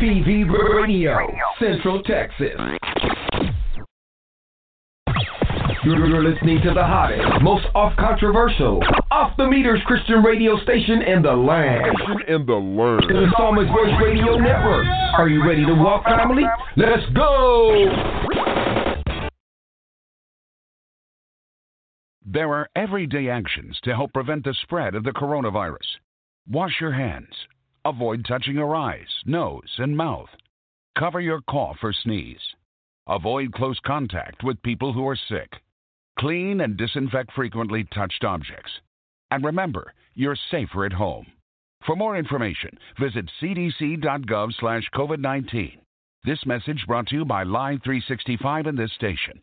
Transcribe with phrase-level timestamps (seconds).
[0.00, 0.48] PV
[0.80, 1.28] Radio,
[1.58, 2.56] Central Texas.
[5.84, 11.20] You're listening to the hottest, most off controversial, off the meters Christian radio station in
[11.20, 11.84] the land.
[12.28, 13.10] In the land.
[13.10, 14.86] The Psalmist Voice Radio Network.
[15.18, 16.44] Are you ready to walk, family?
[16.78, 17.86] Let's go!
[22.24, 25.98] There are everyday actions to help prevent the spread of the coronavirus.
[26.48, 27.34] Wash your hands.
[27.86, 30.28] Avoid touching your eyes, nose, and mouth.
[30.98, 32.54] Cover your cough or sneeze.
[33.06, 35.50] Avoid close contact with people who are sick.
[36.18, 38.70] Clean and disinfect frequently touched objects.
[39.30, 41.26] And remember, you're safer at home.
[41.86, 45.78] For more information, visit cdc.gov/covid19.
[46.24, 49.40] This message brought to you by Live 365 and this station.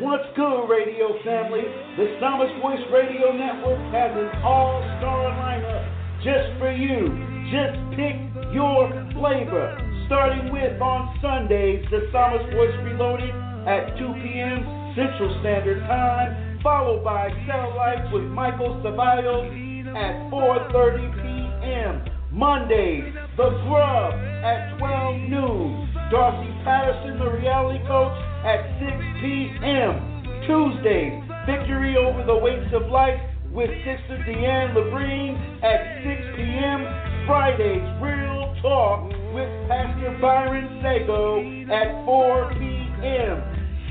[0.00, 1.60] What's good, radio family?
[2.00, 5.84] The Psalmist Voice Radio Network has an all-star lineup
[6.24, 7.12] just for you.
[7.52, 8.16] Just pick
[8.48, 9.76] your flavor.
[10.06, 13.28] Starting with on Sundays, the Psalmist Voice Reloaded
[13.68, 14.64] at 2 p.m.
[14.96, 19.52] Central Standard Time, followed by Satellite with Michael Ceballos
[19.92, 22.08] at 4.30 p.m.
[22.32, 25.99] Mondays, The Grub at 12 noon.
[26.10, 28.90] Dorothy Patterson, the reality coach, at 6
[29.22, 29.94] p.m.
[30.42, 33.14] Tuesdays, Victory Over the Weights of Life
[33.54, 36.82] with Sister Deanne Labrine at 6 p.m.
[37.30, 43.38] Fridays, Real Talk with Pastor Byron Sago at 4 p.m.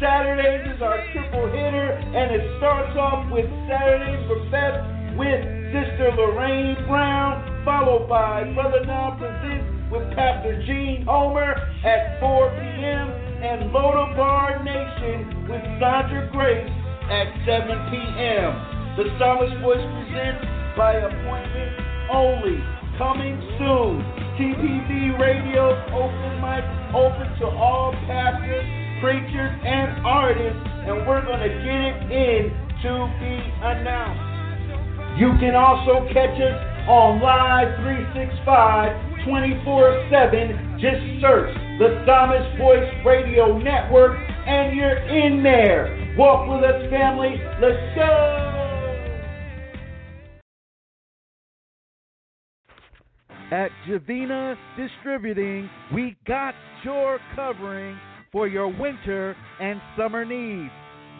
[0.03, 4.75] Saturdays is our triple hitter, and it starts off with Saturdays for Beth
[5.15, 5.39] with
[5.71, 13.07] Sister Lorraine Brown, followed by Brother Now Presents with Pastor Gene Homer at 4 p.m.
[13.41, 16.69] and Loda Bar Nation with Sandra Grace
[17.09, 18.53] at 7 p.m.
[18.97, 20.45] The Psalmist Voice presents
[20.77, 21.73] by appointment
[22.13, 22.61] only.
[22.97, 24.03] Coming soon.
[24.35, 26.63] TPV Radio open mic
[26.93, 28.63] open to all pastors,
[29.01, 32.51] preachers, and artists, and we're going to get it in
[32.83, 35.19] to be announced.
[35.19, 36.55] You can also catch us
[36.87, 40.79] on Live 365 24 7.
[40.79, 46.15] Just search the Psalmist Voice Radio Network and you're in there.
[46.17, 47.35] Walk with us, family.
[47.61, 48.49] Let's go.
[53.51, 56.53] At Javina Distributing, we got
[56.83, 57.97] your covering
[58.31, 60.71] for your winter and summer needs.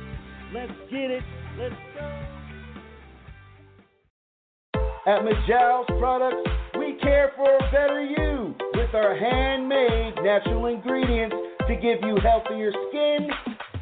[0.54, 1.24] Let's get it.
[1.60, 1.72] At
[5.24, 6.48] Majal's Products,
[6.78, 11.34] we care for a better you with our handmade natural ingredients
[11.66, 13.28] to give you healthier skin,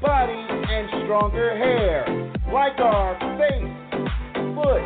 [0.01, 2.07] body, and stronger hair.
[2.51, 3.69] Like our face,
[4.55, 4.81] foot,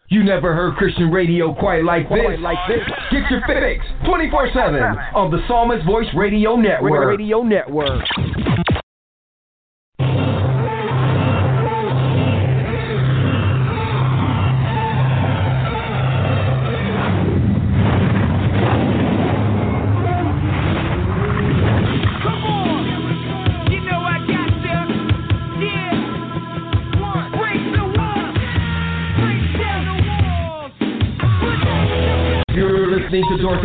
[0.08, 2.20] You never heard Christian radio quite like this.
[2.20, 2.86] Quite like this.
[3.10, 7.08] Get your fix 24/7 on the Psalmist Voice Radio Network.
[7.08, 8.04] Radio Network.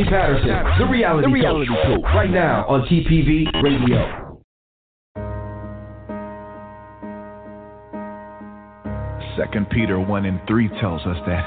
[0.06, 0.50] Patterson,
[0.80, 4.30] The Reality, the reality Coach, Coach, right now on TPV Radio.
[9.38, 11.44] Second Peter 1 and 3 tells us that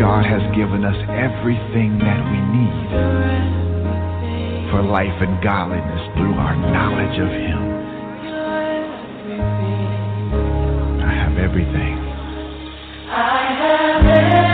[0.00, 2.88] God has given us everything that we need
[4.70, 7.58] for life and godliness through our knowledge of Him.
[11.02, 11.98] I have everything.
[13.10, 14.47] I have everything.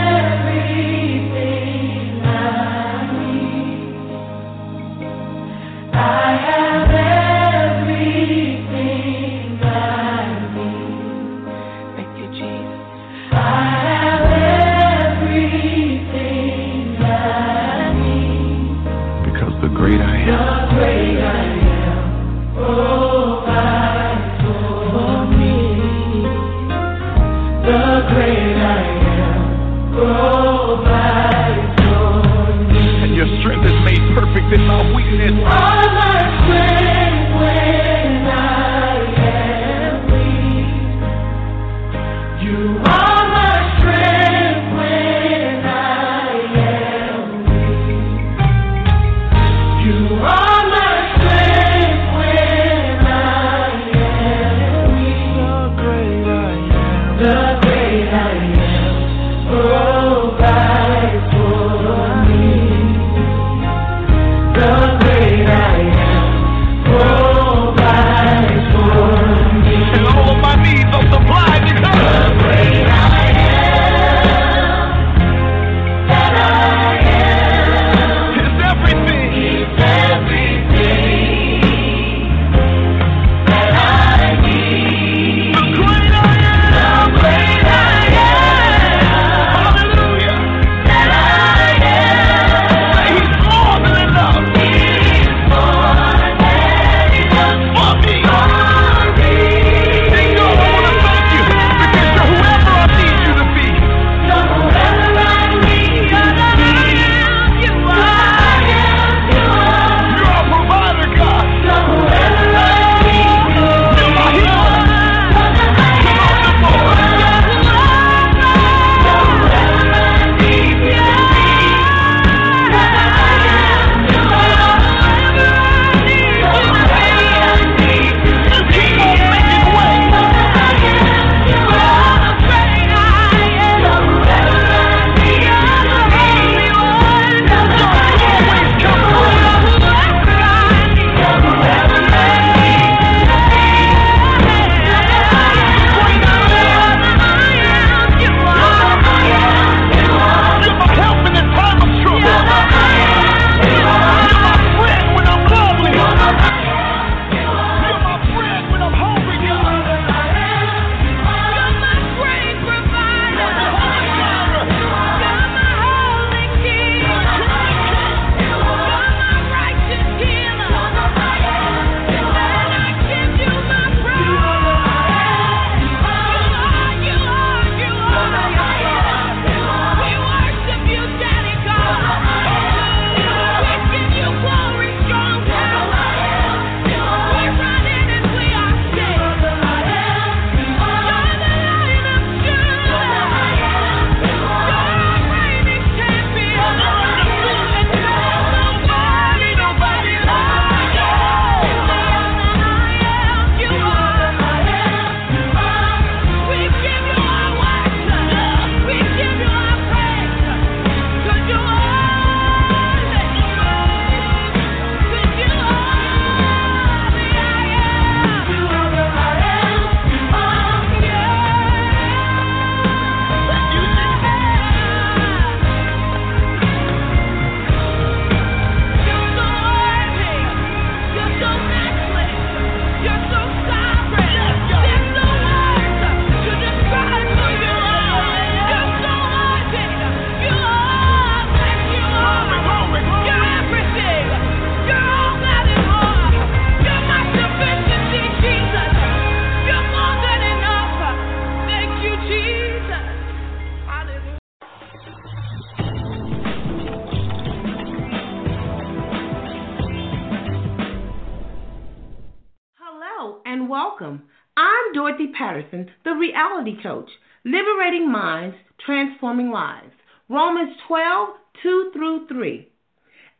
[269.75, 269.95] lives.
[270.29, 271.29] Romans 12,
[271.63, 272.69] 2 through 3.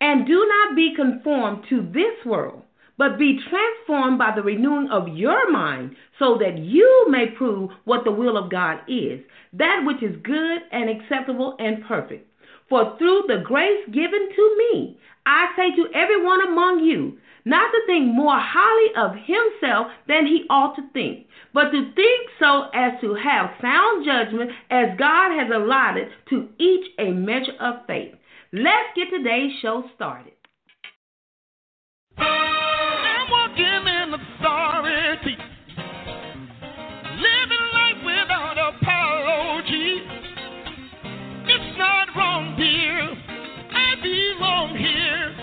[0.01, 2.63] And do not be conformed to this world,
[2.99, 8.05] but be transformed by the renewing of your mind, so that you may prove what
[8.05, 9.21] the will of God is,
[9.53, 12.29] that which is good and acceptable and perfect.
[12.69, 17.81] For through the grace given to me, I say to everyone among you, not to
[17.87, 23.01] think more highly of himself than he ought to think but to think so as
[23.01, 28.15] to have sound judgment as God has allotted to each a measure of faith.
[28.53, 30.33] Let's get today's show started.
[32.19, 35.37] I'm walking in authority,
[37.23, 40.03] living life without apology.
[41.47, 43.11] It's not wrong, dear.
[43.71, 45.37] I belong here,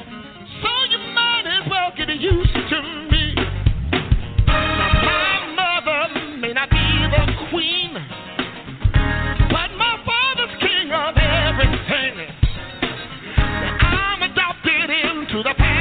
[0.61, 3.10] so you might as well get used to me.
[15.31, 15.80] Into the family.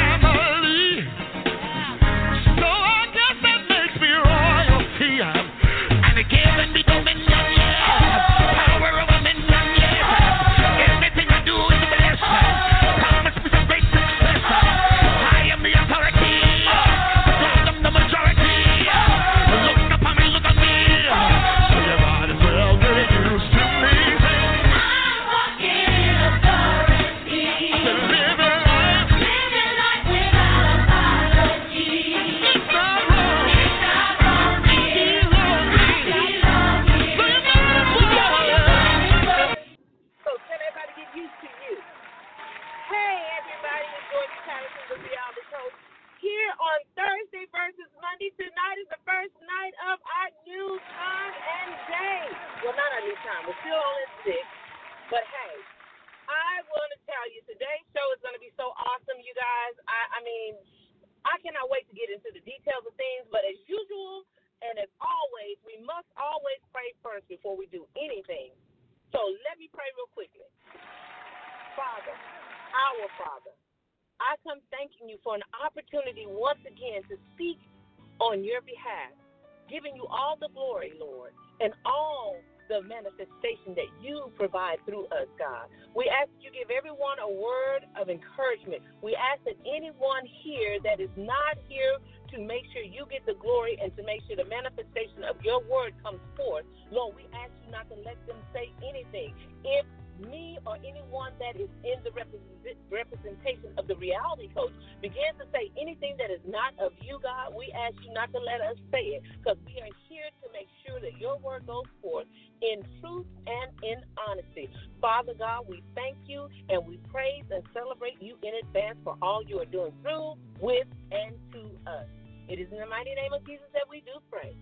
[90.91, 91.99] That is not here
[92.35, 95.63] to make sure you get the glory and to make sure the manifestation of your
[95.71, 99.35] word comes forth, Lord, we ask you not to let them say anything.
[99.63, 99.87] If
[100.29, 105.47] me or anyone that is in the represent- representation of the reality coach begins to
[105.53, 108.77] say anything that is not of you, God, we ask you not to let us
[108.93, 112.27] say it because we are here to make sure that your word goes forth
[112.61, 113.99] in truth and in
[114.29, 114.69] honesty.
[115.01, 119.43] Father God, we thank you and we praise and celebrate you in advance for all
[119.43, 122.07] you are doing through, with, and to us.
[122.49, 124.53] It is in the mighty name of Jesus that we do pray.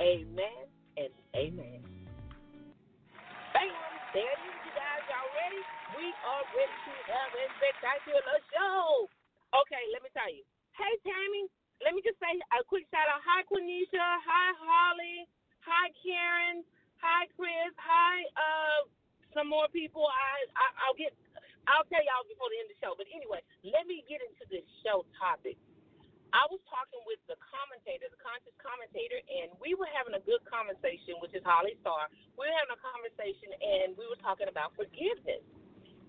[0.00, 1.80] Amen and amen.
[3.54, 3.72] Bam!
[4.14, 5.02] There it is, you guys.
[5.08, 5.78] Y'all ready?
[5.98, 9.10] We are ready to have a spectacular show.
[9.50, 10.46] Okay, let me tell you.
[10.78, 11.50] Hey, Tammy,
[11.82, 13.18] let me just say a quick shout out.
[13.26, 13.98] Hi, Quenisha.
[13.98, 15.26] Hi, Holly.
[15.66, 16.62] Hi, Karen.
[17.02, 17.74] Hi, Chris.
[17.82, 18.86] Hi, uh,
[19.34, 20.06] some more people.
[20.06, 21.10] I, I I'll get.
[21.66, 22.94] I'll tell y'all before the end of the show.
[22.94, 25.58] But anyway, let me get into this show topic.
[26.30, 30.46] I was talking with the commentator, the conscious commentator, and we were having a good
[30.46, 32.06] conversation, which is Holly Starr.
[32.38, 35.42] We were having a conversation, and we were talking about forgiveness.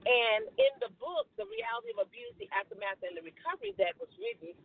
[0.10, 4.10] And in the book, The Reality of Abuse, The Aftermath, and the Recovery, that was
[4.18, 4.58] written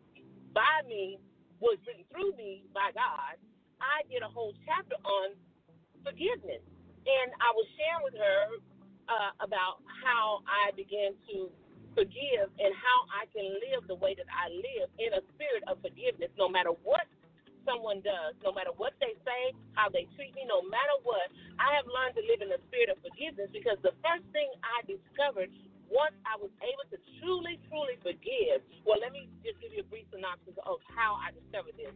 [0.57, 1.21] by me,
[1.61, 3.37] was written through me by God,
[3.85, 5.37] I did a whole chapter on
[6.01, 6.65] forgiveness.
[7.05, 8.41] And I was sharing with her
[9.13, 11.53] uh, about how I began to
[11.93, 15.79] forgive and how I can live the way that I live in a spirit of
[15.85, 17.05] forgiveness, no matter what
[17.65, 21.29] someone does, no matter what they say, how they treat me, no matter what.
[21.59, 24.85] I have learned to live in a spirit of forgiveness because the first thing I
[24.85, 25.51] discovered
[25.89, 28.65] once I was able to truly, truly forgive.
[28.89, 31.93] Well, let me just give you a brief synopsis of how I discovered this.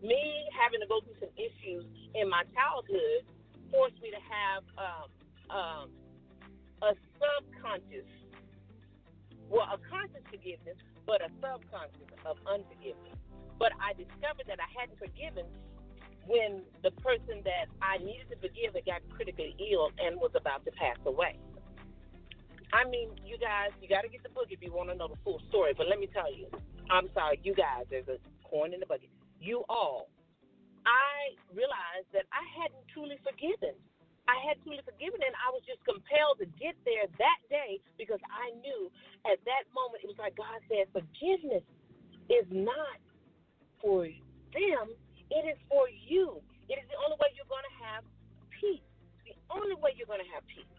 [0.00, 0.20] Me
[0.56, 3.28] having to go through some issues in my childhood
[3.70, 5.08] forced me to have um,
[5.52, 5.86] um,
[6.82, 8.08] a subconscious
[9.52, 13.20] well, a conscious forgiveness, but a subconscious of unforgiveness.
[13.58, 15.46] But I discovered that I hadn't forgiven
[16.26, 20.64] when the person that I needed to forgive had got critically ill and was about
[20.64, 21.38] to pass away.
[22.72, 25.08] I mean, you guys, you got to get the book if you want to know
[25.08, 25.76] the full story.
[25.76, 26.48] But let me tell you,
[26.88, 28.16] I'm sorry, you guys, there's a
[28.48, 29.12] corn in the bucket.
[29.40, 30.08] You all,
[30.88, 33.76] I realized that I hadn't truly forgiven.
[34.30, 38.22] I had truly forgiven, and I was just compelled to get there that day because
[38.30, 38.88] I knew
[39.26, 41.66] at that moment it was like God said, forgiveness
[42.30, 43.02] is not
[43.82, 44.86] for them,
[45.34, 46.38] it is for you.
[46.70, 48.02] It is the only way you're going to have
[48.48, 48.86] peace.
[49.26, 50.70] The only way you're going to have peace.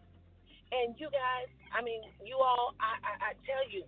[0.74, 3.86] And you guys, I mean, you all, I, I, I tell you,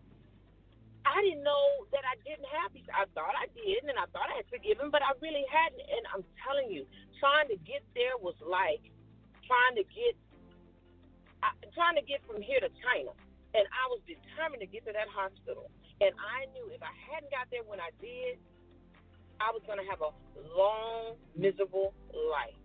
[1.06, 2.86] I didn't know that I didn't have peace.
[2.90, 5.82] I thought I did, and I thought I had forgiven, but I really hadn't.
[5.82, 6.86] And I'm telling you,
[7.22, 8.82] trying to get there was like
[9.46, 10.14] trying to get,
[11.78, 13.14] trying to get from here to China.
[13.54, 15.70] And I was determined to get to that hospital.
[16.02, 18.42] And I knew if I hadn't got there when I did,
[19.40, 20.12] I was going to have a
[20.56, 22.56] long, miserable life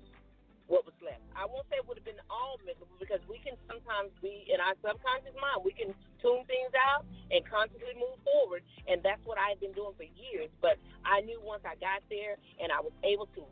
[0.70, 1.18] what was left.
[1.34, 4.62] I won't say it would have been all miserable because we can sometimes be in
[4.62, 5.90] our subconscious mind, we can
[6.22, 7.02] tune things out
[7.34, 8.62] and constantly move forward.
[8.86, 10.46] And that's what I had been doing for years.
[10.62, 13.42] But I knew once I got there and I was able to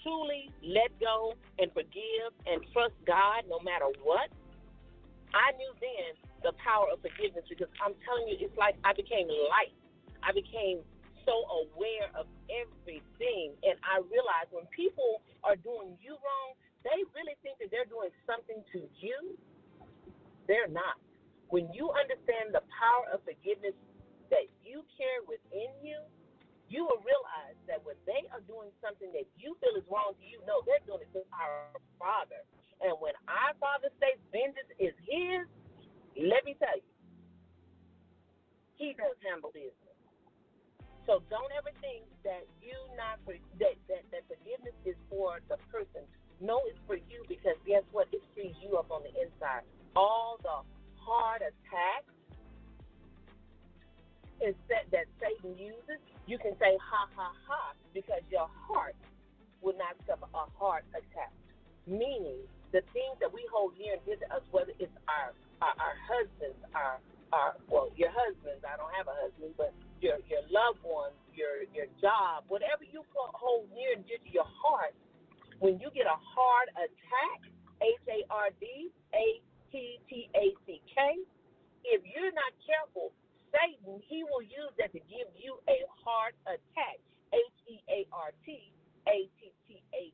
[0.00, 4.32] truly let go and forgive and trust God no matter what,
[5.36, 9.28] I knew then the power of forgiveness because I'm telling you, it's like I became
[9.28, 9.76] light.
[10.24, 10.80] I became
[11.24, 13.56] so aware of everything.
[13.64, 16.50] And I realize when people are doing you wrong,
[16.84, 19.36] they really think that they're doing something to you.
[20.46, 21.00] They're not.
[21.48, 23.76] When you understand the power of forgiveness
[24.28, 26.00] that you carry within you,
[26.68, 30.24] you will realize that when they are doing something that you feel is wrong to
[30.24, 32.40] you, no, they're doing it to our Father.
[32.80, 35.44] And when our Father says vengeance is His,
[36.18, 36.88] let me tell you,
[38.76, 39.83] He does handle business.
[41.06, 45.60] So don't ever think that you not for, that, that that forgiveness is for the
[45.68, 46.00] person.
[46.40, 48.08] No, it's for you because guess what?
[48.12, 49.68] It frees you up on the inside.
[49.94, 50.64] All the
[50.96, 52.14] hard attacks
[54.40, 58.96] is that, that Satan uses, you can say ha ha ha because your heart
[59.60, 61.32] will not suffer a heart attack.
[61.86, 62.40] Meaning
[62.72, 65.96] the things that we hold near and dear to us, whether it's our our, our
[66.08, 66.98] husbands, our
[67.34, 68.62] our well, your husbands.
[68.62, 73.02] I don't have a husband, but your your loved ones, your your job, whatever you
[73.34, 74.94] hold near and dear to your heart,
[75.58, 77.40] when you get a hard attack,
[77.82, 79.26] H A R D A
[79.74, 80.98] T T A C K,
[81.90, 83.10] if you're not careful,
[83.50, 87.02] Satan he will use that to give you a heart attack,
[87.34, 88.70] H E A R T
[89.10, 90.04] A T T A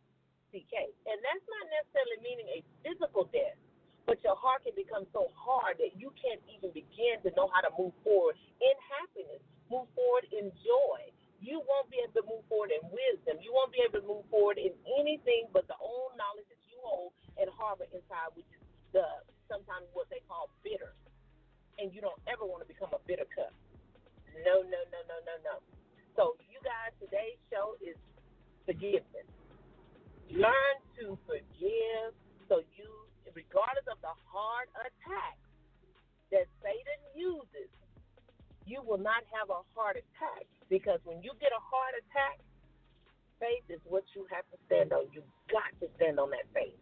[0.50, 3.60] C K, and that's not necessarily meaning a physical death
[4.06, 7.60] but your heart can become so hard that you can't even begin to know how
[7.64, 11.00] to move forward in happiness move forward in joy.
[11.40, 13.40] You won't be able to move forward in wisdom.
[13.40, 16.76] You won't be able to move forward in anything but the own knowledge that you
[16.82, 18.60] hold and harbor inside, which is
[18.92, 19.06] the
[19.48, 20.92] sometimes what they call bitter.
[21.80, 23.54] And you don't ever want to become a bitter cup.
[24.44, 25.54] No, no, no, no, no, no.
[26.12, 27.96] So you guys, today's show is
[28.68, 29.24] forgiveness.
[30.28, 32.12] Learn to forgive
[32.52, 32.90] so you,
[33.34, 35.38] regardless of the hard attack
[36.30, 37.70] that Satan uses
[38.70, 42.38] you will not have a heart attack because when you get a heart attack,
[43.42, 45.10] faith is what you have to stand on.
[45.12, 46.78] You got to stand on that faith.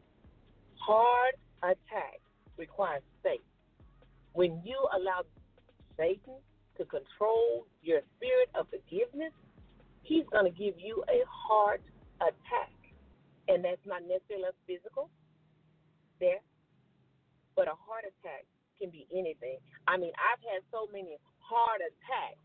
[0.76, 2.20] Hard attack
[2.58, 3.40] requires faith.
[4.34, 5.24] When you allow
[5.96, 6.36] Satan
[6.76, 9.32] to control your spirit of forgiveness,
[10.02, 11.80] he's going to give you a heart
[12.20, 12.76] attack.
[13.48, 15.08] And that's not necessarily physical
[16.20, 16.42] there,
[17.56, 18.44] but a heart attack
[18.80, 19.58] can be anything.
[19.86, 22.42] I mean, I've had so many heart attacks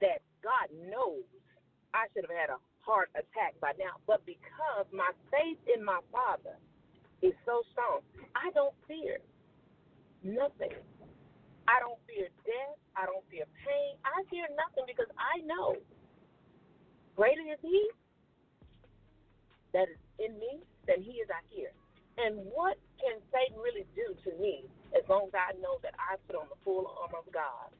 [0.00, 1.26] that God knows
[1.94, 3.98] I should have had a heart attack by now.
[4.06, 6.58] But because my faith in my Father
[7.22, 8.02] is so strong,
[8.34, 9.18] I don't fear
[10.22, 10.74] nothing.
[11.70, 12.78] I don't fear death.
[12.98, 13.94] I don't fear pain.
[14.02, 15.78] I fear nothing because I know
[17.16, 17.90] greater is He
[19.72, 21.72] that is in me than He is out here.
[22.18, 26.14] And what can Satan really do to me as long as I know that I
[26.30, 27.74] put on the full armor of God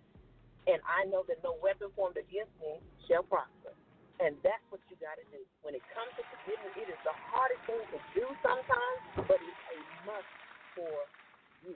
[0.67, 3.75] and I know that no weapon formed against me shall prosper.
[4.23, 5.43] And that's what you got to do.
[5.67, 9.63] When it comes to forgiveness, it is the hardest thing to do sometimes, but it's
[9.75, 10.31] a must
[10.79, 10.99] for
[11.67, 11.75] you.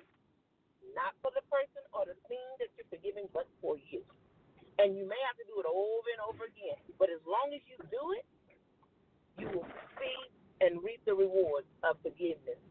[0.94, 4.06] Not for the person or the thing that you're forgiving, but for you.
[4.78, 6.78] And you may have to do it over and over again.
[7.02, 8.26] But as long as you do it,
[9.42, 9.66] you will
[9.98, 10.20] see
[10.62, 12.62] and reap the rewards of forgiveness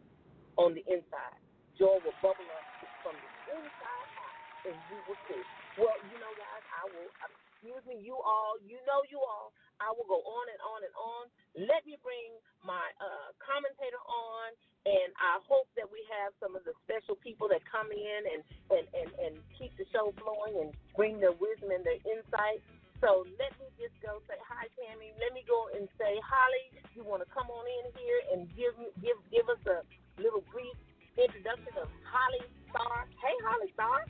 [0.57, 1.39] on the inside.
[1.77, 2.65] Joy will bubble up
[3.03, 4.35] from the inside out,
[4.71, 5.43] and you will see
[5.75, 7.11] well, you know, guys, I will.
[7.59, 8.55] Excuse me, you all.
[8.63, 9.51] You know, you all.
[9.83, 11.23] I will go on and on and on.
[11.67, 12.31] Let me bring
[12.63, 14.55] my uh, commentator on,
[14.87, 18.41] and I hope that we have some of the special people that come in and
[18.71, 22.63] and and, and keep the show flowing and bring their wisdom and their insight.
[23.03, 25.11] So let me just go say hi, Tammy.
[25.19, 28.79] Let me go and say, Holly, you want to come on in here and give
[29.03, 29.83] give give us a
[30.17, 30.75] little brief
[31.17, 33.05] introduction of Holly Star.
[33.21, 34.05] Hey, Holly Star.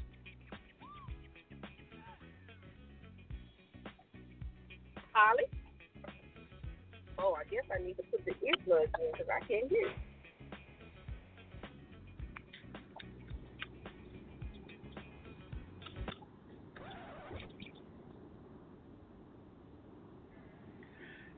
[5.14, 5.44] Holly.
[7.18, 9.90] Oh, I guess I need to put the earplugs in because I can't hear.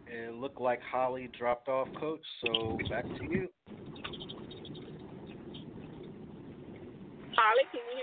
[0.10, 2.26] It looked like Holly dropped off, coach.
[2.44, 3.50] So back to you.
[7.38, 7.98] Holly, can you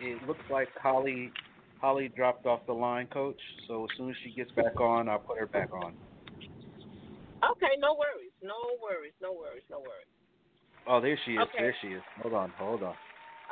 [0.00, 0.14] hear?
[0.14, 1.32] It looks like Holly
[1.80, 3.40] Holly dropped off the line, Coach.
[3.66, 5.94] So as soon as she gets back on, I'll put her back on.
[7.50, 10.06] Okay, no worries, no worries, no worries, no worries.
[10.86, 11.40] Oh, there she is.
[11.42, 11.58] Okay.
[11.58, 12.02] There she is.
[12.22, 12.52] Hold on.
[12.56, 12.94] Hold on.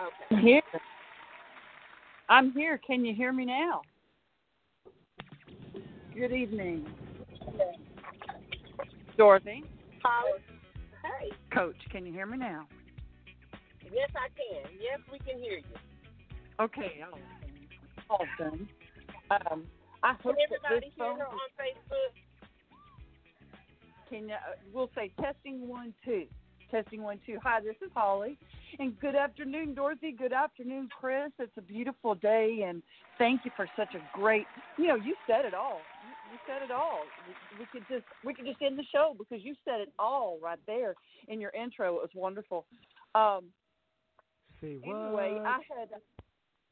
[0.00, 0.24] Okay.
[0.30, 0.62] I'm here.
[2.28, 2.78] I'm here.
[2.78, 3.82] Can you hear me now?
[6.14, 6.86] Good evening.
[9.16, 9.64] Dorothy.
[10.02, 10.40] Holly.
[11.50, 11.56] Hey.
[11.56, 12.66] Coach, can you hear me now?
[13.92, 14.70] Yes, I can.
[14.80, 15.64] Yes, we can hear you.
[16.60, 17.02] Okay.
[18.08, 18.68] Awesome.
[19.30, 19.66] Um,
[20.02, 22.20] I Can hope that everybody this hear phone her on Facebook?
[24.10, 24.30] can.
[24.30, 24.36] Uh,
[24.72, 26.24] we'll say testing one two.
[26.70, 27.38] Testing one two.
[27.42, 28.38] Hi, this is Holly,
[28.78, 30.12] and good afternoon, Dorothy.
[30.12, 31.30] Good afternoon, Chris.
[31.38, 32.82] It's a beautiful day, and
[33.18, 34.46] thank you for such a great.
[34.76, 35.80] You know, you said it all.
[36.30, 37.00] You, said it all.
[37.58, 40.58] We, could just we could just end the show because you said it all right
[40.66, 40.94] there
[41.28, 41.96] in your intro.
[41.96, 42.66] It was wonderful.
[43.14, 43.46] Um,
[44.60, 45.88] Say anyway, I had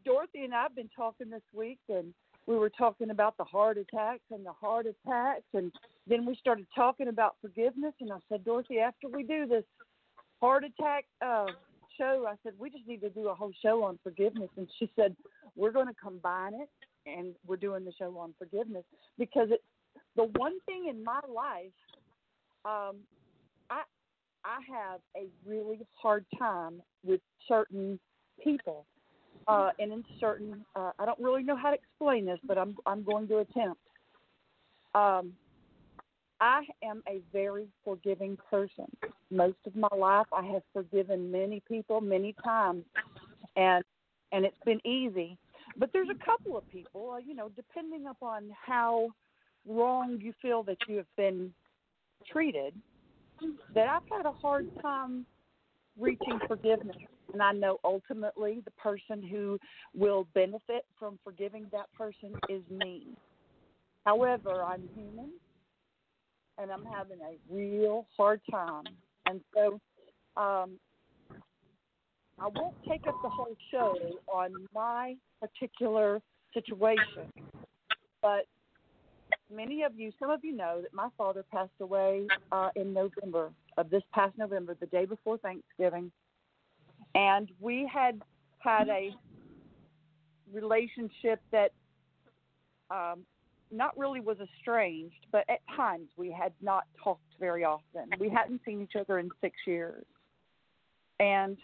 [0.05, 2.13] Dorothy and I've been talking this week, and
[2.47, 5.73] we were talking about the heart attacks and the heart attacks, and
[6.07, 7.95] then we started talking about forgiveness.
[8.01, 9.65] And I said, Dorothy, after we do this
[10.41, 11.47] heart attack uh,
[11.99, 14.49] show, I said we just need to do a whole show on forgiveness.
[14.57, 15.15] And she said
[15.57, 16.69] we're going to combine it,
[17.17, 18.85] and we're doing the show on forgiveness
[19.19, 19.63] because it's
[20.17, 21.73] the one thing in my life.
[22.65, 22.97] Um,
[23.71, 23.83] I
[24.45, 27.99] I have a really hard time with certain
[28.43, 28.87] people,
[29.47, 30.65] uh, and in certain.
[30.77, 33.81] Uh, I don't really know how to explain this, but I'm I'm going to attempt.
[34.95, 35.33] Um,
[36.41, 38.87] I am a very forgiving person.
[39.31, 42.85] Most of my life, I have forgiven many people many times,
[43.57, 43.85] and
[44.33, 45.37] and it's been easy.
[45.79, 49.09] But there's a couple of people, uh, you know, depending upon how
[49.67, 51.53] wrong you feel that you have been
[52.31, 52.75] treated,
[53.75, 55.25] that I've had a hard time
[55.99, 56.97] reaching forgiveness.
[57.33, 59.59] And I know ultimately the person who
[59.95, 63.07] will benefit from forgiving that person is me.
[64.05, 65.31] However, I'm human
[66.57, 68.85] and I'm having a real hard time.
[69.27, 69.79] And so
[70.41, 70.79] um,
[72.41, 73.97] I won't take up the whole show
[74.33, 76.21] on my particular
[76.55, 77.33] situation,
[78.23, 78.47] but
[79.53, 83.51] many of you, some of you know that my father passed away uh, in November
[83.77, 86.13] of this past November, the day before Thanksgiving,
[87.15, 88.21] and we had
[88.61, 89.11] had a
[90.53, 91.73] relationship that
[92.91, 93.21] um,
[93.71, 98.11] not really was estranged, but at times we had not talked very often.
[98.19, 100.05] We hadn't seen each other in six years,
[101.21, 101.57] and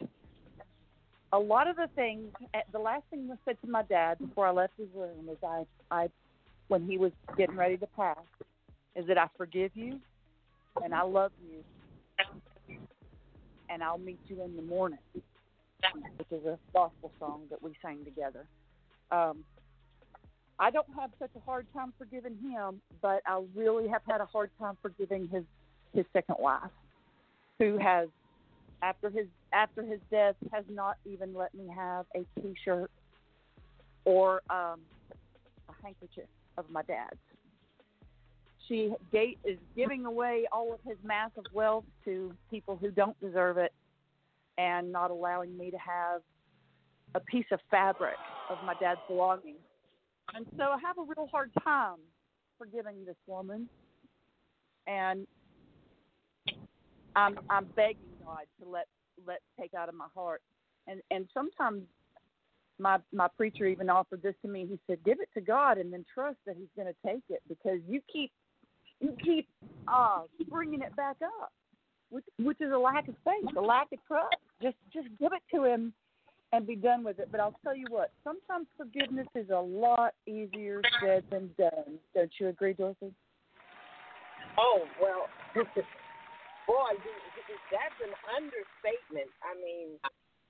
[1.35, 2.33] a lot of the things.
[2.55, 5.39] eh, The last thing I said to my dad before I left his room is,
[5.43, 6.09] "I, I,
[6.69, 8.17] when he was getting ready to pass,
[8.95, 10.01] is that I forgive you,
[10.83, 12.77] and I love you,
[13.69, 15.01] and I'll meet you in the morning."
[16.17, 18.47] Which is a gospel song that we sang together.
[19.11, 19.45] Um,
[20.59, 24.27] I don't have such a hard time forgiving him, but I really have had a
[24.27, 25.45] hard time forgiving his
[25.93, 26.71] his second wife,
[27.59, 28.09] who has
[28.83, 32.91] after his after his death has not even let me have a T-shirt
[34.05, 34.81] or um,
[35.69, 37.17] a handkerchief of my dad's.
[38.69, 43.59] She ga- is giving away all of his massive wealth to people who don't deserve
[43.59, 43.73] it,
[44.59, 46.23] and not allowing me to have
[47.15, 48.17] a piece of fabric
[48.51, 49.59] of my dad's belongings.
[50.35, 51.99] And so I have a real hard time
[52.59, 53.69] forgiving this woman.
[54.87, 55.27] And
[57.17, 58.87] I'm I'm begging God to let
[59.27, 60.43] let take out of my heart.
[60.87, 61.83] And and sometimes
[62.79, 64.67] my my preacher even offered this to me.
[64.67, 67.43] He said, "Give it to God and then trust that He's going to take it
[67.49, 68.31] because you keep
[69.01, 69.49] you keep
[69.89, 71.53] uh bringing it back up,
[72.11, 74.37] which which is a lack of faith, a lack of trust.
[74.63, 75.93] Just just give it to Him
[76.53, 77.29] and be done with it.
[77.31, 81.99] But I'll tell you what, sometimes forgiveness is a lot easier said than done.
[82.15, 83.13] Don't you agree, Dorothy?
[84.59, 86.95] Oh well, boy,
[87.73, 89.31] that's an understatement.
[89.45, 89.99] I mean,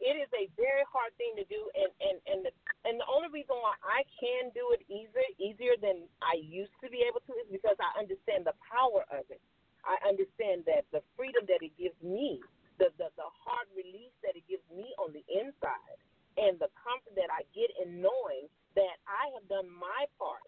[0.02, 2.52] it is a very hard thing to do, and and and the,
[2.86, 6.88] and the only reason why I can do it easier easier than I used to
[6.90, 9.42] be able to is because I understand the power of it.
[9.84, 12.42] I understand that the freedom that it gives me,
[12.82, 15.98] the the, the hard release that it gives me on the inside,
[16.38, 20.42] and the comfort that I get in knowing that I have done my part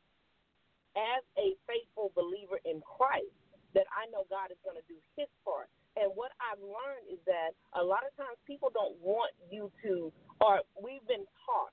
[0.96, 3.34] as a faithful believer in Christ,
[3.74, 5.70] that I know God is going to do His part.
[5.96, 10.12] And what I've learned is that a lot of times people don't want you to,
[10.44, 11.72] or we've been taught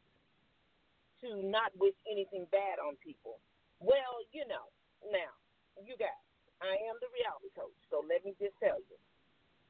[1.23, 3.43] to not wish anything bad on people.
[3.83, 4.71] Well, you know,
[5.11, 5.31] now,
[5.83, 6.23] you guys,
[6.63, 8.97] I am the reality coach, so let me just tell you.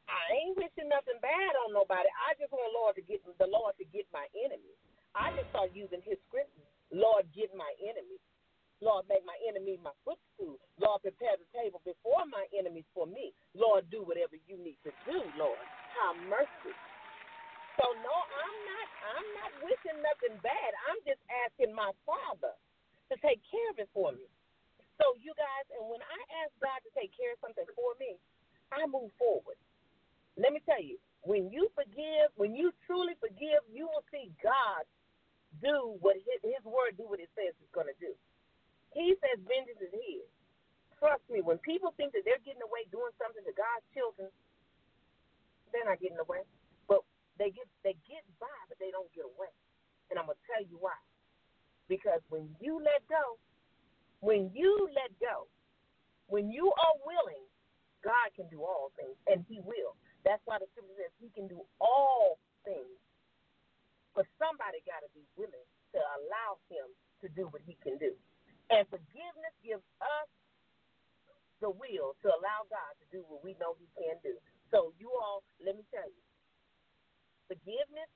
[0.05, 2.09] I ain't wishing nothing bad on nobody.
[2.29, 4.77] I just want Lord to get the Lord to get my enemies.
[5.15, 6.67] I just start using his scriptures.
[6.91, 8.21] Lord, get my enemies.
[8.83, 10.59] Lord, make my enemy my footstool.
[10.77, 13.31] Lord, prepare the table before my enemies for me.
[13.55, 15.63] Lord, do whatever you need to do, Lord.
[16.03, 16.75] Have mercy.
[17.79, 20.71] So no, I'm not I'm not wishing nothing bad.
[20.91, 22.53] I'm just asking my father
[23.11, 24.27] to take care of it for me.
[25.01, 28.19] So you guys, and when I ask God to take care of something for me,
[28.71, 29.57] I move forward.
[30.37, 34.85] Let me tell you, when you forgive, when you truly forgive, you will see God
[35.61, 38.13] do what his, his word do what it says it's going to do.
[38.93, 40.25] He says vengeance is his.
[41.01, 44.29] Trust me, when people think that they're getting away doing something to God's children,
[45.73, 46.45] they're not getting away.
[46.87, 47.03] But
[47.41, 49.51] they get they get by, but they don't get away.
[50.13, 50.95] And I'm gonna tell you why.
[51.89, 53.41] Because when you let go,
[54.21, 55.49] when you let go,
[56.31, 57.43] when you are willing,
[58.05, 59.97] God can do all things, and He will.
[60.23, 62.95] That's why the scripture says He can do all things.
[64.15, 66.87] But somebody got to be willing to allow Him
[67.25, 68.13] to do what He can do.
[68.73, 70.29] And forgiveness gives us
[71.61, 74.35] the will to allow God to do what we know He can do.
[74.73, 76.23] So, you all, let me tell you,
[77.47, 78.09] forgiveness,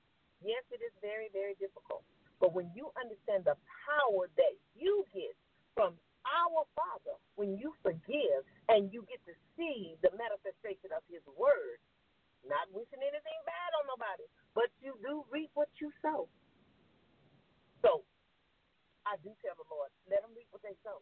[0.43, 2.03] yes, it is very, very difficult.
[2.41, 5.35] But when you understand the power that you get
[5.73, 5.95] from
[6.27, 11.79] our Father, when you forgive and you get to see the manifestation of His Word,
[12.47, 16.29] not wishing anything bad on nobody, but you do reap what you sow.
[17.83, 18.06] So
[19.07, 20.99] I do tell the Lord, let them reap what they sow.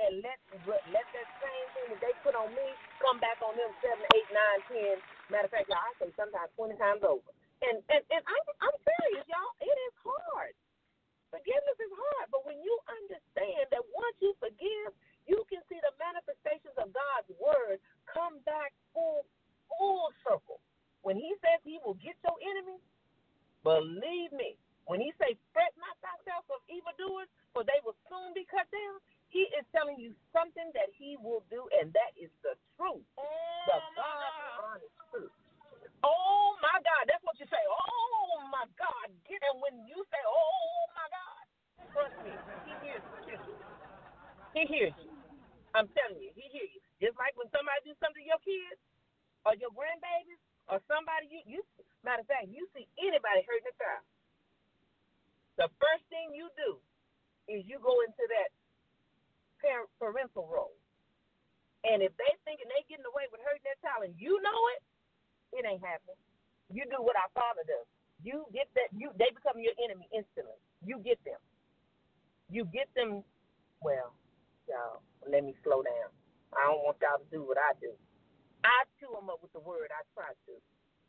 [0.00, 2.68] And let let that same thing that they put on me
[3.00, 4.96] come back on them seven, eight, nine, ten.
[5.30, 7.30] Matter of fact, y'all, I say sometimes twenty times over.
[7.62, 9.54] And and and I'm I'm serious, y'all.
[9.62, 10.54] It is hard.
[11.34, 14.94] Forgiveness is hard, but when you understand that once you forgive,
[15.26, 19.26] you can see the manifestations of God's word come back full
[19.68, 20.62] full circle.
[21.02, 22.78] When He says He will get your enemy,
[23.64, 28.46] believe me, when he say, fret not thyself of evildoers, for they will soon be
[28.50, 28.98] cut down,
[29.30, 33.04] he is telling you something that he will do, and that is the truth.
[33.18, 35.34] Oh, The God honest truth.
[36.04, 37.62] Oh my God, that's what you say.
[37.66, 39.08] Oh my God.
[39.10, 41.44] And when you say, oh my God,
[41.94, 42.34] trust me,
[42.66, 43.38] he hears you.
[44.54, 45.12] He hears you.
[45.74, 46.82] I'm telling you, he hears you.
[47.02, 48.80] Just like when somebody do something to your kids
[49.46, 51.60] or your grandbabies or somebody you, you
[52.04, 54.04] matter of fact, you see anybody hurting a child
[55.56, 56.78] the first thing you do
[57.48, 58.50] is you go into that
[59.62, 60.76] parent parental role.
[61.86, 64.82] And if they thinking they getting away with hurting their child and you know it,
[65.60, 66.18] it ain't happening.
[66.72, 67.86] You do what our father does.
[68.24, 70.58] You get that you they become your enemy instantly.
[70.82, 71.38] You get them.
[72.50, 73.22] You get them
[73.82, 74.14] well,
[74.68, 76.10] y'all, let me slow down.
[76.56, 77.92] I don't want y'all to do what I do.
[78.64, 79.92] I chew them up with the word.
[79.92, 80.52] I try to.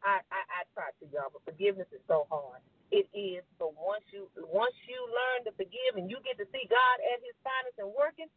[0.03, 2.61] I, I, I try to, y'all, but forgiveness is so hard.
[2.87, 6.63] It is, but once you once you learn to forgive and you get to see
[6.71, 8.31] God at His finest and working,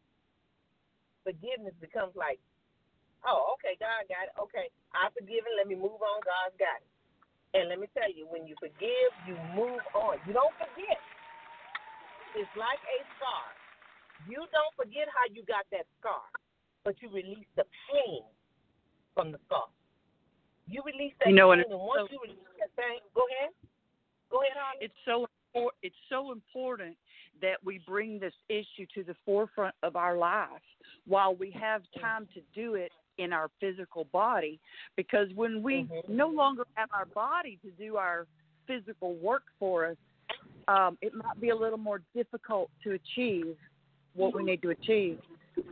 [1.23, 2.43] forgiveness becomes like,
[3.23, 4.35] oh, okay, God got it.
[4.35, 6.19] Okay, I forgive and let me move on.
[6.27, 6.91] God's got it.
[7.55, 10.19] And let me tell you, when you forgive, you move on.
[10.27, 10.99] You don't forget.
[12.35, 13.47] It's like a scar.
[14.27, 16.27] You don't forget how you got that scar,
[16.83, 18.23] but you release the pain
[19.15, 19.67] from the scar.
[20.71, 23.51] You release that you know, pain, and once so, you release that pain, go ahead.
[24.31, 24.79] Go ahead, Holly.
[24.81, 25.27] It's so
[25.83, 26.97] it's so important
[27.43, 30.49] that we bring this issue to the forefront of our life
[31.07, 34.61] while we have time to do it in our physical body
[34.97, 36.17] because when we mm-hmm.
[36.17, 38.27] no longer have our body to do our
[38.67, 39.97] physical work for us
[40.69, 43.57] um, it might be a little more difficult to achieve
[44.15, 45.19] what we need to achieve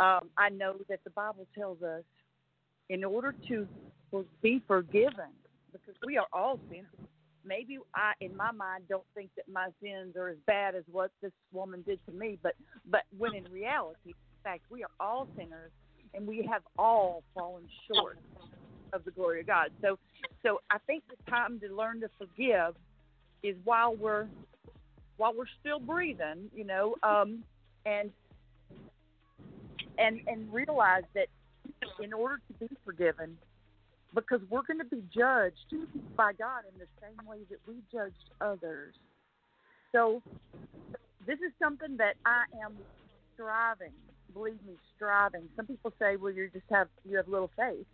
[0.01, 2.03] um, i know that the bible tells us
[2.91, 3.67] in order to
[4.43, 5.31] be forgiven
[5.73, 6.87] because we are all sinners
[7.45, 11.11] maybe I, in my mind, don't think that my sins are as bad as what
[11.23, 12.39] this woman did to me.
[12.43, 12.55] But
[12.91, 15.71] but when in reality, in fact, we are all sinners,
[16.15, 18.19] and we have all fallen short
[18.93, 19.71] of the glory of God.
[19.83, 19.99] So
[20.43, 22.75] so I think the time to learn to forgive
[23.43, 24.27] is while we're
[25.17, 27.43] while we're still breathing, you know, um,
[27.85, 28.11] and
[29.99, 31.27] and and realize that
[32.03, 33.37] in order to be forgiven,
[34.15, 35.75] because we're going to be judged
[36.17, 38.95] by God in the same way that we judged others.
[39.93, 40.23] So,
[41.27, 42.77] this is something that I am
[43.35, 43.93] striving
[44.33, 45.49] believe me, striving.
[45.57, 47.87] Some people say, well, you just have you have little faith.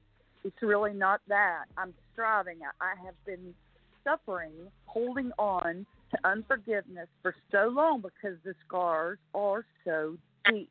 [0.44, 1.64] It's really not that.
[1.76, 2.58] I'm striving.
[2.62, 3.54] I, I have been
[4.02, 4.52] suffering,
[4.86, 10.16] holding on to unforgiveness for so long because the scars are so
[10.50, 10.70] deep.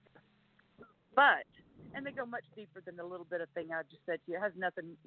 [1.15, 1.45] But
[1.93, 4.31] and they go much deeper than the little bit of thing I just said to
[4.31, 4.37] you.
[4.37, 4.97] It has nothing,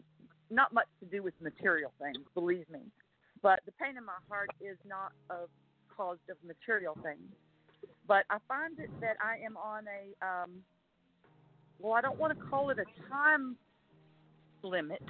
[0.50, 2.80] not much to do with material things, believe me.
[3.42, 5.48] But the pain in my heart is not of
[5.96, 7.32] caused of material things.
[8.06, 10.50] But I find it that I am on a, um,
[11.78, 13.56] well, I don't want to call it a time
[14.62, 15.02] limit,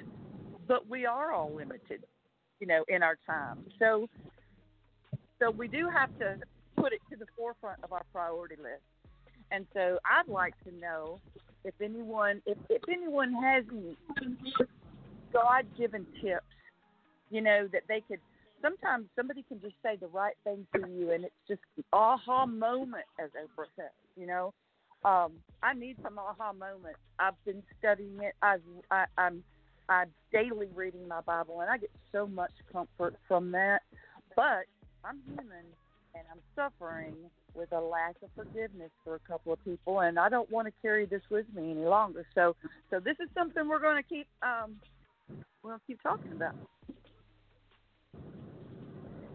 [0.66, 2.04] but we are all limited,
[2.60, 3.64] you know, in our time.
[3.78, 4.08] So,
[5.40, 6.38] so we do have to
[6.76, 8.82] put it to the forefront of our priority list.
[9.50, 11.20] And so I'd like to know
[11.66, 13.96] if anyone if, if anyone has any
[15.32, 16.44] God given tips,
[17.30, 18.20] you know, that they could
[18.62, 22.46] sometimes somebody can just say the right thing to you and it's just an aha
[22.46, 24.54] moment as Oprah says, you know.
[25.04, 26.98] Um, I need some aha moments.
[27.18, 28.34] I've been studying it.
[28.42, 29.42] I've I, I'm
[29.88, 33.82] I'm daily reading my Bible and I get so much comfort from that.
[34.34, 34.66] But
[35.04, 35.66] I'm human
[36.14, 37.14] and I'm suffering
[37.56, 40.74] with a lack of forgiveness for a couple of people, and I don't want to
[40.82, 42.26] carry this with me any longer.
[42.34, 42.54] So,
[42.90, 44.76] so this is something we're going to keep um,
[45.64, 46.54] to keep talking about.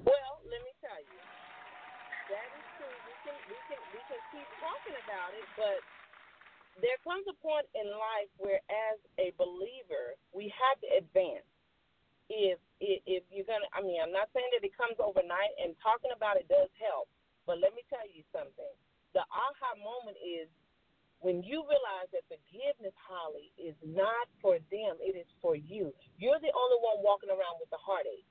[0.05, 1.19] Well, let me tell you,
[2.29, 2.95] that is true.
[3.09, 5.81] We can we can we can keep talking about it, but
[6.79, 11.43] there comes a point in life where, as a believer, we have to advance.
[12.31, 15.75] If if, if you're gonna, I mean, I'm not saying that it comes overnight, and
[15.83, 17.11] talking about it does help
[17.51, 18.71] but let me tell you something.
[19.11, 20.47] The aha moment is
[21.19, 25.91] when you realize that forgiveness, Holly, is not for them, it is for you.
[26.15, 28.23] You're the only one walking around with the heartache.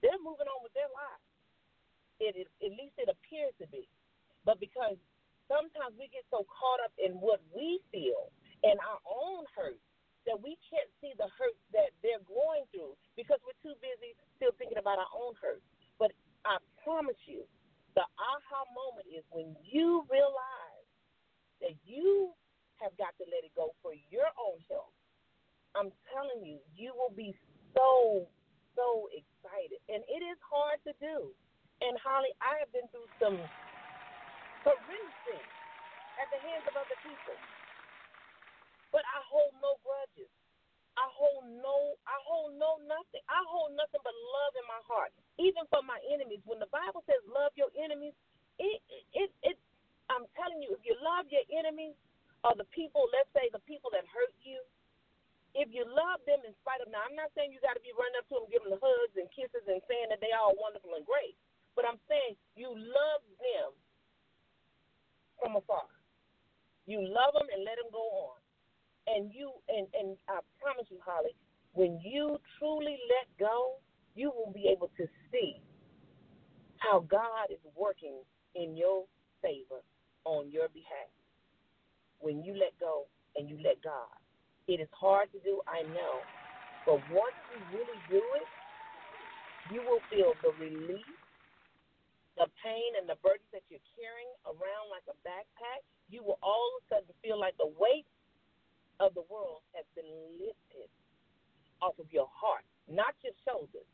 [0.00, 1.28] They're moving on with their lives.
[2.24, 3.84] It is, at least it appears to be.
[4.48, 4.96] But because
[5.44, 8.32] sometimes we get so caught up in what we feel
[8.64, 9.76] and our own hurt
[10.24, 14.56] that we can't see the hurt that they're going through because we're too busy still
[14.56, 15.60] thinking about our own hurt.
[16.00, 16.16] But
[16.48, 17.44] I promise you,
[17.94, 20.88] the aha moment is when you realize
[21.60, 22.32] that you
[22.80, 24.94] have got to let it go for your own health.
[25.76, 27.32] I'm telling you, you will be
[27.76, 28.26] so,
[28.76, 29.80] so excited.
[29.88, 31.32] And it is hard to do.
[31.80, 33.38] And Holly, I have been through some
[34.64, 35.52] horrendous things
[36.20, 37.36] at the hands of other people.
[38.92, 40.30] But I hold no grudges.
[41.00, 43.24] I hold no I hold no nothing.
[43.28, 45.12] I hold nothing but love in my heart.
[45.40, 46.44] Even for my enemies.
[46.44, 48.12] When the Bible says love your enemies,
[48.60, 48.80] it
[49.16, 49.56] it it
[50.12, 51.96] I'm telling you, if you love your enemies
[52.44, 54.60] or the people, let's say the people that hurt you,
[55.56, 58.20] if you love them in spite of now I'm not saying you gotta be running
[58.20, 61.06] up to them, giving them hugs and kisses and saying that they are wonderful and
[61.08, 61.36] great.
[61.78, 63.70] But I'm saying you love them
[65.40, 65.88] from afar.
[66.90, 68.02] You love them and let them go
[68.34, 68.41] on
[69.14, 71.36] and you and and I promise you, Holly,
[71.74, 73.78] when you truly let go,
[74.16, 75.60] you will be able to see
[76.78, 78.22] how God is working
[78.54, 79.06] in your
[79.42, 79.82] favor
[80.24, 81.10] on your behalf.
[82.20, 84.16] When you let go and you let God,
[84.68, 86.26] it is hard to do, I know,
[86.86, 88.48] but once you really do it,
[89.68, 91.18] you will feel the relief,
[92.36, 95.82] the pain, and the burdens that you're carrying around like a backpack.
[96.10, 98.06] You will all of a sudden feel like the weight
[99.02, 100.06] of the world has been
[100.38, 100.86] lifted
[101.82, 103.90] off of your heart, not your shoulders.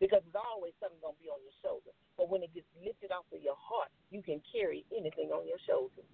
[0.00, 1.92] Because there's always something going to be on your shoulder.
[2.16, 5.60] But when it gets lifted off of your heart, you can carry anything on your
[5.64, 6.08] shoulders.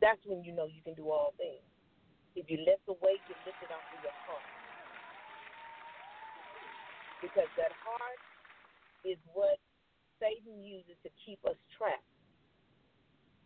[0.00, 1.64] That's when you know you can do all things.
[2.36, 4.48] If you let the weight get lifted off of your heart.
[7.24, 8.20] Because that heart
[9.08, 9.56] is what
[10.20, 12.04] Satan uses to keep us trapped.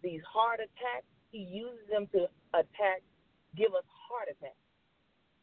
[0.03, 3.01] These heart attacks he uses them to attack,
[3.57, 4.61] give us heart attacks.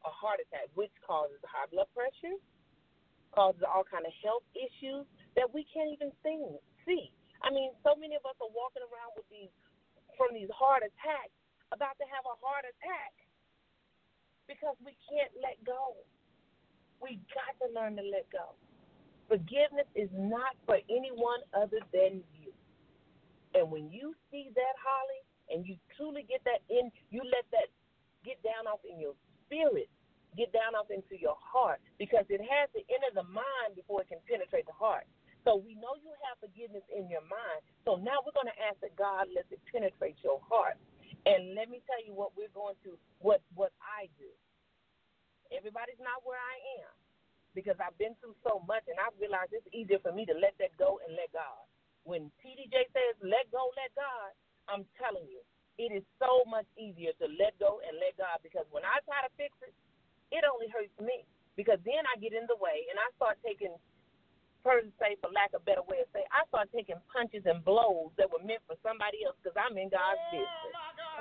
[0.08, 2.40] A heart attack, which causes high blood pressure,
[3.36, 5.04] causes all kind of health issues
[5.36, 7.12] that we can't even see.
[7.44, 9.52] I mean, so many of us are walking around with these
[10.20, 11.32] from these heart attacks,
[11.72, 13.16] about to have a heart attack
[14.52, 15.96] because we can't let go.
[17.00, 18.60] We got to learn to let go.
[19.32, 22.52] Forgiveness is not for anyone other than you.
[23.56, 27.70] And when you see that, Holly, and you truly get that in, you let that
[28.26, 29.90] get down off in your spirit,
[30.38, 34.10] get down off into your heart, because it has to enter the mind before it
[34.10, 35.06] can penetrate the heart.
[35.48, 37.64] So we know you have forgiveness in your mind.
[37.88, 40.76] So now we're going to ask that God lets it penetrate your heart.
[41.26, 44.32] And let me tell you what we're going to, what what I do.
[45.52, 46.94] Everybody's not where I am
[47.58, 50.56] because I've been through so much, and I've realized it's easier for me to let
[50.62, 51.66] that go and let God.
[52.06, 54.32] When TDJ says let go, let God,
[54.70, 55.42] I'm telling you,
[55.82, 59.24] it is so much easier to let go and let God because when I try
[59.26, 59.74] to fix it,
[60.30, 61.26] it only hurts me
[61.58, 63.74] because then I get in the way and I start taking,
[64.62, 67.64] per se, for lack of a better way to say, I start taking punches and
[67.66, 70.74] blows that were meant for somebody else because I'm in God's oh, business.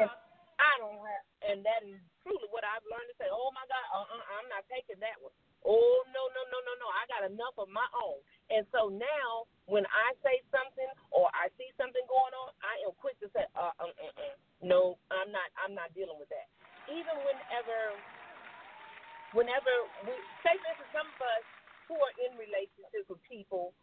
[0.05, 0.11] And
[0.59, 3.31] I don't have, and that is truly what I've learned to say.
[3.31, 5.35] Oh my God, uh-uh, I'm not taking that one.
[5.69, 6.89] Oh no, no, no, no, no.
[6.97, 8.25] I got enough of my own.
[8.49, 12.97] And so now, when I say something or I see something going on, I am
[12.97, 14.35] quick to say, uh, uh, uh, uh.
[14.65, 15.53] no, I'm not.
[15.61, 16.49] I'm not dealing with that.
[16.89, 17.79] Even whenever,
[19.37, 19.73] whenever
[20.09, 21.45] we say this to some of us
[21.85, 23.77] who are in relationships with people,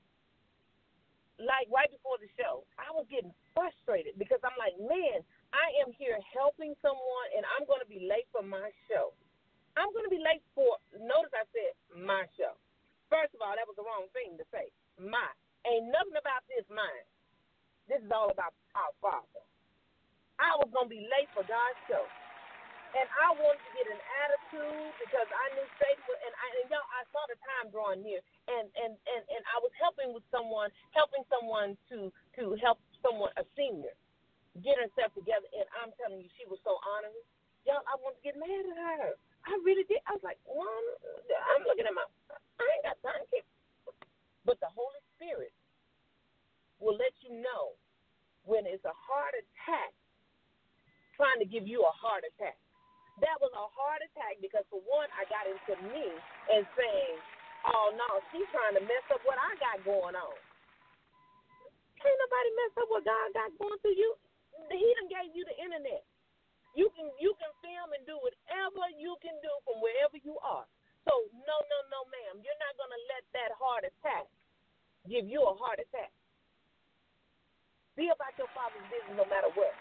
[1.38, 5.22] like right before the show, I was getting frustrated because I'm like, man,
[5.54, 9.14] I am here helping someone, and I'm going to be late for my show.
[9.76, 10.80] I'm going to be late for.
[10.96, 12.56] Notice I said my show.
[13.12, 14.72] First of all, that was the wrong thing to say.
[15.00, 15.28] My
[15.68, 17.08] ain't nothing about this mine.
[17.90, 19.44] This is all about our Father.
[20.40, 22.06] I was going to be late for God's show.
[22.96, 26.68] And I wanted to get an attitude because I knew Satan was, and I and
[26.72, 30.24] y'all, I saw the time drawing near, and and and and I was helping with
[30.32, 32.08] someone, helping someone to
[32.40, 33.92] to help someone a senior
[34.64, 37.20] get herself together, and I'm telling you, she was so honorable.
[37.68, 39.20] Y'all, I wanted to get mad at her.
[39.48, 40.02] I really did.
[40.10, 40.86] I was like, Mom,
[41.56, 43.24] I'm looking at my, I ain't got time.
[43.24, 43.38] To
[44.46, 45.54] But the Holy Spirit
[46.82, 47.76] will let you know
[48.46, 49.94] when it's a heart attack
[51.18, 52.56] trying to give you a heart attack
[53.22, 56.08] that was a heart attack because for one, I got into me
[56.50, 57.16] and saying,
[57.70, 60.38] "Oh no, she's trying to mess up what I got going on."
[62.02, 64.16] Can't nobody mess up what God got going through you.
[64.72, 66.04] He done gave you the internet.
[66.76, 70.68] You can you can film and do whatever you can do from wherever you are.
[71.08, 72.44] So no, no, no, ma'am.
[72.44, 74.28] You're not gonna let that heart attack
[75.08, 76.12] give you a heart attack.
[77.96, 79.72] Be about your father's business no matter what.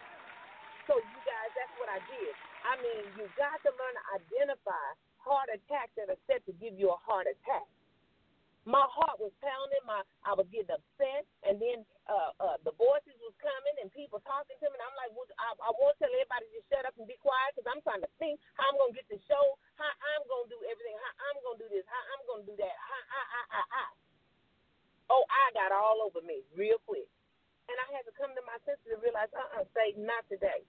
[0.86, 2.32] So you guys, that's what I did.
[2.62, 4.86] I mean, you got to learn to identify
[5.18, 7.66] heart attacks that are set to give you a heart attack.
[8.64, 9.84] My heart was pounding.
[9.84, 14.24] My I was getting upset, and then uh, uh, the voices was coming, and people
[14.24, 14.76] talking to me.
[14.76, 17.20] And I'm like, well, I, I want to tell everybody to shut up and be
[17.20, 19.44] quiet because I'm trying to think how I'm gonna get the show,
[19.76, 22.76] how I'm gonna do everything, how I'm gonna do this, how I'm gonna do that.
[22.76, 23.84] How, I, I, I, I.
[25.12, 27.08] Oh, I got all over me real quick,
[27.68, 30.64] and I had to come to my senses and realize, uh-uh, Satan, not today.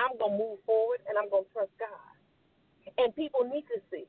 [0.00, 2.12] I'm to move forward and I'm to trust God.
[2.96, 4.08] And people need to see.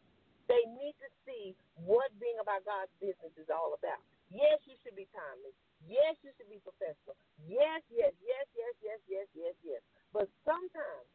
[0.52, 1.56] They need to see
[1.88, 4.04] what being about God's business is all about.
[4.28, 5.56] Yes, you should be timely.
[5.88, 7.16] Yes, you should be professional.
[7.48, 9.82] Yes, yes, yes, yes, yes, yes, yes, yes.
[10.12, 11.08] But sometimes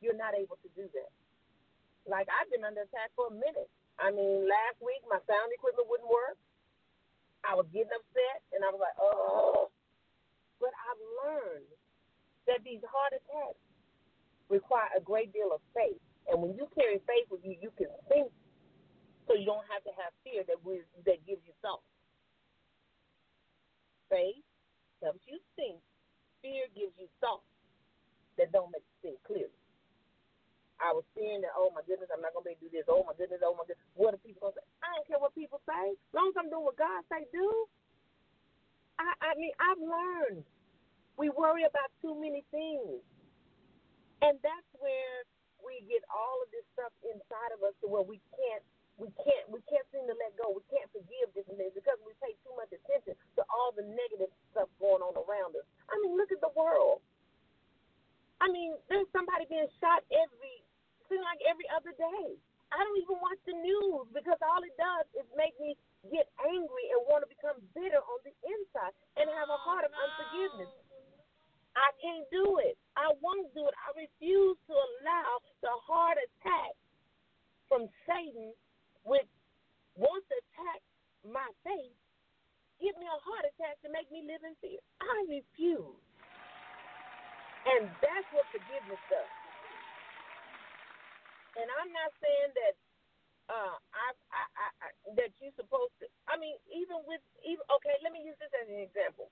[0.00, 1.12] you're not able to do that.
[2.08, 3.68] Like I've been under attack for a minute.
[4.00, 6.40] I mean, last week my sound equipment wouldn't work.
[7.44, 9.68] I was getting upset and I was like, oh.
[10.58, 11.70] But I've learned
[12.48, 13.60] that these heart attacks
[14.48, 16.00] require a great deal of faith.
[16.30, 18.32] And when you carry faith with you, you can think
[19.26, 21.84] so you don't have to have fear that we, that gives you thought.
[24.10, 24.44] Faith
[25.00, 25.80] helps you think.
[26.42, 27.46] Fear gives you thoughts
[28.36, 29.56] that don't make you think clearly.
[30.82, 32.90] I was fearing that, oh my goodness, I'm not gonna be able to do this.
[32.90, 33.86] Oh my goodness, oh my goodness.
[33.94, 34.66] What are people gonna say?
[34.82, 35.94] I don't care what people say.
[35.94, 37.46] As long as I'm doing what God say do.
[38.98, 40.42] I I mean I've learned.
[41.14, 42.98] We worry about too many things.
[44.26, 45.22] And that's where
[45.62, 48.64] we get all of this stuff inside of us to where we can't
[49.02, 50.54] we can't we can't seem to let go.
[50.54, 54.30] We can't forgive different things because we pay too much attention to all the negative
[54.54, 55.66] stuff going on around us.
[55.90, 57.02] I mean, look at the world.
[58.38, 60.62] I mean, there's somebody being shot every
[61.10, 62.38] seems like every other day.
[62.72, 65.76] I don't even watch the news because all it does is make me
[66.08, 69.84] get angry and want to become bitter on the inside and have a oh, heart
[69.84, 70.72] of unforgiveness.
[71.76, 72.80] I can't do it.
[72.96, 73.76] I won't do it.
[73.76, 76.72] I refuse to allow the heart attack
[77.68, 78.56] from Satan,
[79.04, 79.28] which
[79.98, 80.80] wants to attack
[81.26, 81.96] my faith,
[82.80, 84.80] give me a heart attack to make me live in fear.
[85.02, 86.00] I refuse.
[87.62, 89.32] And that's what forgiveness does.
[91.54, 92.74] And I'm not saying that
[93.52, 94.88] uh, I, I, I, I
[95.20, 96.08] that you're supposed to.
[96.30, 99.28] I mean, even with even okay, let me use this as an example.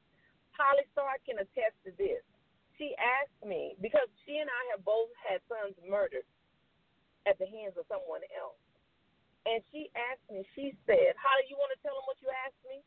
[0.52, 2.20] Holly Stark can attest to this.
[2.76, 6.26] She asked me because she and I have both had sons murdered
[7.24, 8.60] at the hands of someone else.
[9.46, 12.28] And she asked me, she said, How do you want to tell them what you
[12.44, 12.84] asked me?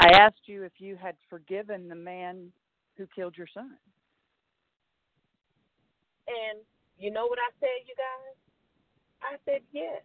[0.00, 2.50] I asked you if you had forgiven the man
[2.96, 3.76] who killed your son.
[6.26, 6.64] And
[6.98, 8.36] you know what I said, you guys?
[9.20, 10.02] I said yes.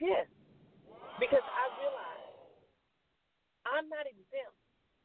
[0.00, 0.26] Yes.
[1.20, 2.20] Because I realized
[3.68, 4.56] I'm not exempt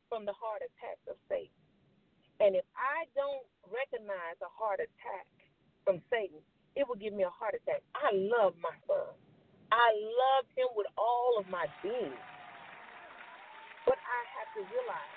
[0.08, 1.52] from the heart attacks of Satan.
[2.40, 5.28] And if I don't recognize a heart attack
[5.84, 6.40] from Satan,
[6.76, 7.84] it would give me a heart attack.
[7.96, 9.12] I love my son.
[9.72, 12.16] I love him with all of my being.
[13.86, 15.16] But I have to realize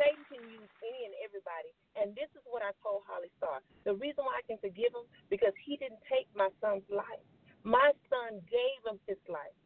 [0.00, 1.72] Satan can use any and everybody.
[1.98, 3.60] And this is what I told Holly Starr.
[3.86, 7.22] The reason why I can forgive him because he didn't take my son's life.
[7.64, 9.56] My son gave him his life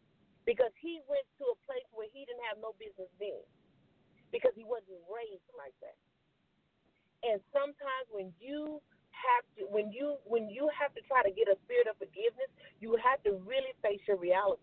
[0.47, 3.45] because he went to a place where he didn't have no business being
[4.33, 5.99] because he wasn't raised like that.
[7.27, 8.81] And sometimes when you
[9.19, 12.51] have to when you when you have to try to get a spirit of forgiveness,
[12.81, 14.63] you have to really face your reality.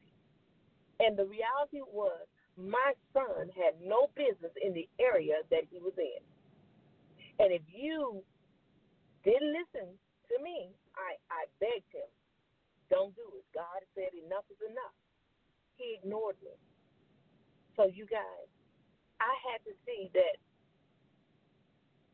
[0.99, 2.23] And the reality was
[2.55, 6.23] my son had no business in the area that he was in.
[7.39, 8.23] And if you
[9.27, 9.91] didn't listen
[10.31, 12.07] to me, I, I begged him,
[12.87, 13.43] don't do it.
[13.51, 14.95] God said enough is enough.
[15.75, 16.55] He ignored me.
[17.75, 18.47] So you guys,
[19.19, 20.39] I had to see that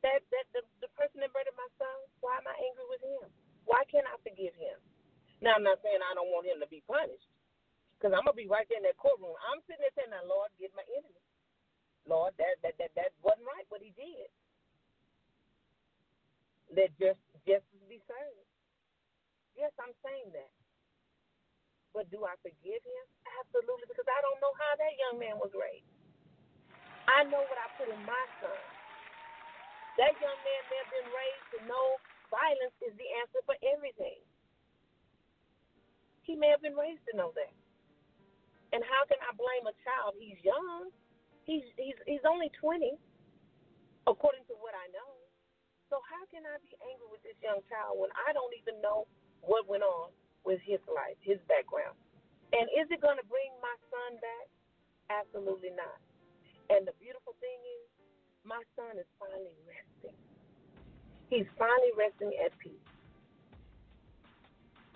[0.04, 3.28] that that the, the person that murdered my son, why am I angry with him?
[3.66, 4.78] Why can't I forgive him?
[5.42, 7.30] Now I'm not saying I don't want him to be punished.
[7.98, 9.38] Because I'm gonna be right there in that courtroom.
[9.46, 11.22] I'm sitting there saying, "Now, Lord, get my enemy.
[12.10, 14.30] Lord, that that that that wasn't right what he did.
[16.74, 18.48] Let just justice be served."
[19.56, 20.52] Yes, I'm saying that.
[21.94, 23.06] But do I forgive him?
[23.42, 25.88] Absolutely, because I don't know how that young man was raised.
[27.08, 28.62] I know what I put in my son.
[30.00, 32.00] That young man may have been raised to know
[32.32, 34.20] violence is the answer for everything.
[36.24, 37.52] He may have been raised to know that.
[38.72, 40.16] And how can I blame a child?
[40.16, 40.92] He's young.
[41.44, 42.96] He's he's he's only twenty,
[44.08, 45.12] according to what I know.
[45.92, 49.12] So how can I be angry with this young child when I don't even know
[49.44, 50.16] what went on
[50.48, 52.00] with his life, his background?
[52.56, 54.48] And is it going to bring my son back?
[55.12, 56.00] Absolutely not.
[56.72, 57.71] And the beautiful thing is,
[58.46, 60.18] my son is finally resting.
[61.30, 62.88] He's finally resting at peace.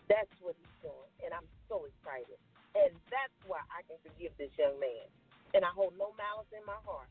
[0.09, 2.37] That's what he's doing, and I'm so excited.
[2.75, 5.07] And that's why I can forgive this young man.
[5.55, 7.07] And I hold no malice in my heart.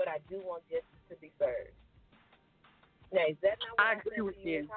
[0.00, 1.76] But I do want justice to be served.
[3.12, 4.68] Now, is that not what I agree with you?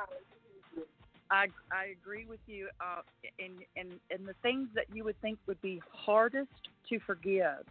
[1.32, 2.68] I I agree with you.
[2.80, 3.02] Uh,
[3.39, 7.66] and and and the things that you would think would be hardest to forgive,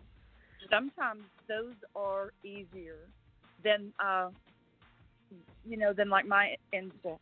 [0.70, 2.98] sometimes those are easier
[3.64, 4.30] than uh,
[5.64, 7.20] you know than like my instant.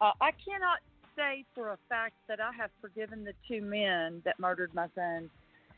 [0.00, 0.78] Uh, I cannot
[1.16, 5.30] say for a fact that I have forgiven the two men that murdered my son.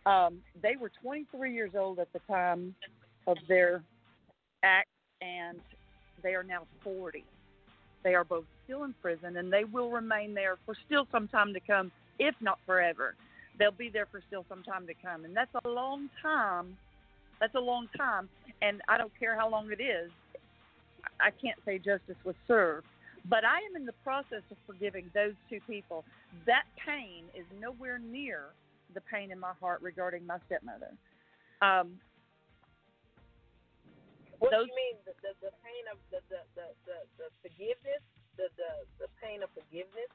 [0.07, 2.75] Um, they were 23 years old at the time
[3.27, 3.83] of their
[4.63, 4.89] act,
[5.21, 5.61] and
[6.23, 7.25] they are now 40.
[8.03, 11.53] They are both still in prison, and they will remain there for still some time
[11.53, 13.15] to come, if not forever.
[13.59, 16.77] They'll be there for still some time to come, and that's a long time.
[17.41, 18.29] That's a long time,
[18.63, 20.11] and I don't care how long it is.
[21.21, 22.87] I can't say justice was served
[23.29, 26.05] but I am in the process of forgiving those two people.
[26.47, 28.57] That pain is nowhere near
[28.95, 30.97] the pain in my heart regarding my stepmother.
[31.61, 32.01] Um,
[34.41, 34.97] what those, do you mean?
[35.05, 38.03] The, the, the pain of the, the, the, the, the forgiveness?
[38.41, 38.71] The, the,
[39.05, 40.09] the pain of forgiveness?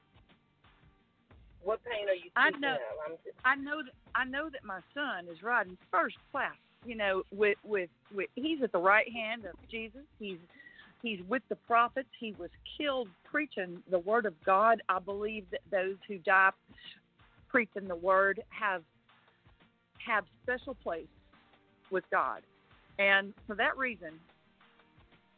[1.64, 2.76] What pain are you I know?
[3.24, 3.36] Just...
[3.44, 6.54] I know that I know that my son is riding first class.
[6.84, 10.02] You know, with with with he's at the right hand of Jesus.
[10.18, 10.38] He's
[11.04, 12.08] He's with the prophets.
[12.18, 12.48] He was
[12.78, 14.80] killed preaching the word of God.
[14.88, 16.50] I believe that those who die
[17.50, 18.82] preaching the word have
[19.98, 21.06] have special place
[21.90, 22.40] with God.
[22.98, 24.12] And for that reason,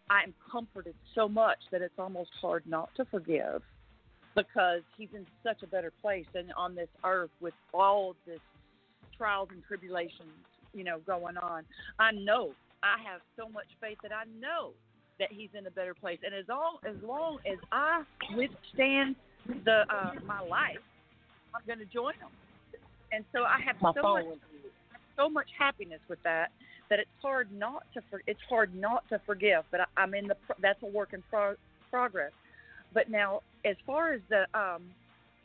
[0.09, 3.61] I am comforted so much that it's almost hard not to forgive
[4.37, 8.39] because he's in such a better place and on this earth with all of this
[9.17, 10.31] trials and tribulations,
[10.75, 11.65] you know, going on.
[11.99, 14.73] I know I have so much faith that I know
[15.19, 16.19] that he's in a better place.
[16.25, 18.03] And as long as long as I
[18.37, 19.17] withstand
[19.65, 20.85] the uh, my life,
[21.55, 22.29] I'm going to join him.
[23.13, 24.25] And so I have my so much
[25.17, 26.51] so much happiness with that
[26.91, 29.65] that it's hard not to for, it's hard not to forgive.
[29.71, 31.55] But I, I'm in the that's a work in pro,
[31.91, 32.33] progress.
[32.93, 34.83] But now, as far as the um,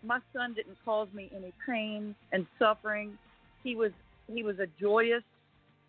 [0.03, 3.17] my son didn't cause me any pain and suffering.
[3.63, 3.91] He was
[4.31, 5.23] he was a joyous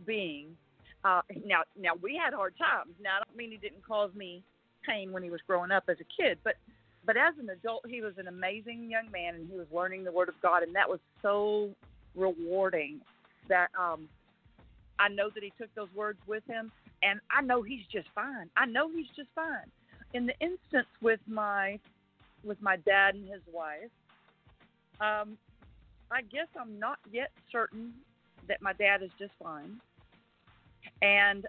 [0.07, 0.57] being
[1.05, 2.95] uh, now, now we had hard times.
[3.03, 4.43] Now, I don't mean he didn't cause me
[4.87, 6.55] pain when he was growing up as a kid, but
[7.05, 10.13] but as an adult, he was an amazing young man, and he was learning the
[10.13, 11.71] Word of God, and that was so
[12.15, 13.01] rewarding.
[13.49, 14.09] That um,
[15.01, 16.71] I know that he took those words with him,
[17.03, 18.49] and I know he's just fine.
[18.57, 19.67] I know he's just fine.
[20.15, 21.79] In the instance with my
[22.45, 23.91] with my dad and his wife,
[25.01, 25.39] um,
[26.11, 27.93] I guess I'm not yet certain
[28.49, 29.81] that my dad is just fine
[31.03, 31.47] And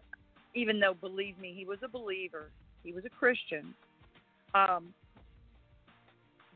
[0.56, 2.50] even though, believe me, he was a believer,
[2.84, 3.74] he was a Christian,
[4.56, 4.94] um,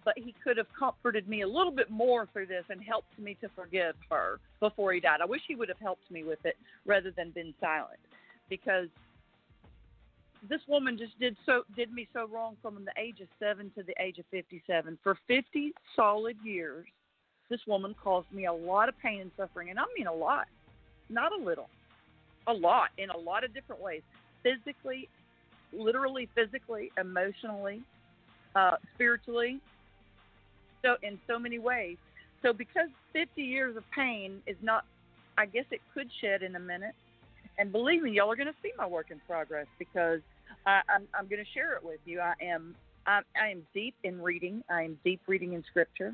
[0.05, 3.37] but he could have comforted me a little bit more through this and helped me
[3.41, 5.21] to forgive her before he died.
[5.21, 6.55] I wish he would have helped me with it
[6.85, 7.99] rather than been silent
[8.49, 8.87] because
[10.47, 13.83] this woman just did so did me so wrong from the age of 7 to
[13.83, 16.85] the age of 57 for 50 solid years
[17.49, 20.47] this woman caused me a lot of pain and suffering and I mean a lot
[21.09, 21.69] not a little
[22.47, 24.01] a lot in a lot of different ways.
[24.43, 25.09] Physically
[25.73, 27.81] literally physically emotionally
[28.55, 29.59] uh spiritually
[30.81, 31.97] so in so many ways.
[32.41, 34.85] So because 50 years of pain is not
[35.37, 36.95] I guess it could shed in a minute
[37.57, 40.21] and believe me, y'all are going to see my work in progress because
[40.65, 42.19] I, I'm I'm going to share it with you.
[42.19, 44.63] I am I, I am deep in reading.
[44.69, 46.13] I am deep reading in scripture.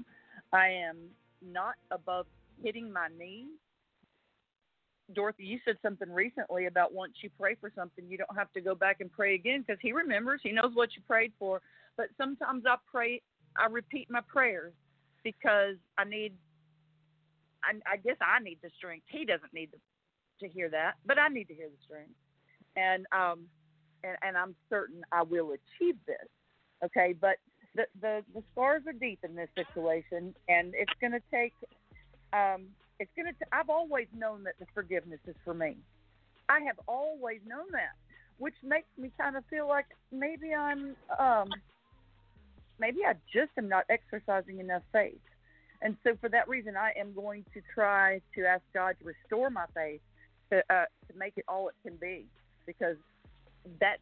[0.51, 0.97] I am
[1.41, 2.27] not above
[2.61, 3.47] hitting my knees.
[5.13, 8.61] Dorothy, you said something recently about once you pray for something, you don't have to
[8.61, 10.39] go back and pray again because He remembers.
[10.43, 11.61] He knows what you prayed for.
[11.97, 13.21] But sometimes I pray,
[13.57, 14.73] I repeat my prayers
[15.23, 16.33] because I need.
[17.63, 19.05] I, I guess I need the strength.
[19.09, 19.77] He doesn't need the
[20.39, 22.13] to hear that, but I need to hear the strength.
[22.75, 23.47] And um
[24.03, 26.27] and, and I'm certain I will achieve this.
[26.83, 27.37] Okay, but
[27.75, 31.53] the the, the scars are deep in this situation and it's gonna take
[32.33, 32.67] um
[32.99, 35.77] it's gonna t- I've always known that the forgiveness is for me.
[36.49, 37.95] I have always known that.
[38.39, 41.49] Which makes me kind of feel like maybe I'm um
[42.79, 45.21] maybe I just am not exercising enough faith.
[45.81, 49.49] And so for that reason I am going to try to ask God to restore
[49.49, 50.01] my faith
[50.53, 52.25] to uh, to make it all it can be
[52.65, 52.97] because
[53.79, 54.01] that's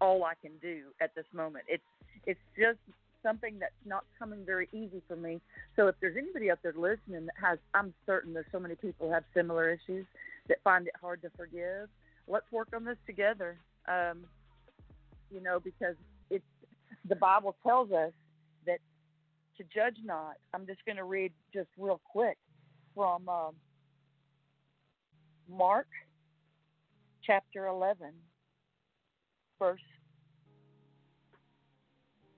[0.00, 1.64] all I can do at this moment.
[1.68, 1.82] It's
[2.26, 2.78] it's just
[3.22, 5.40] something that's not coming very easy for me.
[5.76, 9.10] So if there's anybody out there listening that has, I'm certain there's so many people
[9.10, 10.06] have similar issues
[10.48, 11.88] that find it hard to forgive.
[12.28, 13.56] Let's work on this together.
[13.88, 14.24] Um,
[15.30, 15.96] you know, because
[16.30, 16.44] it's
[17.08, 18.12] the Bible tells us
[18.66, 18.78] that
[19.56, 20.36] to judge not.
[20.52, 22.36] I'm just going to read just real quick
[22.94, 23.54] from um,
[25.48, 25.86] Mark
[27.22, 28.08] chapter 11,
[29.58, 29.80] verse,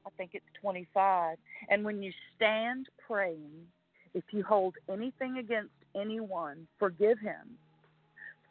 [0.06, 1.36] I think it's 25.
[1.68, 3.66] And when you stand praying,
[4.14, 7.58] if you hold anything against anyone, forgive him,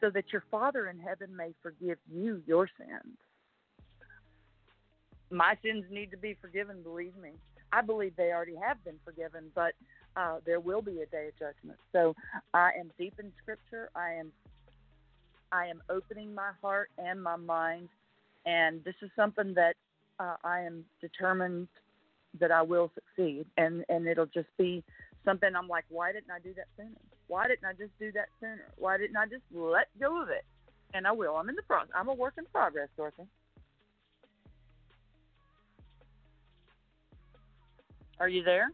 [0.01, 3.18] so that your Father in heaven may forgive you your sins.
[5.32, 7.32] My sins need to be forgiven, believe me.
[7.72, 9.74] I believe they already have been forgiven, but
[10.16, 11.80] uh, there will be a day of judgment.
[11.91, 12.16] So
[12.53, 13.89] I am deep in Scripture.
[13.95, 14.32] I am
[15.51, 17.89] I am opening my heart and my mind,
[18.45, 19.76] and this is something that
[20.20, 21.68] uh, I am determined
[22.39, 24.84] that I will succeed, and and it'll just be
[25.24, 26.97] something I'm like, why didn't I do that sooner?
[27.28, 28.68] Why didn't I just do that sooner?
[28.78, 30.45] Why didn't I just let go of it?
[30.93, 31.36] And I will.
[31.36, 31.89] I'm in the process.
[31.95, 33.24] I'm a work in progress, Dorothy.
[38.20, 38.70] Are you there?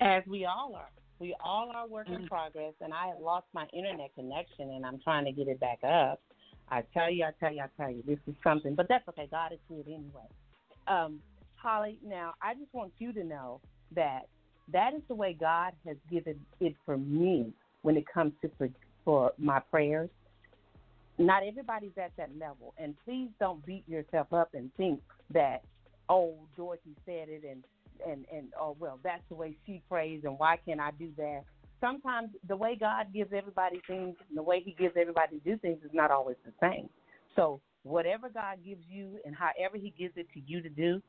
[0.00, 0.88] As we all are.
[1.18, 5.26] We all are work in progress, and I lost my internet connection, and I'm trying
[5.26, 6.18] to get it back up.
[6.70, 9.28] I tell you, I tell you, I tell you, this is something, but that's okay.
[9.30, 10.28] God is good anyway.
[10.88, 11.20] Um,
[11.56, 13.60] Holly, now I just want you to know
[13.94, 14.28] that
[14.72, 18.68] that is the way God has given it for me when it comes to for,
[19.04, 20.08] for my prayers.
[21.18, 25.00] Not everybody's at that level, and please don't beat yourself up and think
[25.34, 25.62] that
[26.08, 27.62] oh Dorothy said it and
[28.06, 31.42] and and oh well that's the way she prays and why can't I do that?
[31.80, 35.56] Sometimes the way God gives everybody things and the way He gives everybody to do
[35.58, 36.88] things is not always the same.
[37.36, 41.00] So whatever God gives you and however He gives it to you to do,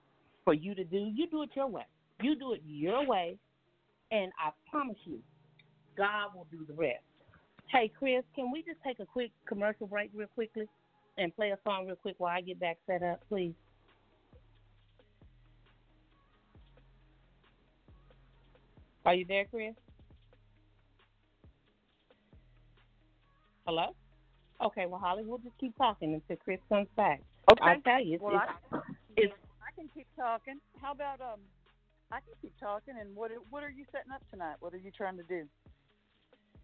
[0.45, 1.85] for you to do, you do it your way.
[2.21, 3.37] You do it your way,
[4.11, 5.19] and I promise you,
[5.97, 7.03] God will do the rest.
[7.71, 10.67] Hey, Chris, can we just take a quick commercial break real quickly
[11.17, 13.53] and play a song real quick while I get back set up, please?
[19.06, 19.74] Are you there, Chris?
[23.66, 23.95] Hello?
[24.64, 27.22] Okay, well, Holly, we'll just keep talking until Chris comes back.
[27.52, 27.64] Okay.
[27.64, 28.78] I tell you, it's, well, it's, I,
[29.18, 30.60] it's I can keep talking.
[30.80, 31.39] How about um?
[32.12, 32.93] I can keep talking.
[32.99, 34.56] And what what are you setting up tonight?
[34.60, 35.45] What are you trying to do?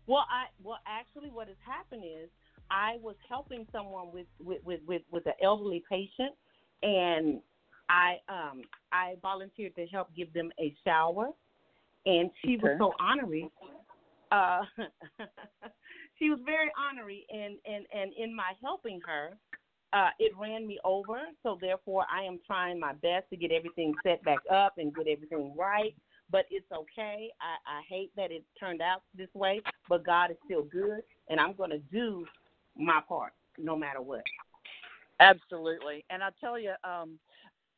[0.06, 2.30] Well, I well actually, what has happened is
[2.70, 6.36] I was helping someone with with with with, with an elderly patient,
[6.84, 7.42] and
[7.90, 8.62] I um
[8.92, 11.30] I volunteered to help give them a shower,
[12.08, 13.51] and she was so honorary.
[14.32, 14.62] Uh,
[16.20, 19.38] she was very honorary, and and and in my helping her,
[19.93, 21.20] uh, it ran me over.
[21.43, 25.08] So therefore, I am trying my best to get everything set back up and get
[25.08, 25.93] everything right.
[26.32, 27.30] but it's okay.
[27.41, 31.39] I, I hate that it turned out this way, but God is still good, and
[31.39, 32.26] I'm going to do
[32.76, 34.24] my part no matter what.
[35.20, 37.20] Absolutely, and I tell you, um,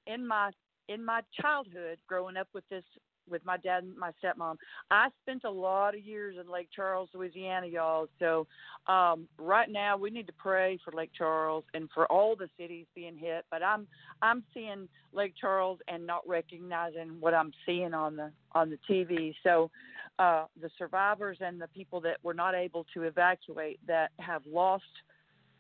[0.07, 0.51] in my
[0.87, 2.83] in my childhood, growing up with this
[3.29, 4.55] with my dad and my stepmom.
[4.91, 8.07] I spent a lot of years in Lake Charles, Louisiana, y'all.
[8.19, 8.47] So
[8.87, 12.85] um, right now we need to pray for Lake Charles and for all the cities
[12.95, 13.45] being hit.
[13.51, 13.87] But I'm
[14.21, 19.33] I'm seeing Lake Charles and not recognizing what I'm seeing on the on the TV.
[19.43, 19.69] So
[20.17, 24.83] uh, the survivors and the people that were not able to evacuate that have lost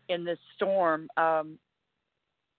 [0.09, 1.07] in this storm.
[1.17, 1.57] Um,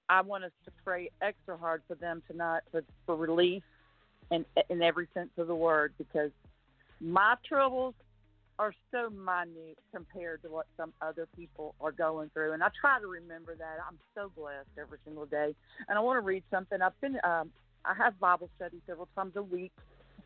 [0.09, 3.63] I want us to pray extra hard for them tonight for, for relief
[4.31, 6.31] in in every sense of the word because
[7.01, 7.95] my troubles
[8.59, 12.53] are so minute compared to what some other people are going through.
[12.53, 13.79] And i try to remember that.
[13.89, 15.55] I'm so blessed every single day.
[15.89, 16.81] And i want to read something.
[16.83, 17.51] I've been um
[17.85, 19.73] i have bible study several times a week.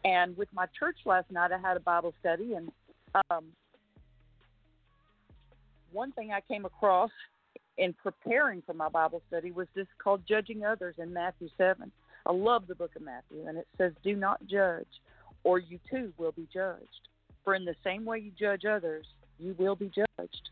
[0.05, 2.55] And with my church last night i had a bible study.
[2.55, 2.73] And
[3.31, 3.45] um
[5.93, 7.11] one thing i came across
[7.79, 11.91] in preparing for my bible study was this called judging others in matthew 7
[12.27, 14.87] I love the book of Matthew, and it says, Do not judge,
[15.43, 17.09] or you too will be judged.
[17.45, 19.07] For in the same way you judge others,
[19.39, 20.51] you will be judged.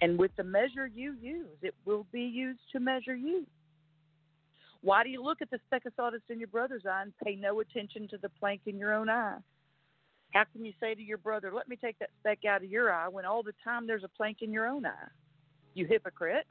[0.00, 3.46] And with the measure you use, it will be used to measure you.
[4.82, 7.34] Why do you look at the speck of sawdust in your brother's eye and pay
[7.34, 9.38] no attention to the plank in your own eye?
[10.32, 12.92] How can you say to your brother, Let me take that speck out of your
[12.92, 15.08] eye, when all the time there's a plank in your own eye?
[15.74, 16.46] You hypocrite.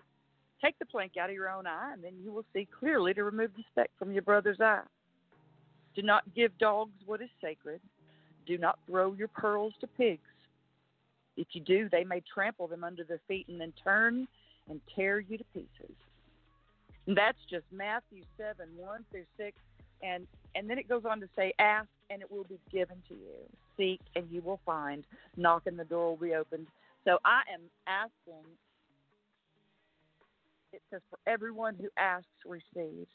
[0.64, 3.24] Take the plank out of your own eye, and then you will see clearly to
[3.24, 4.82] remove the speck from your brother's eye.
[5.96, 7.82] Do not give dogs what is sacred.
[8.46, 10.22] Do not throw your pearls to pigs.
[11.36, 14.28] If you do, they may trample them under their feet and then turn
[14.70, 15.96] and tear you to pieces.
[17.06, 19.58] And that's just Matthew 7 1 through 6.
[20.04, 23.14] And, and then it goes on to say, Ask and it will be given to
[23.14, 23.36] you.
[23.78, 25.04] Seek and you will find.
[25.36, 26.68] Knock and the door will be opened.
[27.06, 28.44] So I am asking
[30.78, 33.08] it says, For everyone who asks receives.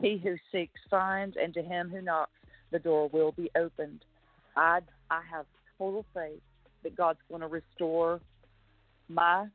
[0.00, 2.32] He who seeks finds, and to him who knocks,
[2.70, 4.02] the door will be opened.
[4.56, 5.44] I, I have
[5.76, 6.40] total faith
[6.82, 8.20] that God's going to restore
[9.08, 9.46] my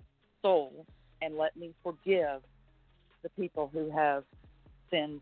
[0.43, 0.85] soul
[1.21, 2.41] and let me forgive
[3.23, 4.23] the people who have
[4.91, 5.21] sinned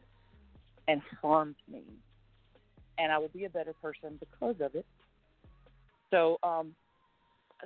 [0.89, 1.83] and harmed me.
[2.97, 4.85] And I will be a better person because of it.
[6.11, 6.75] So, um,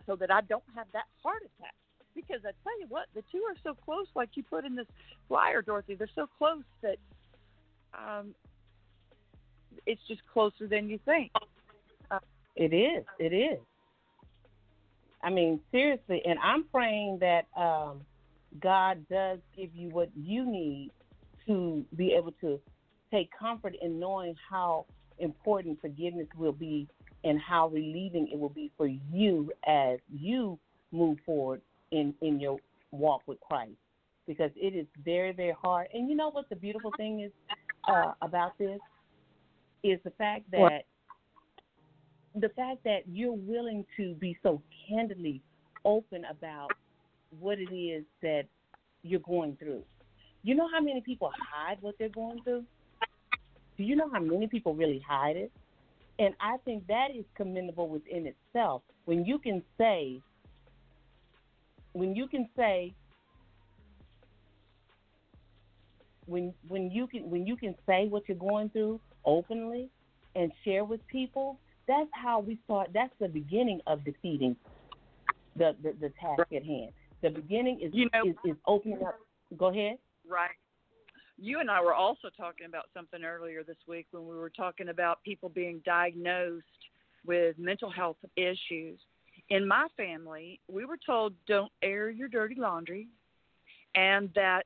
[0.06, 1.74] so that I don't have that heart attack
[2.18, 4.08] because I tell you what, the two are so close.
[4.16, 4.88] Like you put in this
[5.28, 6.98] flyer, Dorothy, they're so close that
[7.94, 8.34] um,
[9.86, 11.32] it's just closer than you think.
[12.10, 12.20] Uh,
[12.56, 13.06] it is.
[13.20, 13.60] It is.
[15.24, 18.02] I mean, seriously, and I'm praying that um,
[18.60, 20.92] God does give you what you need
[21.46, 22.60] to be able to
[23.12, 24.86] take comfort in knowing how
[25.20, 26.88] important forgiveness will be
[27.24, 30.58] and how relieving it will be for you as you
[30.92, 31.62] move forward
[31.92, 32.58] in in your
[32.92, 33.72] walk with Christ
[34.26, 35.88] because it is very very hard.
[35.94, 37.32] And you know what the beautiful thing is
[37.88, 38.80] uh, about this
[39.84, 40.86] is the fact that what?
[42.36, 45.42] the fact that you're willing to be so candidly
[45.86, 46.70] open about
[47.40, 48.44] what it is that
[49.04, 49.84] you're going through.
[50.44, 52.64] You know how many people hide what they're going through?
[53.78, 55.52] Do you know how many people really hide it?
[56.20, 58.82] And I think that is commendable within itself.
[59.06, 60.20] When you can say,
[61.98, 62.94] when you can say
[66.26, 69.90] when when you can when you can say what you're going through openly
[70.36, 72.90] and share with people, that's how we start.
[72.94, 74.56] That's the beginning of defeating
[75.56, 76.92] the the, the task at hand.
[77.24, 79.16] The beginning is, you know, is is opening up.
[79.58, 79.98] Go ahead.
[80.30, 80.52] Right.
[81.40, 84.90] You and I were also talking about something earlier this week when we were talking
[84.90, 86.66] about people being diagnosed
[87.26, 89.00] with mental health issues
[89.50, 93.08] in my family, we were told don't air your dirty laundry
[93.96, 94.64] and that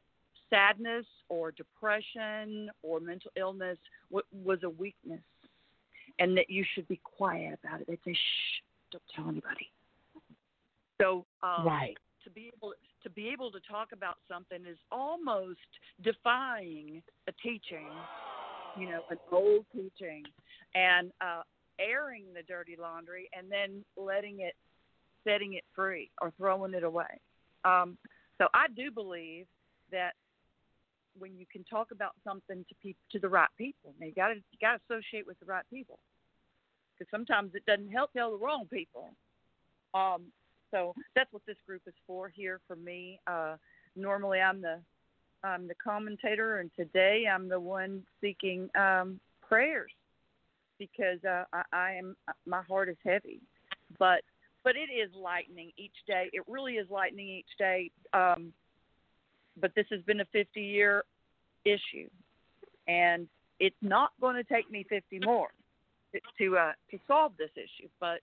[0.50, 3.78] sadness or depression or mental illness
[4.10, 5.22] w- was a weakness
[6.20, 7.88] and that you should be quiet about it.
[7.88, 8.62] They'd say, shh,
[8.92, 9.72] don't tell anybody.
[11.02, 11.98] So, um, right.
[12.24, 12.74] to be able
[13.04, 15.58] to be able to talk about something is almost
[16.04, 17.90] defying a teaching,
[18.78, 20.24] you know, an old teaching,
[20.76, 21.42] and uh,
[21.80, 24.54] airing the dirty laundry and then letting it
[25.24, 27.20] setting it free or throwing it away.
[27.64, 27.98] Um,
[28.38, 29.46] so I do believe
[29.92, 30.14] that
[31.18, 34.36] when you can talk about something to people to the right people, you got to
[34.36, 36.00] you got to associate with the right people
[36.98, 39.10] because sometimes it doesn't help tell the wrong people.
[39.94, 40.24] Um,
[40.72, 43.20] so that's what this group is for here for me.
[43.28, 43.58] Uh,
[43.96, 44.80] normally I'm the
[45.44, 49.92] I'm the commentator, and today I'm the one seeking um, prayers
[50.78, 52.16] because uh, I, I am
[52.46, 53.42] my heart is heavy,
[54.00, 54.22] but
[54.64, 56.30] but it is lightening each day.
[56.34, 57.92] It really is lightening each day.
[58.14, 58.54] Um,
[59.60, 61.04] but this has been a 50 year
[61.66, 62.10] issue,
[62.88, 63.28] and
[63.60, 65.50] it's not going to take me 50 more
[66.14, 67.90] to to, uh, to solve this issue.
[68.00, 68.22] But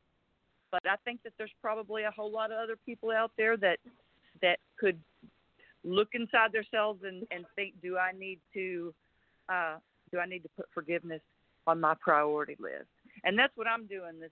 [0.71, 3.79] but I think that there's probably a whole lot of other people out there that
[4.43, 4.99] that could
[5.85, 8.95] look inside themselves and, and think, do I need to
[9.49, 9.77] uh,
[10.13, 11.23] do I need to put forgiveness
[11.67, 12.87] on my priority list?
[13.25, 14.31] And that's what I'm doing this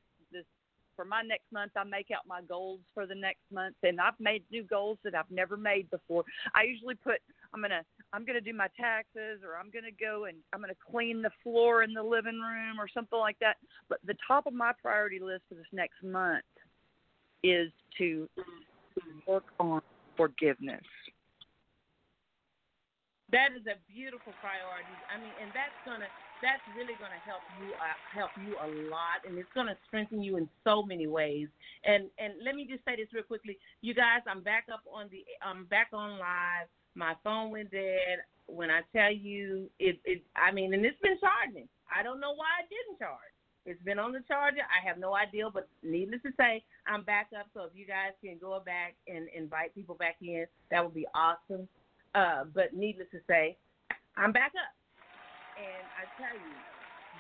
[0.96, 1.72] for my next month.
[1.76, 5.14] I make out my goals for the next month, and I've made new goals that
[5.14, 6.24] I've never made before.
[6.54, 7.20] I usually put
[7.54, 7.82] I'm gonna
[8.12, 11.82] I'm gonna do my taxes, or I'm gonna go and I'm gonna clean the floor
[11.82, 13.56] in the living room, or something like that.
[13.88, 16.44] But the top of my priority list for this next month
[17.44, 18.28] is to
[19.26, 19.82] work on
[20.16, 20.82] forgiveness.
[23.32, 24.94] That is a beautiful priority.
[25.10, 26.06] I mean, and that's gonna
[26.42, 30.36] that's really gonna help you uh, help you a lot, and it's gonna strengthen you
[30.36, 31.48] in so many ways.
[31.84, 34.20] And and let me just say this real quickly, you guys.
[34.26, 36.68] I'm back up on the I'm back on live.
[36.94, 38.24] My phone went dead.
[38.46, 41.68] When I tell you it, it I mean, and it's been charging.
[41.90, 43.32] I don't know why it didn't charge.
[43.66, 44.62] It's been on the charger.
[44.62, 47.46] I have no idea, but needless to say, I'm back up.
[47.52, 51.06] So if you guys can go back and invite people back in, that would be
[51.14, 51.66] awesome.
[52.14, 53.56] Uh, but needless to say,
[54.16, 54.75] I'm back up.
[55.56, 56.54] And I tell you,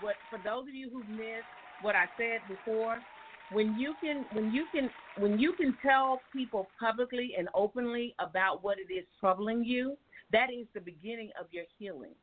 [0.00, 1.48] what for those of you who've missed
[1.82, 2.98] what I said before,
[3.52, 8.62] when you can when you can when you can tell people publicly and openly about
[8.62, 9.96] what it is troubling you,
[10.32, 12.14] that is the beginning of your healing.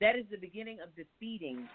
[0.00, 1.68] That is the beginning of defeating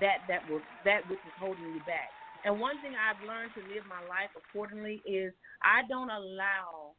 [0.00, 2.10] that that will that which is holding you back.
[2.44, 5.32] And one thing I've learned to live my life accordingly is
[5.62, 6.94] I don't allow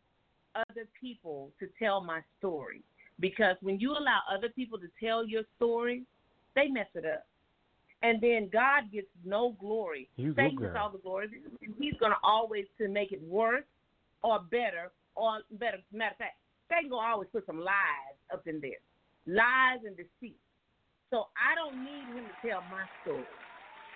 [0.55, 2.81] other people to tell my story.
[3.19, 6.03] Because when you allow other people to tell your story,
[6.55, 7.25] they mess it up.
[8.03, 10.07] And then God gets no glory.
[10.17, 11.29] You Satan gets all the glory.
[11.79, 13.65] He's going to always to make it worse
[14.21, 15.77] or better or better.
[15.91, 16.37] Matter of fact,
[16.69, 18.77] Satan going to always put some lies up in there.
[19.25, 20.37] Lies and deceit.
[21.09, 23.25] So I don't need him to tell my story.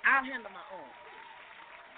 [0.08, 0.92] I'll handle my own.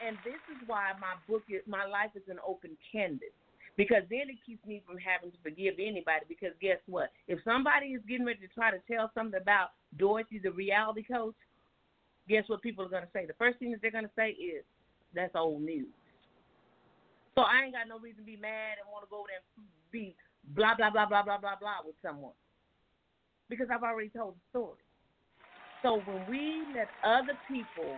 [0.05, 3.31] And this is why my book is my life is an open canvas.
[3.75, 6.25] Because then it keeps me from having to forgive anybody.
[6.29, 7.09] Because guess what?
[7.27, 11.35] If somebody is getting ready to try to tell something about Dorothy, the reality coach,
[12.29, 13.25] guess what people are going to say?
[13.25, 14.63] The first thing that they're going to say is,
[15.15, 15.93] that's old news.
[17.35, 19.65] So I ain't got no reason to be mad and want to go there and
[19.91, 20.15] be
[20.53, 22.37] blah, blah, blah, blah, blah, blah, blah with someone.
[23.49, 24.81] Because I've already told the story.
[25.81, 27.97] So when we let other people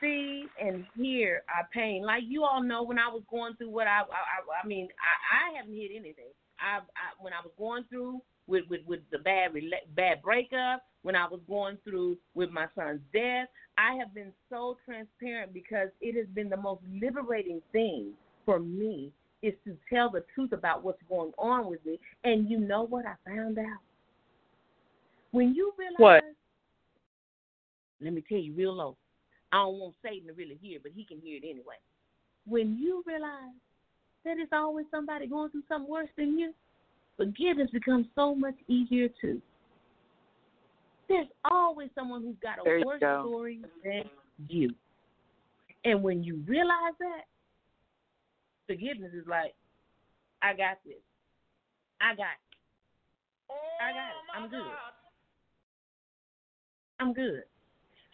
[0.00, 3.86] see and hear our pain, like you all know, when I was going through what
[3.86, 6.32] I, I, I mean, I, I haven't hid anything.
[6.60, 9.52] I, I when I was going through with with, with the bad
[9.94, 14.76] bad breakup, when I was going through with my son's death, I have been so
[14.84, 18.12] transparent because it has been the most liberating thing
[18.44, 22.00] for me is to tell the truth about what's going on with me.
[22.24, 23.78] And you know what I found out?
[25.30, 26.24] When you realize What?
[28.00, 28.96] let me tell you real low.
[29.52, 31.76] I don't want Satan to really hear, but he can hear it anyway.
[32.46, 33.54] When you realize
[34.24, 36.52] that it's always somebody going through something worse than you,
[37.16, 39.40] forgiveness becomes so much easier too.
[41.08, 43.24] There's always someone who's got a There worse go.
[43.26, 44.04] story than
[44.48, 44.74] you.
[45.84, 47.22] And when you realize that,
[48.66, 49.54] forgiveness is like,
[50.42, 51.00] I got this.
[52.00, 52.48] I got it.
[53.80, 54.26] I got it.
[54.36, 54.72] I'm oh, good.
[57.00, 57.42] I'm good.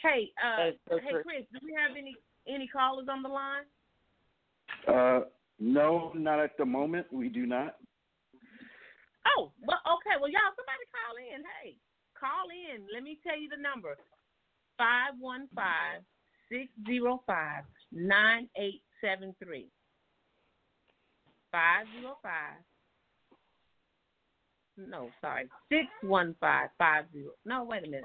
[0.04, 1.22] Hey, uh, so hey.
[1.24, 2.14] Chris, do we have any
[2.46, 3.64] any callers on the line?
[4.86, 5.24] Uh,
[5.58, 7.06] no, not at the moment.
[7.10, 7.76] We do not.
[9.26, 10.20] Oh, well, okay.
[10.20, 11.42] Well, y'all, somebody call in.
[11.62, 11.76] Hey,
[12.20, 12.84] call in.
[12.92, 13.96] Let me tell you the number:
[14.76, 16.02] five one five
[16.50, 19.68] six zero five nine eight seven three.
[21.50, 22.60] Five zero five.
[24.76, 27.30] No, sorry, six one five five zero.
[27.46, 28.04] No, wait a minute.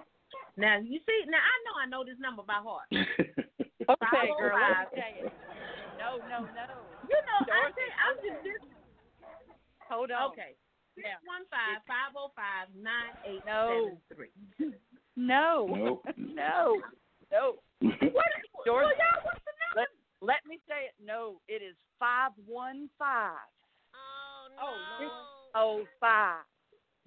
[0.59, 2.91] Now you see, now I know I know this number by heart.
[3.89, 4.53] Okay, girl.
[4.53, 4.69] 505.
[4.69, 5.33] Let's say it.
[5.97, 6.67] No, no, no.
[7.09, 8.61] You know, I Dorothy, think I'm just this.
[9.89, 10.29] Hold on.
[10.29, 10.53] Okay.
[10.93, 13.97] Six one five five zero five nine eight No.
[13.97, 14.35] seven three.
[15.17, 15.65] No.
[16.19, 16.77] No.
[17.33, 17.57] No.
[18.13, 18.29] What?
[18.61, 19.81] Dorothy, Well, y'all, what's the number?
[19.81, 19.89] let,
[20.21, 20.95] let me say it.
[21.01, 23.41] No, it is five one five
[23.97, 25.09] Oh, oh no.
[25.55, 26.45] oh five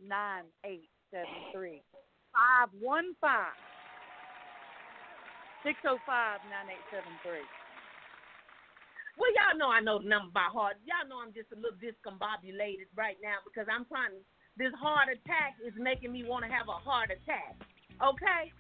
[0.03, 1.83] nine eight seven three.
[2.33, 3.53] Five one five
[5.63, 7.45] six oh five nine eight seven three.
[9.21, 10.81] Well, y'all know I know the number by heart.
[10.89, 14.21] Y'all know I'm just a little discombobulated right now because I'm trying to.
[14.57, 17.57] This heart attack is making me want to have a heart attack.
[18.01, 18.53] Okay.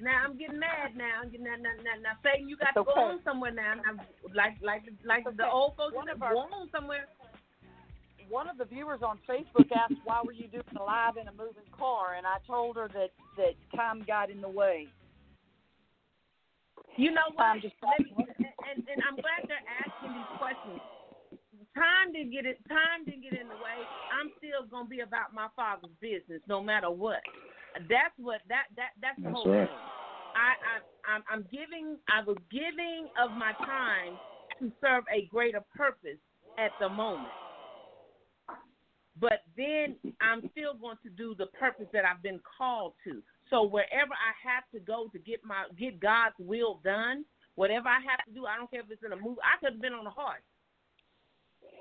[0.00, 1.24] Now I'm getting mad now.
[1.24, 3.80] Now, now, now, now Satan, you got It's to go on somewhere now.
[3.80, 3.96] now
[4.36, 5.52] like, like, like It's the okay.
[5.52, 7.08] old folks said, of our- go on somewhere.
[8.28, 11.32] One of the viewers on Facebook asked why were you doing a live in a
[11.32, 14.88] moving car, and I told her that that time got in the way.
[16.96, 17.44] You know what?
[17.44, 20.80] Time just Let me, and, and I'm glad they're asking these questions.
[21.76, 22.56] Time didn't get it.
[22.68, 23.78] Time didn't get in the way.
[24.16, 27.20] I'm still gonna be about my father's business, no matter what.
[27.88, 29.68] That's what that that that's the That's whole right.
[29.68, 29.84] thing.
[30.36, 30.74] I, I
[31.04, 32.00] I'm, I'm giving.
[32.08, 34.16] I was giving of my time
[34.60, 36.20] to serve a greater purpose
[36.56, 37.28] at the moment.
[39.20, 43.22] But then I'm still going to do the purpose that I've been called to.
[43.48, 48.00] So wherever I have to go to get my get God's will done, whatever I
[48.04, 49.40] have to do, I don't care if it's in a movie.
[49.40, 50.44] I could have been on a horse.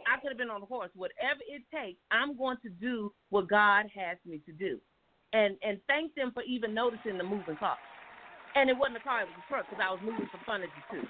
[0.05, 0.91] I could have been on a horse.
[0.95, 4.79] Whatever it takes, I'm going to do what God has me to do.
[5.33, 7.75] And and thank them for even noticing the moving car.
[8.55, 10.85] And it wasn't a car; it was a truck because I was moving some furniture
[10.91, 11.03] too.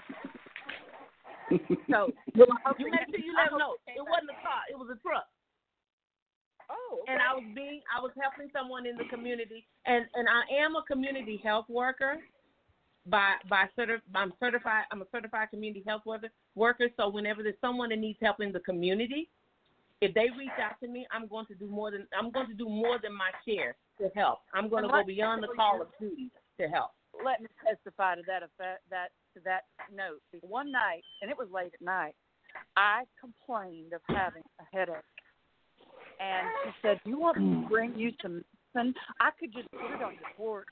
[1.93, 4.97] So you make sure you let them know it wasn't a car; it was a
[5.05, 5.30] truck.
[6.70, 10.63] Oh, and I was being I was helping someone in the community and and I
[10.63, 12.18] am a community health worker.
[13.07, 17.59] By by certi- I'm certified I'm a certified community health worker worker so whenever there's
[17.61, 19.30] someone that needs help in the community
[20.01, 22.55] if they reach out to me I'm going to do more than I'm going to
[22.55, 24.39] do more than my share to help.
[24.53, 26.91] I'm going to go beyond the call of duty to help.
[27.24, 29.63] Let me testify to that effect, that to that
[29.93, 30.20] note.
[30.41, 32.16] One night, and it was late at night,
[32.76, 35.14] I complained of having a headache,
[36.20, 37.70] and she said, "Do you want me to mm.
[37.70, 38.43] bring you some
[38.74, 38.93] medicine?
[39.20, 40.68] I could just put it on your porch."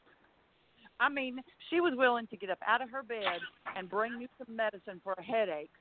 [0.99, 1.39] I mean,
[1.69, 3.39] she was willing to get up out of her bed
[3.75, 5.71] and bring you some medicine for a headache.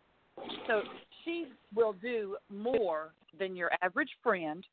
[0.66, 0.82] So
[1.24, 4.64] she will do more than your average friend.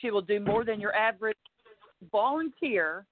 [0.00, 1.36] She will do more than your average
[2.10, 3.04] volunteer.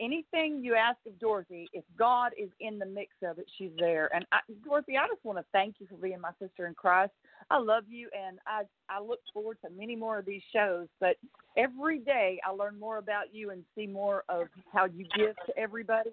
[0.00, 4.10] Anything you ask of Dorothy, if God is in the mix of it, she's there.
[4.14, 7.12] And I, Dorothy, I just want to thank you for being my sister in Christ.
[7.50, 10.88] I love you, and I I look forward to many more of these shows.
[11.00, 11.16] But
[11.56, 15.58] every day, I learn more about you and see more of how you give to
[15.58, 16.10] everybody,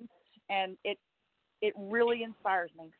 [0.49, 0.97] and it
[1.61, 2.91] it really inspires me.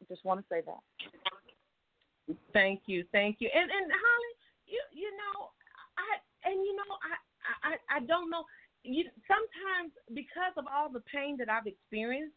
[0.00, 2.36] I just want to say that.
[2.52, 3.50] Thank you, thank you.
[3.54, 4.32] And and Holly,
[4.66, 5.50] you you know,
[5.98, 7.16] I and you know, I
[7.70, 8.44] I I don't know.
[8.84, 12.36] You sometimes because of all the pain that I've experienced,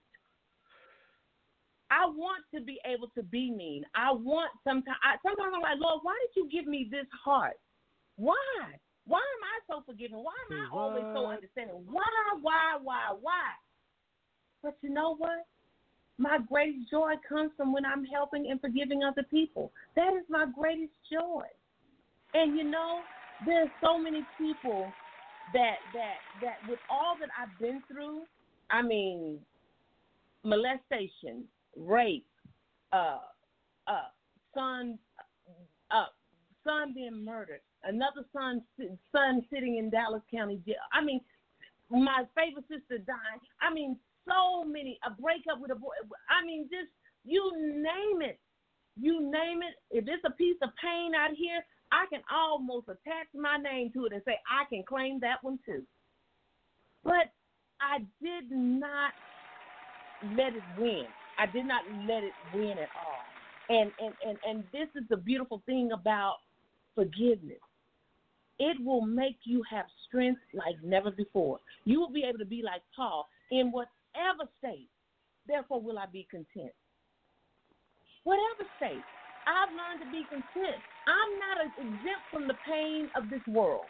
[1.91, 3.83] I want to be able to be mean.
[3.95, 4.97] I want sometimes.
[5.03, 7.59] I, sometimes I'm like, Lord, why did you give me this heart?
[8.15, 8.79] Why?
[9.05, 10.23] Why am I so forgiving?
[10.23, 11.83] Why am I always so understanding?
[11.89, 12.03] Why?
[12.41, 12.77] Why?
[12.81, 13.15] Why?
[13.19, 13.47] Why?
[14.63, 15.45] But you know what?
[16.17, 19.71] My greatest joy comes from when I'm helping and forgiving other people.
[19.95, 21.43] That is my greatest joy.
[22.33, 23.01] And you know,
[23.45, 24.91] there's so many people
[25.53, 28.23] that that that with all that I've been through,
[28.69, 29.39] I mean,
[30.43, 31.43] molestation,
[31.75, 32.25] rape,
[32.93, 33.19] uh,
[33.87, 34.09] uh,
[34.53, 34.97] son,
[35.91, 36.05] uh,
[36.63, 38.61] son being murdered, another son
[39.11, 40.75] son sitting in Dallas County jail.
[40.93, 41.21] I mean,
[41.89, 43.41] my favorite sister dying.
[43.61, 43.97] I mean,
[44.27, 45.91] so many a breakup with a boy.
[46.29, 46.89] I mean, just
[47.25, 48.39] you name it,
[48.99, 49.75] you name it.
[49.89, 54.05] If it's a piece of pain out here, I can almost attach my name to
[54.05, 55.83] it and say I can claim that one too.
[57.03, 57.31] But
[57.81, 59.11] I did not
[60.37, 61.05] let it win.
[61.37, 63.21] I did not let it win at all.
[63.69, 66.37] And and and and this is the beautiful thing about
[66.95, 67.57] forgiveness.
[68.59, 71.59] It will make you have strength like never before.
[71.85, 74.89] You will be able to be like Paul in whatever state.
[75.47, 76.71] Therefore will I be content.
[78.23, 79.01] Whatever state.
[79.47, 80.77] I've learned to be content.
[81.07, 83.85] I'm not exempt from the pain of this world.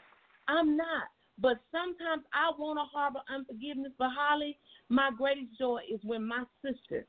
[0.48, 1.04] I'm not.
[1.40, 3.92] But sometimes I want to harbor unforgiveness.
[3.98, 4.58] But Holly,
[4.90, 7.06] my greatest joy is when my sister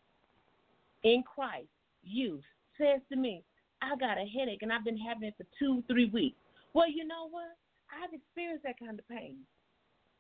[1.05, 1.69] in Christ,
[2.03, 2.41] you,
[2.79, 3.43] says to me,
[3.83, 6.37] I got a headache and I've been having it for two, three weeks.
[6.73, 7.57] Well, you know what?
[7.93, 9.39] I've experienced that kind of pain.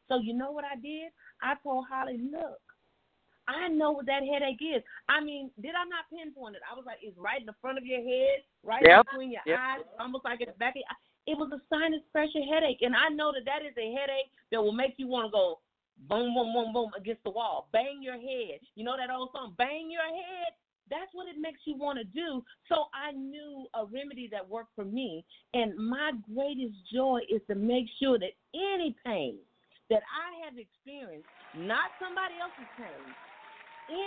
[0.08, 1.12] So you know what I did?
[1.40, 2.60] I told Holly, look,
[3.49, 4.82] I know what that headache is.
[5.09, 6.62] I mean, did I not pinpoint it?
[6.62, 9.07] I was like, it's right in the front of your head, right Yep.
[9.11, 9.59] between your Yep.
[9.59, 10.76] eyes, almost like it's back.
[10.76, 10.82] Of,
[11.26, 14.62] it was a sinus pressure headache, and I know that that is a headache that
[14.62, 15.59] will make you want to go
[16.09, 18.61] boom, boom, boom, boom against the wall, bang your head.
[18.74, 20.55] You know that old song, bang your head.
[20.90, 22.45] That's what it makes you want to do.
[22.68, 25.24] So I knew a remedy that worked for me,
[25.55, 29.38] and my greatest joy is to make sure that any pain
[29.90, 33.14] that I have experienced, not somebody else's pain,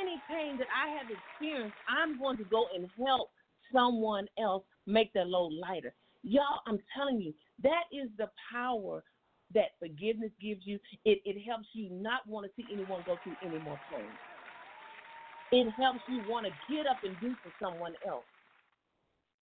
[0.02, 3.32] any pain that I have experienced, I'm going to go and help
[3.74, 5.94] someone else make their load lighter.
[6.24, 7.34] Y'all, I'm telling you,
[7.64, 9.04] that is the power
[9.54, 10.80] that forgiveness gives you.
[11.06, 14.14] It it helps you not want to see anyone go through any more pain.
[15.52, 18.26] It helps you want to get up and do for someone else.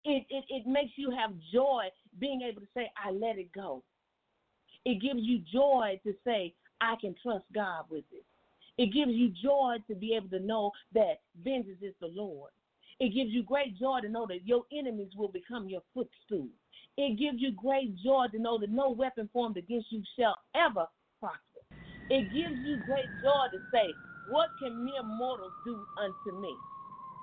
[0.06, 1.86] It, it it makes you have joy
[2.20, 3.84] being able to say, I let it go.
[4.86, 8.26] It gives you joy to say, I can trust God with it.
[8.78, 12.51] It gives you joy to be able to know that vengeance is the Lord.
[12.99, 16.47] It gives you great joy to know that your enemies will become your footstool.
[16.97, 20.86] It gives you great joy to know that no weapon formed against you shall ever
[21.19, 21.39] prosper.
[22.09, 23.93] It gives you great joy to say,
[24.30, 26.53] What can mere mortals do unto me?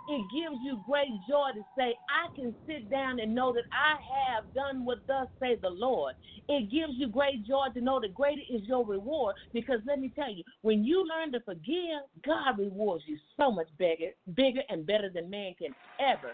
[0.08, 3.96] It gives you great joy to say, I can sit down and know that I
[4.26, 6.14] have done what thus say the Lord.
[6.48, 10.10] It gives you great joy to know that greater is your reward because let me
[10.14, 14.86] tell you, when you learn to forgive, God rewards you so much bigger, bigger and
[14.86, 16.32] better than man can ever,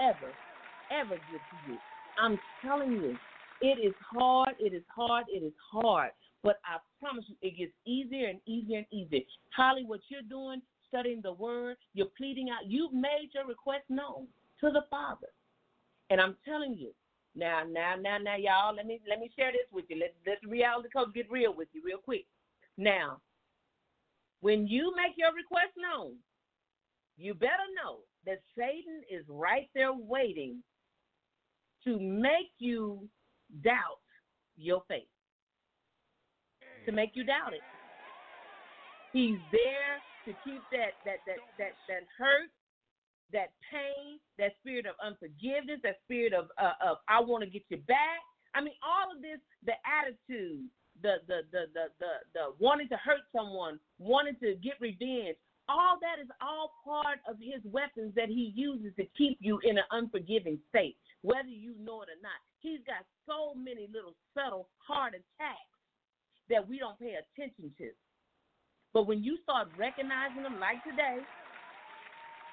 [0.00, 0.32] ever,
[0.90, 1.78] ever give to you.
[2.18, 3.16] I'm telling you,
[3.60, 6.10] it is hard, it is hard, it is hard.
[6.42, 9.20] But I promise you, it gets easier and easier and easier.
[9.54, 10.60] Holly, what you're doing,
[10.92, 14.26] studying the word, you're pleading out, you've made your request known
[14.60, 15.28] to the Father.
[16.10, 16.92] And I'm telling you,
[17.34, 19.98] now, now, now, now, y'all, let me let me share this with you.
[19.98, 22.26] Let the reality coach get real with you real quick.
[22.76, 23.20] Now,
[24.40, 26.16] when you make your request known,
[27.16, 30.62] you better know that Satan is right there waiting
[31.84, 33.08] to make you
[33.64, 34.00] doubt
[34.58, 35.08] your faith,
[36.84, 37.62] to make you doubt it.
[39.12, 42.50] He's there to keep that that that that that hurt,
[43.32, 47.62] that pain, that spirit of unforgiveness, that spirit of uh, of I want to get
[47.68, 48.20] you back.
[48.54, 50.68] I mean, all of this, the attitude,
[51.02, 55.36] the the the the the, the wanting to hurt someone, wanting to get revenge.
[55.68, 59.78] All that is all part of his weapons that he uses to keep you in
[59.78, 62.38] an unforgiving state whether you know it or not.
[62.60, 65.72] He's got so many little subtle heart attacks
[66.50, 67.90] that we don't pay attention to.
[68.92, 71.20] But when you start recognizing them, like today,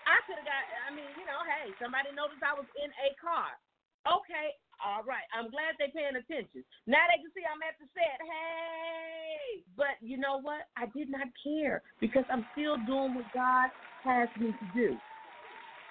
[0.08, 3.12] I could have got, I mean, you know, hey, somebody noticed I was in a
[3.20, 3.52] car.
[4.08, 5.28] Okay, all right.
[5.36, 6.64] I'm glad they're paying attention.
[6.88, 8.18] Now they can see I'm at the set.
[8.24, 10.72] Hey, but you know what?
[10.80, 13.70] I did not care because I'm still doing what God
[14.08, 14.96] has me to do.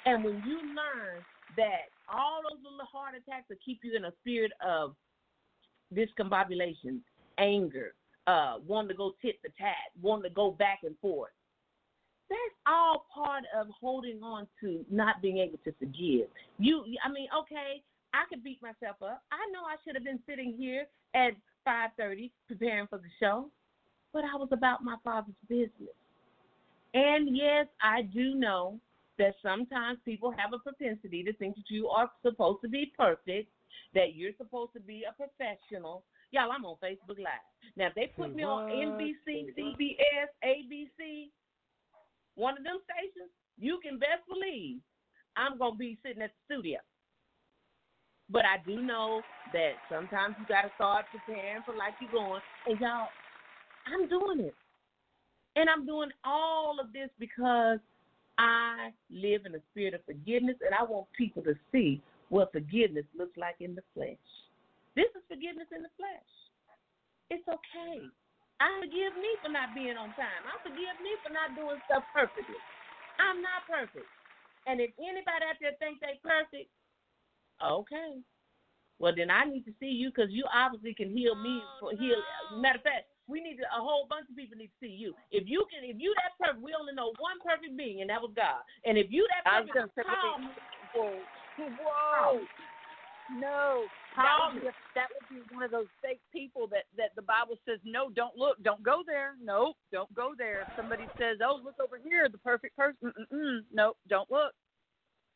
[0.08, 1.20] And when you learn
[1.60, 4.96] that all those little heart attacks will keep you in a spirit of
[5.92, 7.04] discombobulation,
[7.36, 7.92] anger,
[8.28, 11.30] uh, wanting to go tit for tat, wanting to go back and forth.
[12.28, 16.28] That's all part of holding on to not being able to forgive.
[16.58, 19.22] You, I mean, okay, I could beat myself up.
[19.32, 21.32] I know I should have been sitting here at
[21.66, 23.50] 5:30 preparing for the show,
[24.12, 25.96] but I was about my father's business.
[26.92, 28.78] And yes, I do know
[29.18, 33.50] that sometimes people have a propensity to think that you are supposed to be perfect,
[33.94, 36.04] that you're supposed to be a professional.
[36.30, 37.44] Y'all, I'm on Facebook Live.
[37.76, 41.30] Now, if they put me on NBC, CBS, ABC,
[42.34, 44.78] one of them stations, you can best believe
[45.36, 46.78] I'm going to be sitting at the studio.
[48.30, 49.22] But I do know
[49.54, 52.42] that sometimes you got to start preparing for like you're going.
[52.66, 53.08] And y'all,
[53.86, 54.54] I'm doing it.
[55.56, 57.78] And I'm doing all of this because–
[58.38, 63.04] I live in a spirit of forgiveness, and I want people to see what forgiveness
[63.18, 64.16] looks like in the flesh.
[64.96, 66.32] This is forgiveness in the flesh.
[67.28, 68.04] It's okay.
[68.58, 70.42] I forgive me for not being on time.
[70.48, 72.58] I forgive me for not doing stuff perfectly.
[73.22, 74.08] I'm not perfect.
[74.66, 76.70] And if anybody out there thinks they perfect,
[77.62, 78.18] okay.
[78.98, 81.62] Well, then I need to see you because you obviously can heal me.
[81.78, 82.18] For heal.
[82.58, 85.14] Matter of fact, we need to, a whole bunch of people need to see you.
[85.30, 88.18] If you can, if you that perfect, we only know one perfect being, and that
[88.18, 88.66] was God.
[88.82, 90.42] And if you that perfect, call
[90.96, 91.14] Whoa,
[91.60, 92.40] whoa,
[93.36, 93.84] no,
[94.16, 97.56] that would, be, that would be one of those fake people that that the Bible
[97.68, 99.34] says no, don't look, don't go there.
[99.42, 100.62] Nope, don't go there.
[100.62, 103.12] If somebody says, oh, look over here, the perfect person.
[103.32, 104.52] Mm-mm, nope, don't look.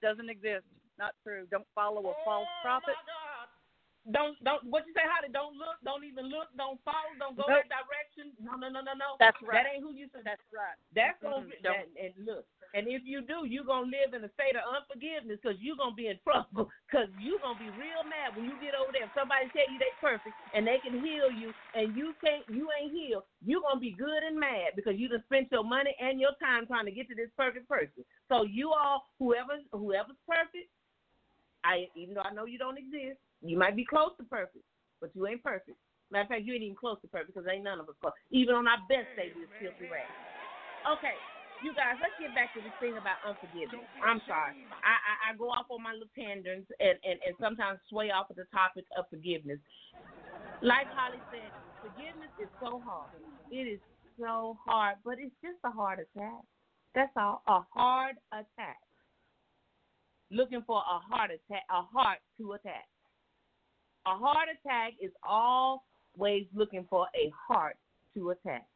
[0.02, 0.64] Doesn't exist.
[0.98, 1.46] Not true.
[1.50, 2.94] Don't follow a false prophet.
[4.10, 5.30] Don't don't what you say, Holly?
[5.30, 7.62] Don't look, don't even look, don't follow, don't go nope.
[7.70, 8.34] that direction.
[8.42, 9.14] No, no, no, no, no.
[9.22, 9.62] That's right.
[9.62, 10.26] That ain't who you said.
[10.26, 10.74] That's right.
[10.90, 11.54] That's mm-hmm.
[11.54, 12.42] gonna that, and look.
[12.74, 15.94] And if you do, you're gonna live in a state of unforgiveness because you're gonna
[15.94, 16.66] be in trouble.
[16.92, 19.08] Because you're gonna be real mad when you get over there.
[19.08, 22.68] If somebody tell you they perfect and they can heal you, and you can't, you
[22.68, 23.24] ain't healed.
[23.40, 26.68] You're gonna be good and mad because you just spent your money and your time
[26.68, 28.04] trying to get to this perfect person.
[28.28, 30.68] So you all, whoever, whoever's perfect,
[31.64, 34.64] I even though I know you don't exist, you might be close to perfect,
[35.00, 35.76] but you ain't perfect.
[36.10, 38.14] Matter of fact, you ain't even close to perfect because ain't none of us close.
[38.30, 40.12] Even on our best day, we're filthy rags.
[40.84, 41.16] Okay,
[41.64, 43.86] you guys, let's get back to this thing about unforgiveness.
[44.02, 44.58] I'm sorry.
[44.82, 48.28] I, I, I go off on my little tangents and, and, and sometimes sway off
[48.28, 49.62] of the topic of forgiveness.
[50.60, 51.50] Like Holly said,
[51.82, 53.10] Forgiveness is so hard.
[53.50, 53.80] It is
[54.18, 56.46] so hard, but it's just a heart attack.
[56.94, 57.42] That's all.
[57.48, 58.78] A heart attack.
[60.30, 62.86] Looking for a heart attack, a heart to attack.
[64.06, 67.76] A heart attack is always looking for a heart
[68.14, 68.66] to attack.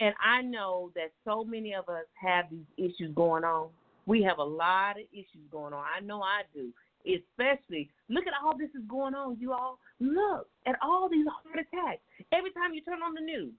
[0.00, 3.68] And I know that so many of us have these issues going on.
[4.06, 5.84] We have a lot of issues going on.
[5.84, 6.70] I know I do.
[7.04, 9.78] Especially, look at all this is going on, you all.
[10.00, 12.00] Look at all these heart attacks.
[12.32, 13.52] Every time you turn on the news,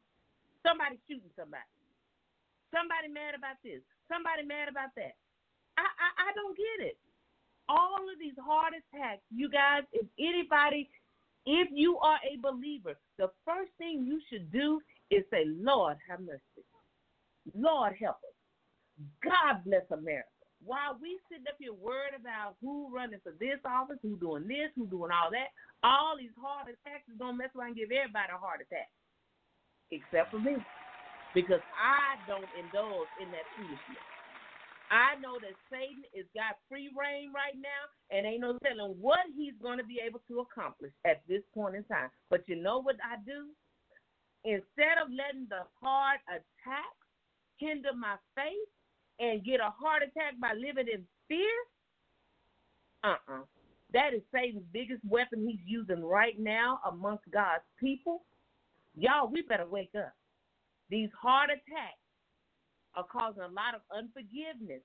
[0.65, 1.69] somebody's shooting somebody.
[2.73, 3.85] Somebody mad about this.
[4.09, 5.13] Somebody mad about that.
[5.77, 6.97] I, I, I don't get it.
[7.67, 10.89] All of these heart attacks, you guys, if anybody,
[11.45, 16.19] if you are a believer, the first thing you should do is say, Lord, have
[16.19, 16.65] mercy.
[17.57, 18.37] Lord, help us.
[19.23, 20.29] God bless America.
[20.63, 24.73] While we sitting up here worried about who running for this office, who doing this,
[24.75, 28.33] who doing all that, all these heart attacks is gonna mess around and give everybody
[28.33, 28.89] a heart attack,
[29.91, 30.57] except for me,
[31.35, 34.14] because I don't indulge in that foolishness.
[34.91, 39.25] I know that Satan has got free rein right now, and ain't no telling what
[39.35, 42.09] he's going to be able to accomplish at this point in time.
[42.29, 43.49] But you know what I do?
[44.45, 46.93] Instead of letting the heart attack
[47.57, 48.69] hinder my faith
[49.19, 51.55] and get a heart attack by living in fear,
[53.03, 53.41] uh uh-uh.
[53.41, 53.45] uh
[53.93, 58.23] That is Satan's biggest weapon he's using right now amongst God's people.
[58.95, 60.13] Y'all, we better wake up.
[60.89, 62.04] These heart attacks
[62.95, 64.83] are causing a lot of unforgiveness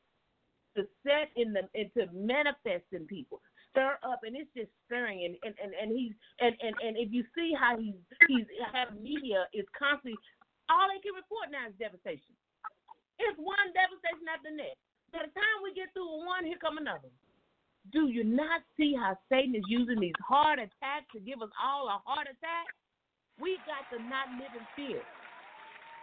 [0.77, 5.23] to set in the and to manifest in people stir up and it's just stirring
[5.25, 8.91] and and and, and he's and, and and if you see how he's he's had
[8.99, 10.19] media is constantly
[10.71, 12.31] all they can report now is devastation.
[13.19, 14.79] It's one devastation after the next.
[15.11, 17.11] By the time we get through one here come another.
[17.91, 21.91] Do you not see how satan is using these heart attacks to give us all
[21.91, 22.71] a heart attack?
[23.41, 25.03] We got to not live in fear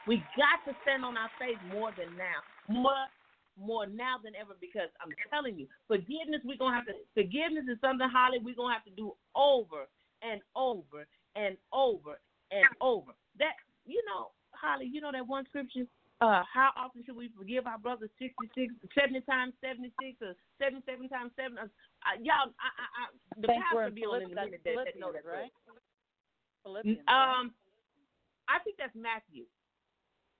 [0.08, 3.06] we got to stand on our faith more than now more
[3.58, 7.82] more now than ever because I'm telling you, forgiveness we're gonna have to forgiveness is
[7.82, 9.90] something Holly we're gonna have to do over
[10.22, 12.22] and over and over
[12.54, 13.12] and over.
[13.42, 15.90] That you know, Holly, you know that one scripture,
[16.22, 21.32] uh, how often should we forgive our brothers 66, 70 times 76 or 77 times
[21.34, 21.58] 7?
[21.58, 21.66] Uh,
[22.22, 23.04] y'all, I, I, I,
[23.42, 25.54] the pastor will be on in a minute that, that know that, right?
[26.62, 27.54] Philippians, um,
[28.50, 29.48] I think that's Matthew.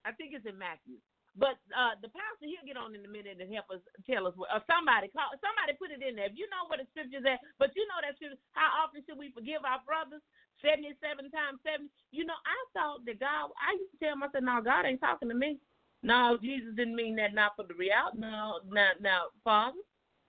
[0.08, 0.98] I think it's in Matthew.
[1.38, 4.34] But uh, the pastor he'll get on in a minute and help us tell us
[4.34, 6.34] what, or somebody call somebody put it in there.
[6.34, 9.22] If you know what the scripture's at, but you know that scripture, how often should
[9.22, 10.26] we forgive our brothers?
[10.66, 11.94] Seventy seven times seven.
[12.10, 15.30] You know, I thought that God I used to tell myself, No, God ain't talking
[15.30, 15.62] to me.
[16.02, 18.18] No, Jesus didn't mean that not for the reality.
[18.18, 19.78] No, now now, Father.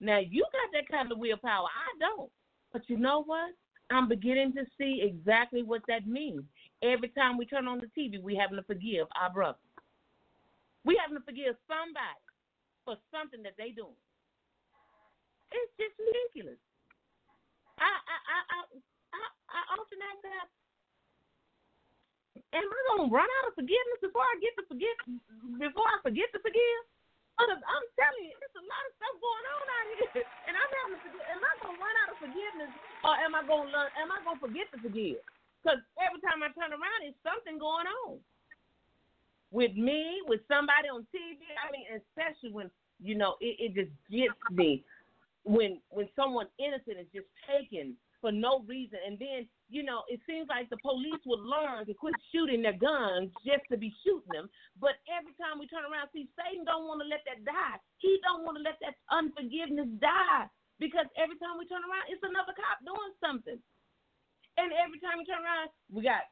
[0.04, 1.72] Now you got that kind of willpower.
[1.72, 2.28] I don't.
[2.72, 3.56] But you know what?
[3.90, 6.44] I'm beginning to see exactly what that means.
[6.82, 9.60] Every time we turn on the TV, we having to forgive our brothers.
[10.88, 12.24] We having to forgive somebody
[12.88, 13.92] for something that they doing.
[15.52, 16.56] It's just ridiculous.
[17.76, 18.58] I I I I
[19.12, 19.20] I,
[19.52, 20.48] I often ask that.
[22.56, 24.96] Am I gonna run out of forgiveness before I get to forget
[25.60, 26.82] before I forget to forgive?
[27.36, 30.96] I'm telling you, there's a lot of stuff going on out here, and I'm having
[30.96, 31.24] to forgive.
[31.28, 32.72] Am I gonna run out of forgiveness,
[33.04, 33.92] or am I gonna learn?
[34.00, 35.20] Am I gonna forget to forgive?
[35.60, 38.24] Because every time I turn around, there's something going on
[39.50, 41.40] with me, with somebody on TV.
[41.56, 42.70] I mean, especially when
[43.00, 44.84] you know it, it just gets me
[45.44, 50.20] when when someone innocent is just taken for no reason, and then you know it
[50.26, 54.28] seems like the police would learn to quit shooting their guns just to be shooting
[54.28, 54.50] them.
[54.76, 57.78] But every time we turn around, see Satan don't want to let that die.
[58.02, 60.50] He don't want to let that unforgiveness die
[60.82, 63.58] because every time we turn around, it's another cop doing something.
[64.58, 66.26] And every time we turn around, we got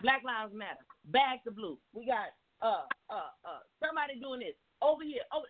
[0.00, 1.78] Black Lives Matter, Back the Blue.
[1.90, 2.30] We got
[2.62, 5.22] uh, uh, uh, somebody doing this over here.
[5.32, 5.44] Oh,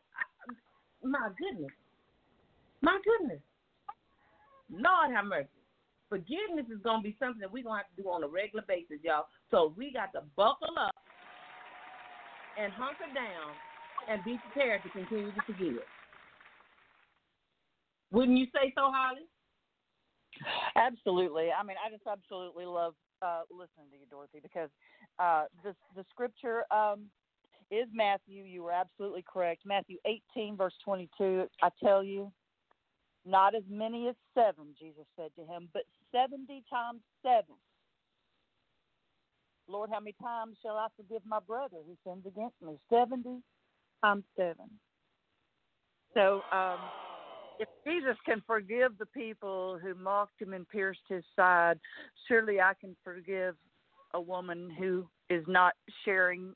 [1.03, 1.73] my goodness,
[2.81, 3.41] my goodness,
[4.71, 5.49] Lord have mercy.
[6.09, 9.03] Forgiveness is gonna be something that we're gonna have to do on a regular basis,
[9.03, 9.27] y'all.
[9.51, 10.95] So we got to buckle up
[12.59, 13.53] and hunker down
[14.09, 15.83] and be prepared to continue to forgive.
[18.13, 19.27] Wouldn't you say so, Holly?
[20.77, 21.51] Absolutely.
[21.51, 24.71] I mean, I just absolutely love uh, listening to you, Dorothy, because
[25.19, 27.07] uh, the the scripture um,
[27.71, 28.45] is Matthew.
[28.45, 29.63] You were absolutely correct.
[29.65, 29.97] Matthew
[30.35, 31.47] 18, verse 22.
[31.63, 32.33] I tell you,
[33.25, 35.83] not as many as seven, Jesus said to him, but
[36.13, 37.57] 70 times seven.
[39.69, 42.79] Lord, how many times shall I forgive my brother who sins against me?
[42.89, 43.43] 70
[44.05, 44.71] times seven.
[46.15, 46.79] So, um,
[47.59, 51.79] if Jesus can forgive the people who mocked him and pierced his side,
[52.29, 53.57] surely I can forgive
[54.15, 55.75] a woman who is not
[56.05, 56.55] sharing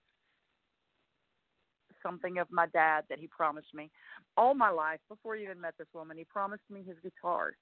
[2.02, 3.90] something of my dad that he promised me
[4.36, 6.16] all my life before he even met this woman.
[6.16, 7.52] He promised me his guitar.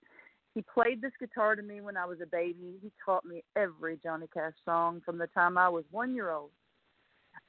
[0.55, 2.79] He played this guitar to me when I was a baby.
[2.83, 6.51] He taught me every Johnny Cash song from the time I was one year old.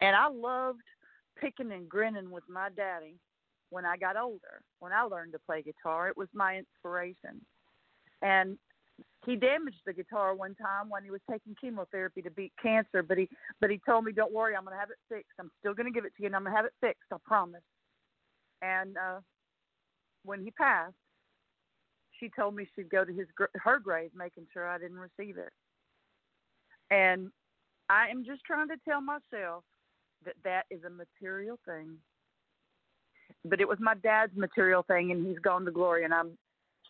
[0.02, 0.82] And I loved
[1.40, 3.16] picking and grinning with my daddy
[3.70, 4.62] when I got older.
[4.80, 7.42] When I learned to play guitar, it was my inspiration.
[8.22, 8.58] And
[9.26, 13.18] he damaged the guitar one time when he was taking chemotherapy to beat cancer, but
[13.18, 13.30] he
[13.62, 15.34] but he told me, "Don't worry, I'm going to have it fixed.
[15.40, 17.12] I'm still going to give it to you, and I'm going to have it fixed.
[17.12, 17.62] I promise."
[18.62, 19.20] And uh
[20.24, 20.94] when he passed,
[22.20, 25.52] she told me she'd go to his her grave, making sure I didn't receive it.
[26.92, 27.32] And
[27.90, 29.64] I am just trying to tell myself
[30.26, 31.98] that that is a material thing.
[33.46, 36.38] But it was my dad's material thing, and he's gone to glory, and I'm.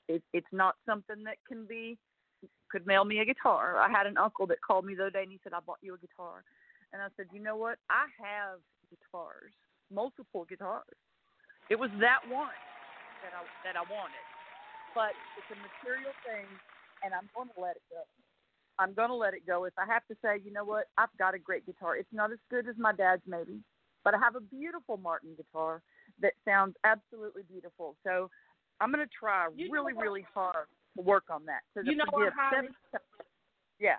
[0.09, 1.97] It, it's not something that can be
[2.71, 3.77] could mail me a guitar.
[3.77, 5.77] I had an uncle that called me the other day and he said, I bought
[5.81, 6.43] you a guitar.
[6.91, 7.77] And I said, You know what?
[7.89, 8.59] I have
[8.89, 9.53] guitars,
[9.93, 10.97] multiple guitars.
[11.69, 12.57] It was that one
[13.21, 14.25] that I that I wanted.
[14.97, 16.49] But it's a material thing
[17.05, 18.01] and I'm gonna let it go.
[18.81, 19.65] I'm gonna let it go.
[19.65, 21.97] If I have to say, you know what, I've got a great guitar.
[21.97, 23.61] It's not as good as my dad's maybe,
[24.03, 25.81] but I have a beautiful Martin guitar
[26.21, 27.95] that sounds absolutely beautiful.
[28.03, 28.29] So
[28.79, 31.61] I'm gonna try You really, really hard to work on that.
[31.75, 32.69] To You know what, Holly?
[33.79, 33.95] Yeah.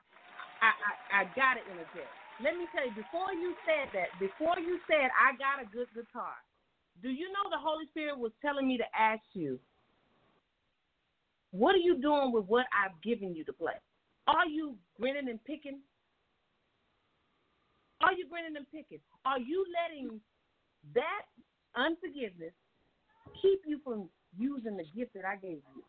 [0.61, 2.09] I, I I got it interject.
[2.43, 5.89] Let me tell you, before you said that, before you said I got a good
[5.95, 6.37] guitar,
[7.03, 9.59] do you know the Holy Spirit was telling me to ask you,
[11.53, 13.77] what are you doing with what I've given you to play?
[14.27, 15.81] Are you grinning and picking?
[18.01, 19.01] Are you grinning and picking?
[19.25, 20.21] Are you letting
[20.95, 21.29] that
[21.77, 22.53] unforgiveness
[23.43, 24.09] keep you from
[24.39, 25.83] using the gift that I gave you?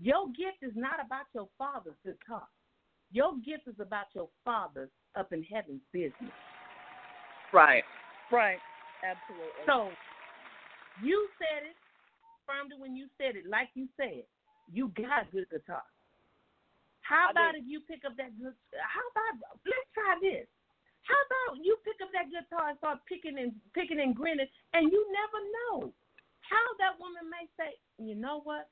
[0.00, 2.46] Your gift is not about your father's guitar.
[3.12, 6.34] Your gift is about your father's up in heaven's business.
[7.52, 7.84] Right.
[8.30, 8.58] Right.
[9.00, 9.64] Absolutely.
[9.64, 9.88] So
[11.02, 11.76] you said it,
[12.44, 14.24] affirmed it when you said it, like you said.
[14.72, 15.86] You got a good guitar.
[17.02, 17.62] How I about did.
[17.62, 18.52] if you pick up that good?
[18.74, 20.50] How about let's try this?
[21.06, 21.18] How
[21.54, 25.06] about you pick up that guitar and start picking and picking and grinning, and you
[25.14, 25.92] never know
[26.42, 28.68] how that woman may say, you know what?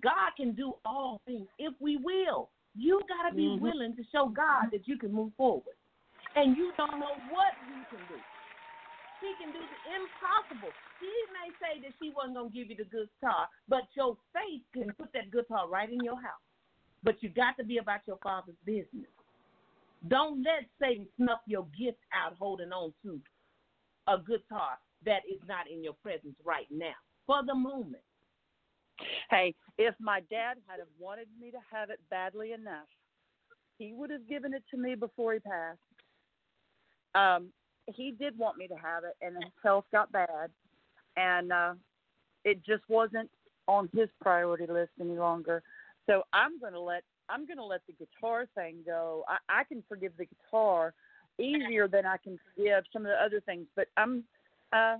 [0.00, 2.50] God can do all things if we will.
[2.74, 3.60] You got to be Mhm.
[3.60, 5.76] willing to show God that you can move forward,
[6.34, 8.20] and you don't know what He can do.
[9.20, 10.72] He can do the impossible.
[10.98, 14.92] She may say that she wasn't gonna give you the guitar, but your faith can
[14.94, 16.42] put that guitar right in your house.
[17.02, 19.10] But you got to be about your father's business.
[20.08, 23.20] Don't let Satan snuff your gift out holding on to
[24.06, 26.94] a guitar that is not in your presence right now
[27.26, 28.02] for the moment.
[29.30, 32.86] Hey, if my dad had have wanted me to have it badly enough,
[33.78, 35.78] he would have given it to me before he passed.
[37.14, 37.48] Um,
[37.86, 40.50] he did want me to have it, and his health got bad,
[41.16, 41.74] and uh,
[42.44, 43.30] it just wasn't
[43.66, 45.62] on his priority list any longer.
[46.06, 49.24] So I'm gonna let I'm gonna let the guitar thing go.
[49.28, 50.94] I, I can forgive the guitar
[51.38, 54.24] easier than I can forgive some of the other things, but I'm
[54.72, 54.96] uh,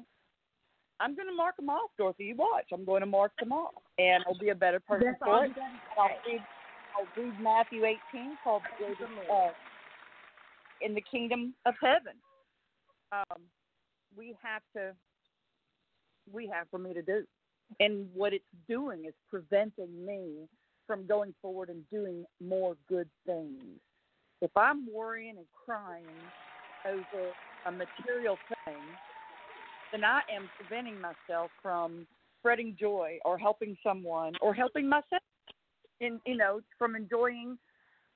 [1.01, 2.25] I'm going to mark them off, Dorothy.
[2.25, 2.67] You watch.
[2.73, 5.53] I'm going to mark them off, and I'll be a better person That's for it.
[5.99, 6.41] I'll read,
[6.97, 7.99] I'll read Matthew 18
[8.43, 8.63] called
[9.31, 9.49] uh,
[10.81, 12.15] "In the Kingdom of Heaven."
[13.13, 13.43] Um,
[14.17, 14.95] we have to,
[16.33, 17.25] we have for me to do,
[17.81, 20.49] and what it's doing is preventing me
[20.87, 23.63] from going forward and doing more good things.
[24.41, 26.05] If I'm worrying and crying
[26.87, 27.31] over
[27.67, 28.37] a material
[28.67, 28.83] thing,
[29.93, 32.07] then I am preventing myself from
[32.41, 35.23] spreading joy or helping someone or helping myself
[36.01, 37.57] in you know from enjoying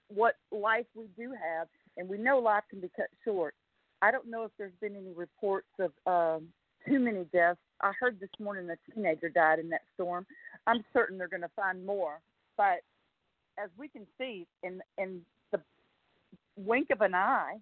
[0.08, 1.68] what life we do have.
[1.96, 3.54] And we know life can be cut short.
[4.02, 6.48] I don't know if there's been any reports of um
[6.86, 7.58] too many deaths.
[7.80, 10.26] I heard this morning a teenager died in that storm.
[10.66, 12.20] I'm certain they're going to find more
[12.58, 12.80] but
[13.58, 15.22] as we can see in in
[15.52, 15.60] the
[16.56, 17.54] wink of an eye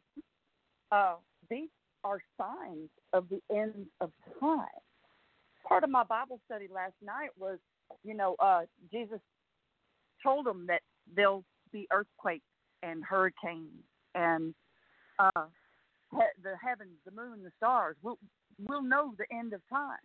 [0.90, 1.14] uh
[1.48, 1.68] these
[2.04, 4.66] are signs of the end of time.
[5.66, 7.58] Part of my Bible study last night was,
[8.04, 8.62] you know, uh,
[8.92, 9.18] Jesus
[10.22, 10.82] told them that
[11.14, 12.44] there'll be earthquakes
[12.84, 13.82] and hurricanes
[14.14, 14.54] and
[15.18, 15.46] uh,
[16.12, 17.96] he- the heavens, the moon, the stars.
[18.02, 18.18] We'll,
[18.68, 19.98] we'll know the end of time.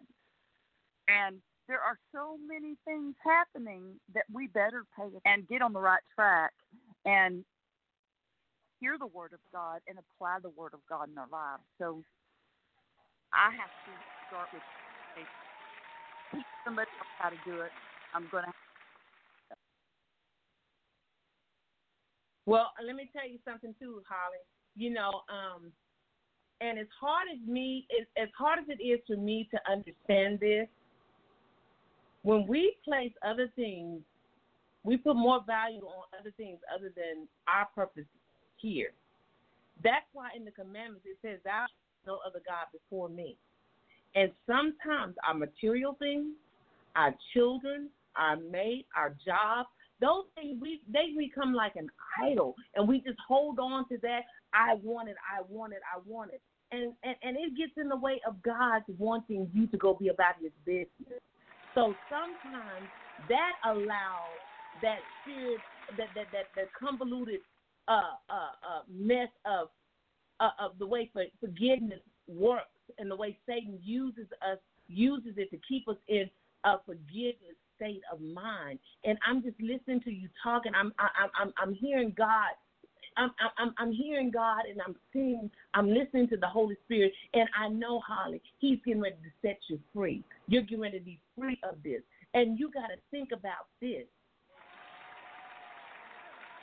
[1.08, 1.38] And
[1.72, 6.04] there are so many things happening that we better pay and get on the right
[6.14, 6.52] track
[7.06, 7.46] and
[8.82, 11.64] hear the word of God and apply the word of God in our lives.
[11.80, 12.04] So
[13.34, 13.92] I have to
[14.28, 14.62] start with
[16.36, 17.72] teach somebody else how to do it.
[18.14, 18.52] I'm going to.
[22.46, 24.44] Well, let me tell you something too, Holly.
[24.76, 25.72] You know, um,
[26.60, 30.42] and as hard as me, as, as hard as it is for me to understand
[30.42, 30.68] this,
[32.24, 34.02] when we place other things,
[34.84, 38.06] we put more value on other things other than our purpose
[38.58, 38.92] here.
[39.84, 41.66] That's why in the commandments it says, "Thou
[42.06, 43.38] no other God before me."
[44.16, 46.36] And sometimes our material things,
[46.96, 49.68] our children, our mate, our job,
[50.00, 51.90] those things we they become like an
[52.22, 54.22] idol, and we just hold on to that.
[54.54, 56.42] I want it, I want it, I want it,
[56.72, 60.10] and and and it gets in the way of God wanting you to go be
[60.10, 61.22] about His business.
[61.74, 62.90] So sometimes
[63.28, 64.40] that allows
[64.82, 65.64] that spirit,
[65.98, 67.42] that that that, convoluted
[67.88, 69.70] uh, uh, uh, mess of
[70.40, 72.66] uh, of the way for forgiveness works
[72.98, 74.58] and the way Satan uses us
[74.88, 76.30] uses it to keep us in
[76.66, 78.80] a forgiveness state of mind.
[79.04, 80.74] And I'm just listening to you talking.
[80.76, 82.52] I'm I'm I'm, I'm hearing God.
[83.18, 87.48] I'm, I'm I'm hearing God and I'm seeing I'm listening to the Holy Spirit and
[87.60, 90.24] I know Holly He's getting ready to set you free.
[90.48, 92.02] You're getting ready to be free of this,
[92.34, 94.06] and you got to think about this.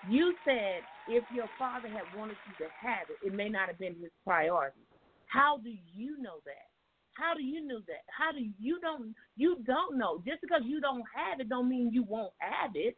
[0.08, 3.78] You said if your father had wanted you to have it, it may not have
[3.78, 4.80] been his priority.
[5.26, 6.70] How do you know that?
[7.14, 8.06] How do you know that?
[8.16, 10.22] How do you, you don't you don't know?
[10.24, 12.96] Just because you don't have it don't mean you won't have it.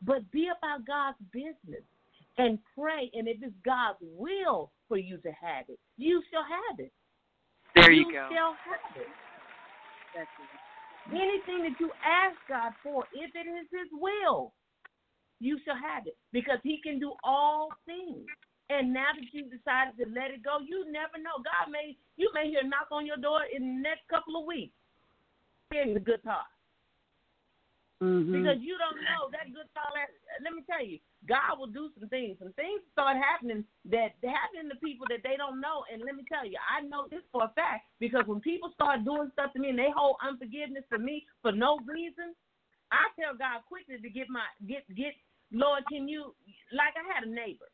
[0.00, 1.82] But be about God's business
[2.38, 6.78] and pray and if it's God's will for you to have it, you shall have
[6.78, 6.92] it.
[7.74, 8.28] There you, you go.
[8.30, 9.08] shall have it.
[10.14, 10.61] That's it.
[11.10, 14.52] Anything that you ask God for, if it is his will,
[15.40, 16.16] you shall have it.
[16.32, 18.26] Because he can do all things.
[18.70, 21.42] And now that you've decided to let it go, you never know.
[21.42, 24.46] God may you may hear a knock on your door in the next couple of
[24.46, 24.72] weeks.
[25.70, 26.46] Here's a good talk.
[28.02, 28.34] Mm-hmm.
[28.34, 29.94] Because you don't know that good talk.
[29.94, 32.34] Let me tell you, God will do some things.
[32.42, 33.62] Some things start happening
[33.94, 35.86] that happen to people that they don't know.
[35.86, 39.06] And let me tell you, I know this for a fact because when people start
[39.06, 42.34] doing stuff to me and they hold unforgiveness for me for no reason,
[42.90, 45.14] I tell God quickly to get my get get
[45.54, 46.34] Lord, can you
[46.74, 47.70] like I had a neighbor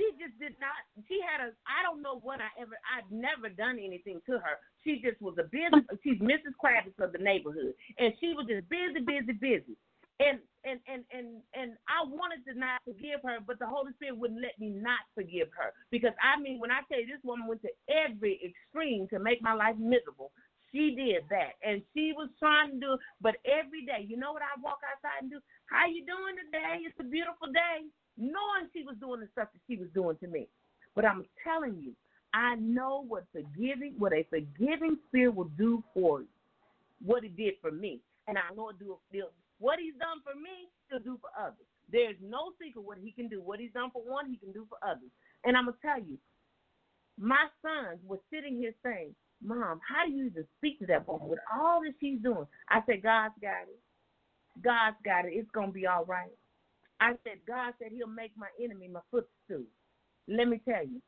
[0.00, 0.80] she just did not.
[1.04, 1.52] She had a.
[1.68, 2.72] I don't know what I ever.
[2.88, 4.56] I've never done anything to her.
[4.80, 5.84] She just was a busy.
[6.00, 6.56] She's Mrs.
[6.56, 9.76] Kravitz of the neighborhood, and she was just busy, busy, busy.
[10.20, 14.16] And and and and and I wanted to not forgive her, but the Holy Spirit
[14.16, 17.60] wouldn't let me not forgive her because I mean, when I you this woman went
[17.68, 20.32] to every extreme to make my life miserable,
[20.72, 22.92] she did that, and she was trying to do.
[23.20, 25.40] But every day, you know what I walk outside and do?
[25.68, 26.84] How you doing today?
[26.88, 27.88] It's a beautiful day
[28.20, 30.46] knowing she was doing the stuff that she was doing to me.
[30.94, 31.92] But I'm telling you,
[32.34, 36.28] I know what forgiving, what a forgiving spirit will do for you,
[37.04, 38.96] what it did for me, and I know it do
[39.60, 41.66] what he's done for me, he'll do for others.
[41.92, 43.42] There's no secret what he can do.
[43.42, 45.10] What he's done for one, he can do for others.
[45.44, 46.18] And I'm gonna tell you,
[47.18, 51.28] my sons were sitting here saying, "Mom, how do you even speak to that woman
[51.28, 53.80] with all that she's doing?" I said, "God's got it.
[54.62, 55.34] God's got it.
[55.34, 56.36] It's gonna be all right."
[57.00, 59.66] I said, God said He'll make my enemy my footstool.
[60.28, 61.00] Let me tell you,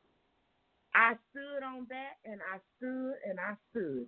[0.95, 4.07] I stood on that and I stood and I stood.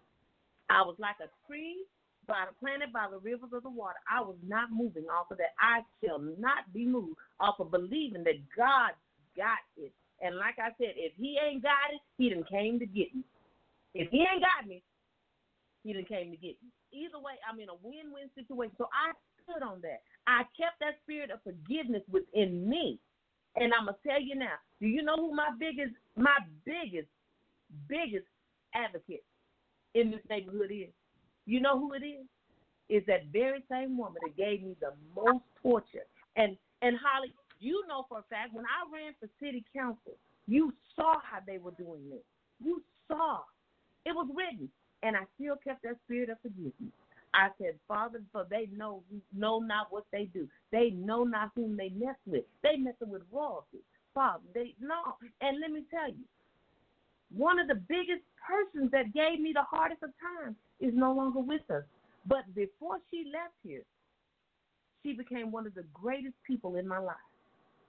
[0.70, 1.86] I was like a tree
[2.28, 4.02] by the planted by the rivers of the water.
[4.10, 5.54] I was not moving off of that.
[5.62, 8.92] I shall not be moved off of believing that God
[9.38, 9.94] got it.
[10.22, 13.24] And like I said, if He ain't got it, He done came to get me.
[13.94, 14.82] If He ain't got me,
[15.84, 16.70] He done came to get me.
[16.92, 18.74] Either way, I'm in a win-win situation.
[18.78, 19.14] So I
[19.46, 20.02] stood on that.
[20.28, 23.00] I kept that spirit of forgiveness within me.
[23.56, 27.08] And I'm gonna tell you now, do you know who my biggest my biggest,
[27.88, 28.26] biggest
[28.74, 29.24] advocate
[29.94, 30.92] in this neighborhood is?
[31.46, 32.26] You know who it is?
[32.90, 36.06] Is that very same woman that gave me the most torture.
[36.36, 40.18] And and Holly, you know for a fact when I ran for city council,
[40.48, 42.24] you saw how they were doing this.
[42.64, 43.40] You saw.
[44.06, 44.70] It was written.
[45.02, 46.94] And I still kept that spirit of forgiveness.
[47.36, 49.04] I said, Father, for they know
[49.36, 50.48] know not what they do.
[50.72, 52.46] They know not whom they mess with.
[52.64, 53.84] They messing with royalty.
[54.14, 55.18] Father, they no.
[55.42, 56.24] And let me tell you,
[57.36, 61.42] one of the biggest persons that gave me the hardest of times is no longer
[61.42, 61.84] with us.
[62.26, 63.84] But before she left here,
[65.04, 67.16] she became one of the greatest people in my life.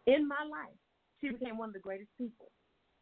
[0.06, 0.74] In my life,
[1.20, 2.46] she became one of the greatest people.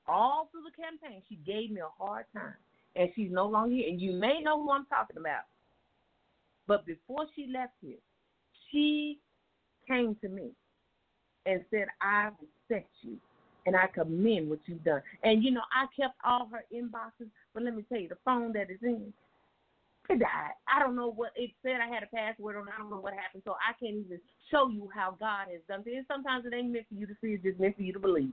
[0.07, 2.55] All through the campaign, she gave me a hard time,
[2.97, 3.89] and she's no longer here.
[3.89, 5.45] And you may know who I'm talking about.
[6.67, 7.99] But before she left here,
[8.71, 9.19] she
[9.89, 10.51] came to me
[11.47, 13.17] and said, I respect you
[13.67, 15.03] and I commend what you've done.
[15.23, 18.53] And you know, I kept all her inboxes, but let me tell you, the phone
[18.55, 19.13] that is in,
[20.11, 20.53] It died.
[20.69, 21.81] I don't know what it said.
[21.81, 22.69] I had a password on.
[22.69, 24.21] I don't know what happened, so I can't even
[24.51, 26.05] show you how God has done things.
[26.09, 28.33] Sometimes it ain't meant for you to see; it's just meant for you to believe.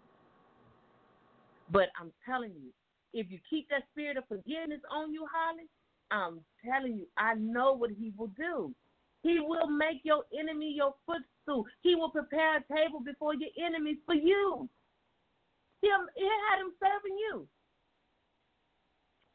[1.72, 2.72] But I'm telling you,
[3.14, 5.70] if you keep that spirit of forgiveness on you, Holly,
[6.12, 8.74] I'm telling you, I know what He will do.
[9.24, 11.66] He will make your enemy your footstool.
[11.82, 14.68] He will prepare a table before your enemies for you.
[15.82, 17.48] He, he had him serving you.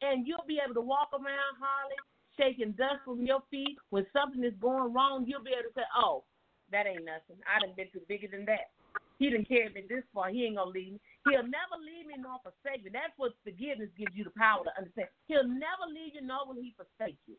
[0.01, 1.95] And you'll be able to walk around, Holly,
[2.37, 3.77] shaking dust from your feet.
[3.89, 6.23] When something is going wrong, you'll be able to say, oh,
[6.71, 7.41] that ain't nothing.
[7.47, 8.71] I done been through bigger than that.
[9.19, 10.29] He didn't carry me this far.
[10.29, 10.99] He ain't gonna leave me.
[11.29, 12.91] He'll never leave me nor forsake me.
[12.91, 15.09] That's what forgiveness gives you the power to understand.
[15.27, 17.35] He'll never leave you nor will he forsake you.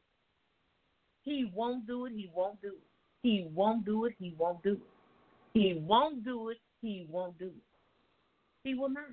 [1.22, 2.12] He won't do it.
[2.12, 2.82] He won't do it.
[3.22, 4.14] He won't do it.
[4.18, 4.80] He won't do it.
[5.54, 6.58] He won't do it.
[6.80, 7.62] He won't do it.
[8.64, 9.04] He will not.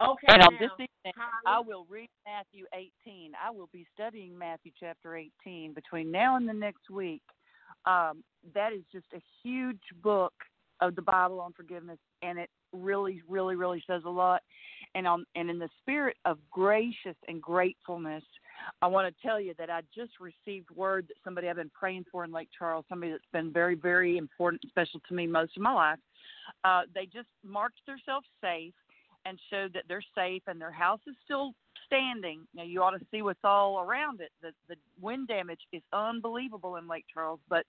[0.00, 0.26] Okay.
[0.28, 1.14] And on now, this evening,
[1.46, 3.32] I will read Matthew 18.
[3.44, 7.22] I will be studying Matthew chapter 18 between now and the next week.
[7.84, 8.22] Um,
[8.54, 10.32] that is just a huge book
[10.80, 14.42] of the Bible on forgiveness, and it really, really, really says a lot.
[14.94, 18.24] And on and in the spirit of gracious and gratefulness,
[18.80, 22.06] I want to tell you that I just received word that somebody I've been praying
[22.10, 25.56] for in Lake Charles, somebody that's been very, very important, and special to me most
[25.56, 25.98] of my life.
[26.64, 28.72] Uh, they just marked themselves safe
[29.26, 31.52] and showed that they're safe and their house is still
[31.86, 32.40] standing.
[32.54, 34.30] Now you ought to see what's all around it.
[34.42, 37.64] The the wind damage is unbelievable in Lake Charles, but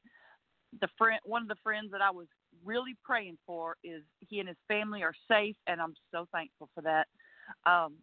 [0.82, 2.28] the friend one of the friends that I was
[2.64, 6.82] really praying for is he and his family are safe and I'm so thankful for
[6.84, 7.08] that.
[7.66, 7.96] Um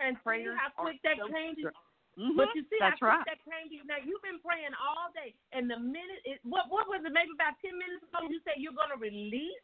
[0.00, 1.74] and see prayers how quick that so changes.
[2.18, 3.26] Mhm, But you see that's how right.
[3.26, 3.86] that changes.
[3.86, 7.12] Now you've been praying all day, and the minute it what what was it?
[7.12, 9.62] Maybe about ten minutes ago, you said you're gonna release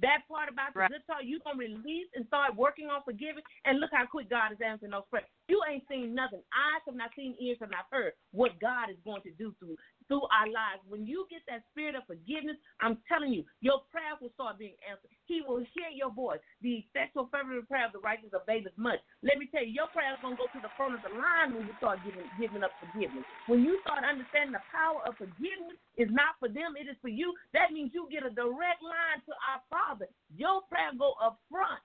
[0.00, 1.06] that part about the Right.
[1.06, 1.24] talk.
[1.24, 3.44] You're gonna release and start working on forgiving.
[3.64, 5.28] And look how quick God is answering those prayers.
[5.48, 6.42] You ain't seen nothing.
[6.54, 9.76] Eyes have not seen, ears have not heard what God is going to do through
[10.08, 10.82] through our lives.
[10.86, 14.78] When you get that spirit of forgiveness, I'm telling you, your prayers will start being
[14.86, 15.10] answered.
[15.26, 16.38] He will hear your voice.
[16.62, 19.02] The effectual fervent prayer of the righteous availeth much.
[19.22, 21.66] Let me tell you, your prayers gonna go to the front of the line when
[21.66, 23.26] you start giving giving up forgiveness.
[23.46, 27.10] When you start understanding the power of forgiveness is not for them, it is for
[27.10, 27.34] you.
[27.54, 30.06] That means you get a direct line to our Father.
[30.36, 31.82] Your prayer go up front.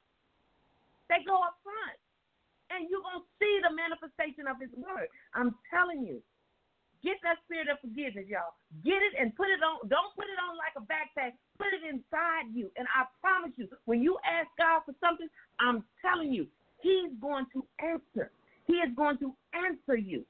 [1.10, 2.01] They go up front.
[2.72, 5.12] And you're gonna see the manifestation of his word.
[5.36, 6.24] I'm telling you.
[7.02, 8.54] Get that spirit of forgiveness, y'all.
[8.86, 9.90] Get it and put it on.
[9.90, 11.34] Don't put it on like a backpack.
[11.58, 12.70] Put it inside you.
[12.78, 15.28] And I promise you, when you ask God for something,
[15.60, 16.46] I'm telling you,
[16.82, 18.32] He's going to answer.
[18.66, 20.26] He is going to answer you.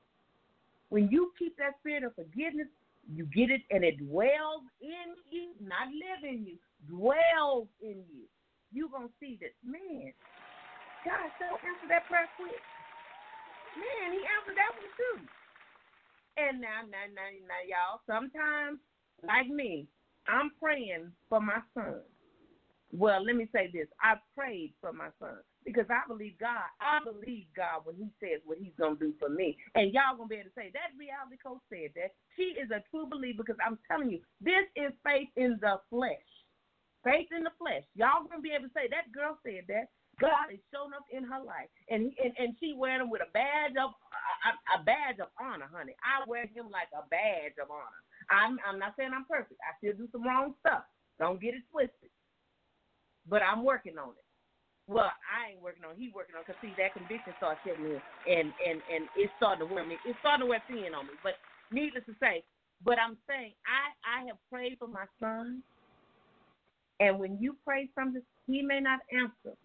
[0.89, 2.67] When you keep that spirit of forgiveness,
[3.13, 6.55] you get it and it dwells in you, not live in you,
[6.87, 8.23] dwells in you.
[8.71, 10.13] You're going to see that, man,
[11.05, 12.61] God still answered that prayer quick.
[13.77, 15.17] Man, He answered that one too.
[16.37, 18.79] And now, now, now, now, y'all, sometimes,
[19.25, 19.87] like me,
[20.27, 22.01] I'm praying for my son.
[22.91, 23.87] Well, let me say this.
[24.03, 26.67] I prayed for my son because I believe God.
[26.79, 29.57] I believe God when he says what he's to do for me.
[29.75, 32.11] And y'all to be able to say, that reality coach said that.
[32.35, 36.29] She is a true believer because I'm telling you, this is faith in the flesh.
[37.03, 37.83] Faith in the flesh.
[37.95, 39.87] Y'all to be able to say, that girl said that.
[40.21, 43.31] God is showing up in her life, and and, and she wearing him with a
[43.33, 43.91] badge of
[44.45, 45.95] a, a badge of honor, honey.
[46.05, 48.01] I wear him like a badge of honor.
[48.31, 49.59] I'm I'm not saying I'm perfect.
[49.65, 50.85] I still do some wrong stuff.
[51.19, 52.13] Don't get it twisted.
[53.29, 54.25] But I'm working on it.
[54.87, 55.93] Well, I ain't working on.
[55.93, 55.99] it.
[55.99, 56.43] He working on.
[56.45, 59.97] Cause see that conviction starts hitting me, and and and it's starting to wear me.
[60.05, 61.13] It's starting to wear thin on me.
[61.23, 61.35] But
[61.71, 62.43] needless to say,
[62.83, 65.63] but I'm saying I I have prayed for my son,
[66.99, 69.57] and when you pray something, he may not answer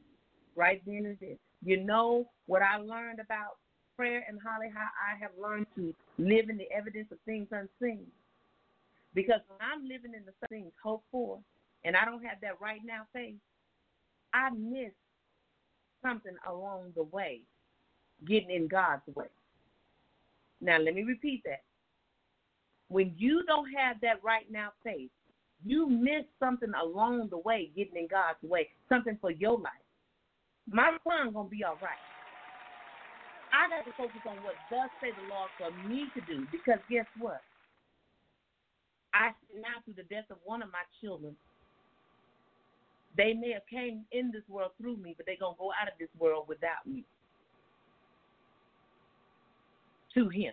[0.57, 1.37] right then and there.
[1.65, 3.59] You know what I learned about
[3.97, 8.07] prayer and Holly, how I have learned to live in the evidence of things unseen.
[9.15, 11.39] Because when I'm living in the things hoped for,
[11.85, 13.37] and I don't have that right now faith,
[14.35, 14.93] I miss
[16.03, 17.41] something along the way,
[18.27, 19.27] getting in God's way.
[20.61, 21.63] Now, let me repeat that.
[22.89, 25.11] When you don't have that right now faith,
[25.65, 29.86] you miss something along the way, getting in God's way, something for your life
[30.71, 32.03] my son gonna be all right.
[33.53, 36.81] I got to focus on what does say the Lord for me to do because
[36.91, 37.41] guess what?
[39.15, 41.37] I now through the death of one of my children,
[43.17, 45.95] they may have came in this world through me, but they're gonna go out of
[45.99, 47.05] this world without me.
[50.15, 50.53] To him.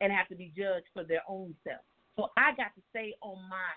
[0.00, 1.82] And have to be judged for their own self.
[2.16, 3.70] So I got to stay on my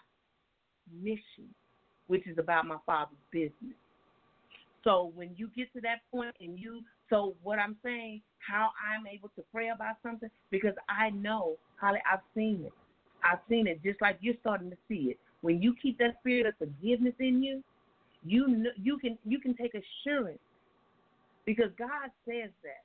[1.02, 1.54] mission,
[2.08, 3.76] which is about my father's business.
[4.84, 9.06] So when you get to that point and you So what I'm saying, how I'm
[9.08, 12.74] able to pray about something, because I know, Holly, I've seen it.
[13.24, 15.20] I've seen it just like you're starting to see it.
[15.42, 17.64] When you keep that spirit of forgiveness in you,
[18.26, 20.40] you know, you can you can take assurance
[21.46, 22.84] because God says that.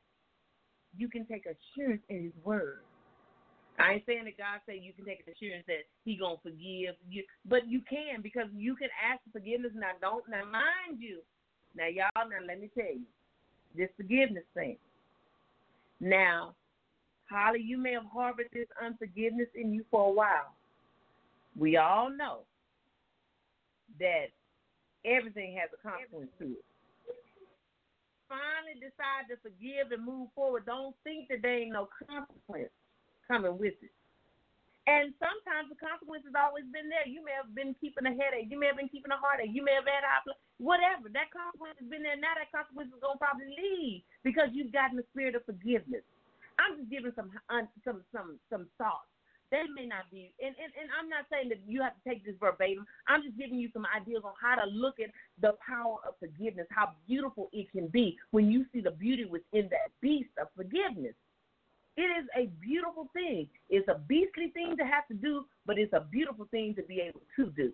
[0.97, 2.83] You can take assurance in His Word.
[3.79, 7.25] I ain't saying that God said you can take assurance that He gonna forgive you,
[7.47, 9.73] but you can because you can ask for forgiveness.
[9.75, 11.21] Now, don't now mind you.
[11.77, 13.07] Now, y'all, now let me tell you
[13.77, 14.77] this forgiveness thing.
[16.01, 16.55] Now,
[17.31, 20.55] Holly, you may have harbored this unforgiveness in you for a while.
[21.59, 22.41] We all know
[23.99, 24.27] that
[25.05, 26.65] everything has a consequence to it.
[28.29, 30.67] Finally decide to forgive and move forward.
[30.67, 32.71] Don't think that there ain't no consequence
[33.27, 33.91] coming with it.
[34.89, 37.05] And sometimes the consequence has always been there.
[37.05, 38.49] You may have been keeping a headache.
[38.49, 39.53] You may have been keeping a heartache.
[39.53, 41.13] You may have had high blood, whatever.
[41.13, 42.17] That consequence has been there.
[42.17, 46.01] Now that consequence is gonna probably leave because you've gotten the spirit of forgiveness.
[46.57, 47.29] I'm just giving some
[47.85, 49.13] some some some thoughts.
[49.53, 52.25] They may not be, and, and and I'm not saying that you have to take
[52.25, 52.85] this verbatim.
[53.09, 56.67] I'm just giving you some ideas on how to look at the power of forgiveness,
[56.73, 60.48] how beautiful it can be when you see the beauty within that beast of.
[61.99, 63.49] It is a beautiful thing.
[63.69, 67.01] It's a beastly thing to have to do, but it's a beautiful thing to be
[67.01, 67.73] able to do.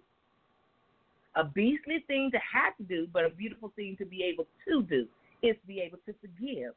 [1.37, 4.81] A beastly thing to have to do, but a beautiful thing to be able to
[4.89, 5.05] do
[5.43, 6.73] is to be able to forgive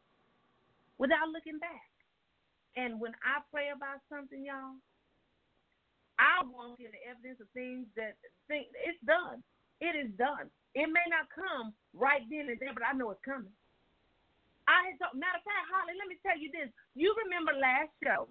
[0.98, 1.88] without looking back.
[2.76, 4.76] And when I pray about something, y'all,
[6.20, 8.20] I walk in the evidence of things that
[8.50, 9.40] think it's done.
[9.80, 10.52] It is done.
[10.76, 13.56] It may not come right then and there, but I know it's coming.
[14.68, 16.68] I had told, matter of fact, Holly, let me tell you this.
[16.94, 18.28] You remember last show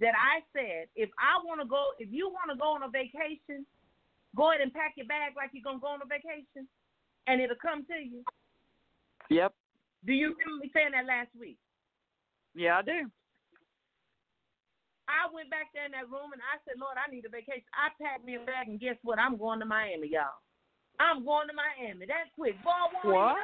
[0.00, 2.92] that I said if I want to go, if you want to go on a
[2.92, 3.64] vacation,
[4.36, 6.68] go ahead and pack your bag like you're gonna go on a vacation,
[7.26, 8.20] and it'll come to you.
[9.32, 9.56] Yep.
[10.04, 11.56] Do you remember me saying that last week?
[12.52, 13.08] Yeah, I do.
[15.10, 17.66] I went back there in that room and I said, Lord, I need a vacation.
[17.74, 19.18] I packed me a bag and guess what?
[19.18, 20.38] I'm going to Miami, y'all.
[21.02, 22.06] I'm going to Miami.
[22.06, 22.54] That's quick.
[22.62, 22.70] Boy,
[23.02, 23.36] what?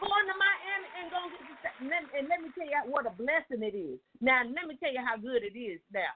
[0.00, 3.04] Going to Miami and going to get and let, and let me tell you what
[3.04, 4.00] a blessing it is.
[4.20, 6.08] Now, let me tell you how good it is now.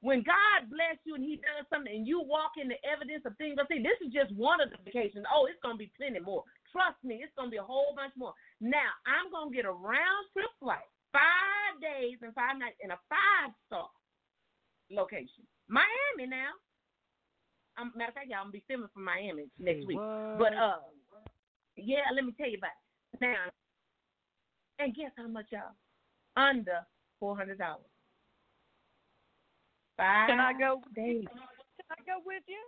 [0.00, 3.34] When God bless you and He does something and you walk in the evidence of
[3.34, 5.26] things, I say this is just one of the vacations.
[5.26, 6.46] Oh, it's gonna be plenty more.
[6.70, 8.30] Trust me, it's gonna be a whole bunch more.
[8.62, 13.00] Now I'm gonna get a round trip flight, five days and five nights in a
[13.10, 13.90] five star
[14.86, 16.30] location, Miami.
[16.30, 16.54] Now,
[17.74, 19.98] um, matter of fact, y'all, I'm gonna be filming from Miami next week.
[20.38, 20.78] But uh,
[21.74, 22.87] yeah, let me tell you about it.
[23.20, 23.50] Now,
[24.78, 25.74] and guess how much, y'all?
[26.36, 26.86] Under
[27.18, 27.90] four hundred dollars.
[29.96, 30.82] Five Can I go?
[30.94, 31.26] days.
[31.26, 32.62] Can I go with you?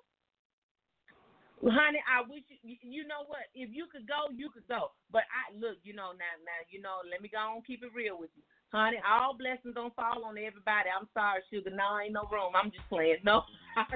[1.62, 3.52] Well, honey, I wish you, you know what?
[3.54, 4.96] If you could go, you could go.
[5.12, 7.92] But I look, you know, now, now, you know, let me go on keep it
[7.94, 8.96] real with you, honey.
[9.04, 10.88] All blessings don't fall on everybody.
[10.88, 11.70] I'm sorry, sugar.
[11.70, 12.56] No, ain't no room.
[12.56, 13.22] I'm just playing.
[13.22, 13.44] No,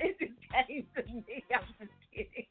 [0.00, 1.44] it just came to me.
[1.52, 2.48] I'm just kidding.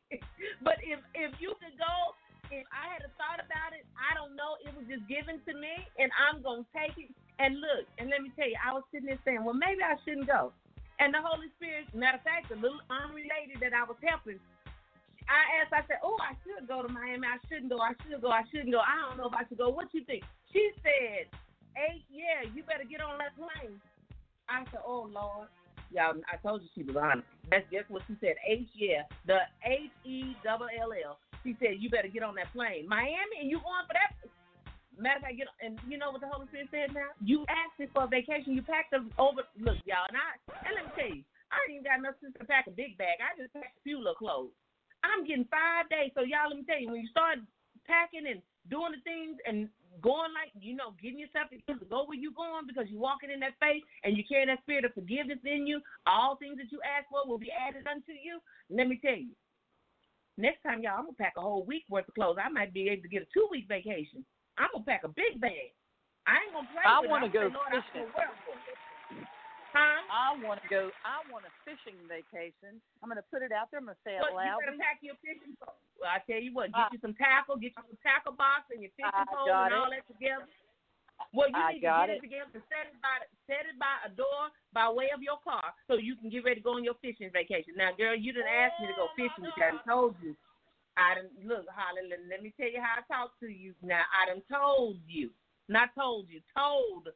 [0.61, 2.13] But if if you could go,
[2.51, 4.57] if I had a thought about it, I don't know.
[4.61, 7.13] It was just given to me, and I'm gonna take it.
[7.39, 9.95] And look, and let me tell you, I was sitting there saying, well, maybe I
[10.03, 10.51] shouldn't go.
[10.99, 14.43] And the Holy Spirit, matter of fact, the little unrelated that I was helping,
[15.31, 17.23] I asked, I said, oh, I should go to Miami.
[17.23, 17.79] I shouldn't go.
[17.79, 18.27] I should go.
[18.27, 18.83] I shouldn't go.
[18.83, 19.69] I don't know if I should go.
[19.69, 20.25] What you think?
[20.51, 21.31] She said,
[21.77, 23.79] eight, yeah, you better get on that plane.
[24.49, 25.47] I said, oh, Lord.
[25.91, 27.25] Y'all, I told you she was honest.
[27.49, 28.35] That's just what she said.
[28.45, 29.09] H, yeah.
[29.25, 31.17] The H E double L L.
[31.43, 32.87] She said, you better get on that plane.
[32.87, 34.11] Miami, and you going for that?
[34.99, 37.15] Matter of fact, get, and you know what the Holy Spirit said now?
[37.23, 38.51] You asked me for a vacation.
[38.51, 39.47] You packed them over.
[39.55, 40.35] Look, y'all, and I,
[40.67, 43.23] and let me tell you, I ain't even got enough to pack a big bag.
[43.23, 44.51] I just packed a few little clothes.
[45.07, 46.11] I'm getting five days.
[46.11, 47.39] So y'all, let me tell you, when you start
[47.87, 49.71] packing and doing the things and
[50.03, 53.39] going like, you know, getting yourself to go where you going because you're walking in
[53.39, 56.83] that faith and you carry that spirit of forgiveness in you, all things that you
[56.83, 58.43] ask for will be added unto you.
[58.67, 59.31] Let me tell you,
[60.39, 62.37] next time, y'all, I'm gonna pack a whole week worth of clothes.
[62.41, 64.25] I might be able to get a two week vacation.
[64.57, 65.75] I'm gonna pack a big bag.
[66.27, 66.83] I ain't gonna play.
[66.85, 67.09] I it.
[67.09, 68.07] wanna I'm go saying, Lord, I fishing.
[68.07, 68.79] can work for it.
[69.69, 70.01] Huh?
[70.09, 70.89] I want to go.
[71.05, 72.81] I want a fishing vacation.
[73.05, 73.77] I'm going to put it out there.
[73.77, 74.65] I'm going to say it Well, you loudly.
[74.65, 75.77] better pack your fishing pole.
[76.01, 78.73] Well, I tell you what, get uh, you some tackle, get you some tackle box
[78.73, 80.49] and your fishing I pole and all that together.
[81.33, 82.17] Well, you I need to get it.
[82.17, 82.21] it.
[82.21, 85.75] together and set it by set it by a door by way of your car
[85.87, 87.75] so you can get ready to go on your fishing vacation.
[87.77, 89.63] Now, girl, you didn't ask me to go fishing with you.
[89.63, 90.33] I done told you.
[90.97, 92.07] I done look, Holly.
[92.09, 93.73] Let, let me tell you how I talk to you.
[93.83, 95.29] Now, I done told you,
[95.67, 97.09] not told you, told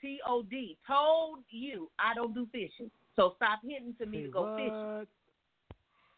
[0.00, 2.90] T O D, told you I don't do fishing.
[3.16, 5.06] So stop hinting to me to go fishing.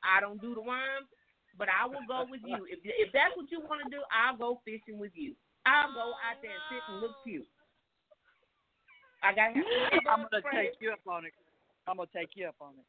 [0.02, 1.09] I don't do the worms,
[1.56, 2.66] but I will go with you.
[2.70, 5.35] If if that's what you want to do, I'll go fishing with you.
[5.69, 7.45] I'll go out there and sit and look cute.
[9.20, 10.01] I gotta have.
[10.09, 10.73] I'm gonna spray.
[10.73, 11.35] take you up on it.
[11.86, 12.86] I'm gonna take you up on it.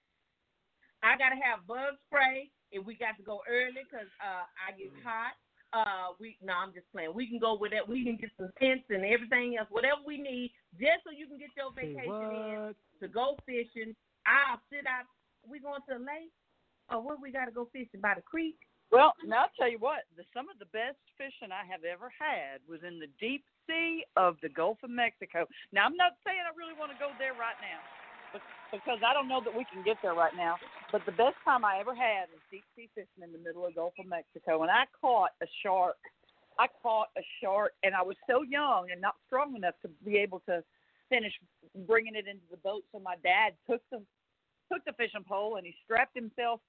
[1.04, 4.92] I gotta have bug spray, and we got to go early 'cause uh, I get
[5.04, 5.36] hot.
[5.72, 7.14] Uh, we no, I'm just playing.
[7.14, 7.88] We can go with that.
[7.88, 11.38] We can get some tents and everything else, whatever we need, just so you can
[11.38, 13.96] get your vacation in to go fishing.
[14.26, 15.06] I'll sit out.
[15.48, 16.34] We going to the lake,
[16.92, 18.58] or where we gotta go fishing by the creek?
[18.92, 22.10] Well, now I'll tell you what, the, some of the best fishing I have ever
[22.10, 25.46] had was in the deep sea of the Gulf of Mexico.
[25.70, 27.82] Now, I'm not saying I really want to go there right now
[28.74, 30.58] because I don't know that we can get there right now.
[30.92, 33.74] But the best time I ever had was deep sea fishing in the middle of
[33.74, 34.62] the Gulf of Mexico.
[34.62, 35.98] And I caught a shark.
[36.58, 40.18] I caught a shark, and I was so young and not strong enough to be
[40.18, 40.62] able to
[41.10, 41.34] finish
[41.88, 42.84] bringing it into the boat.
[42.92, 44.02] So my dad took the
[44.72, 46.60] took the fishing pole and he strapped himself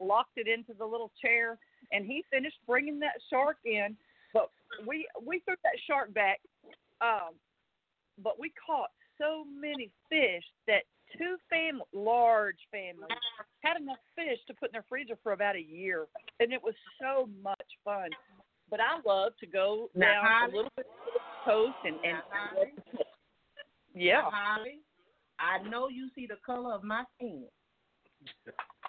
[0.00, 1.58] locked it into the little chair,
[1.92, 3.96] and he finished bringing that shark in.
[4.32, 4.50] But
[4.86, 6.40] we we threw that shark back,
[7.00, 7.34] um,
[8.22, 10.82] but we caught so many fish that
[11.16, 13.06] two fam large families
[13.60, 16.06] had enough fish to put in their freezer for about a year,
[16.40, 18.10] and it was so much fun.
[18.70, 21.96] But I love to go Now, down Holly- a little bit to the coast and
[22.04, 22.18] and
[23.94, 24.22] yeah.
[24.24, 24.80] Holly,
[25.38, 27.44] I know you see the color of my skin.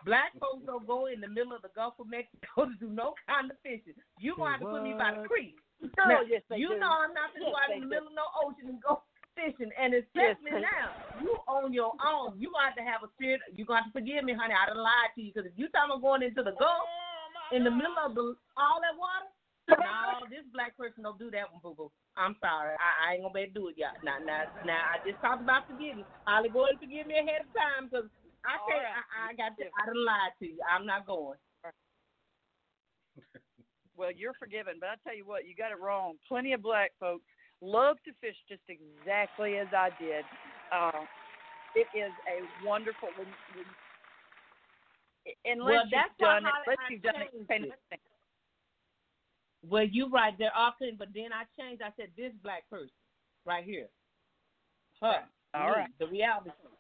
[0.06, 3.18] Black folks don't go in the middle of the Gulf of Mexico to do no
[3.26, 3.98] kind of fishing.
[4.22, 5.57] You gonna have to put me by the creek.
[5.98, 6.80] Girl, Now, yes, you do.
[6.80, 7.94] know I'm not gonna Yes, go out in the do.
[7.98, 9.02] middle of no ocean and go
[9.38, 9.73] fishing.
[9.76, 10.69] And Yes, especially they do.
[10.69, 10.88] now,
[11.19, 12.38] you on your own.
[12.38, 13.41] You gonna have a spirit.
[13.57, 14.53] You gonna forgive me, honey.
[14.53, 16.88] I done lied to you because if you talking about going into the oh, Gulf
[17.52, 19.34] in the middle of the all that water.
[19.65, 21.90] No, this black person don't do that one, boo boo.
[22.14, 22.77] I'm sorry.
[22.77, 23.98] I, I ain't gonna be able to do it, y'all.
[24.06, 26.06] Now, now, now, I just talked about forgiving.
[26.30, 28.06] Holly, go ahead and forgive me ahead of time because
[28.46, 28.86] I All can't.
[28.86, 29.02] right.
[29.10, 29.58] I, I got.
[29.58, 30.60] To, I lied to you.
[30.64, 31.38] I'm not going.
[33.98, 36.16] Well, you're forgiven, but I tell you what, you got it wrong.
[36.28, 37.24] Plenty of black folks
[37.62, 40.26] love to fish just exactly as I did.
[40.68, 41.08] Uh,
[41.76, 43.10] it is a wonderful.
[43.18, 43.68] When, when,
[45.46, 47.80] unless Well, that's you've done it, unless I you've done it, changed kind it.
[47.90, 48.00] thing.
[49.68, 50.34] Well, you're right.
[50.54, 51.82] Are plenty, but then I changed.
[51.82, 52.94] I said this black person
[53.46, 53.88] right here.
[55.02, 55.24] Her.
[55.54, 55.90] All me, right.
[56.00, 56.72] The reality coach.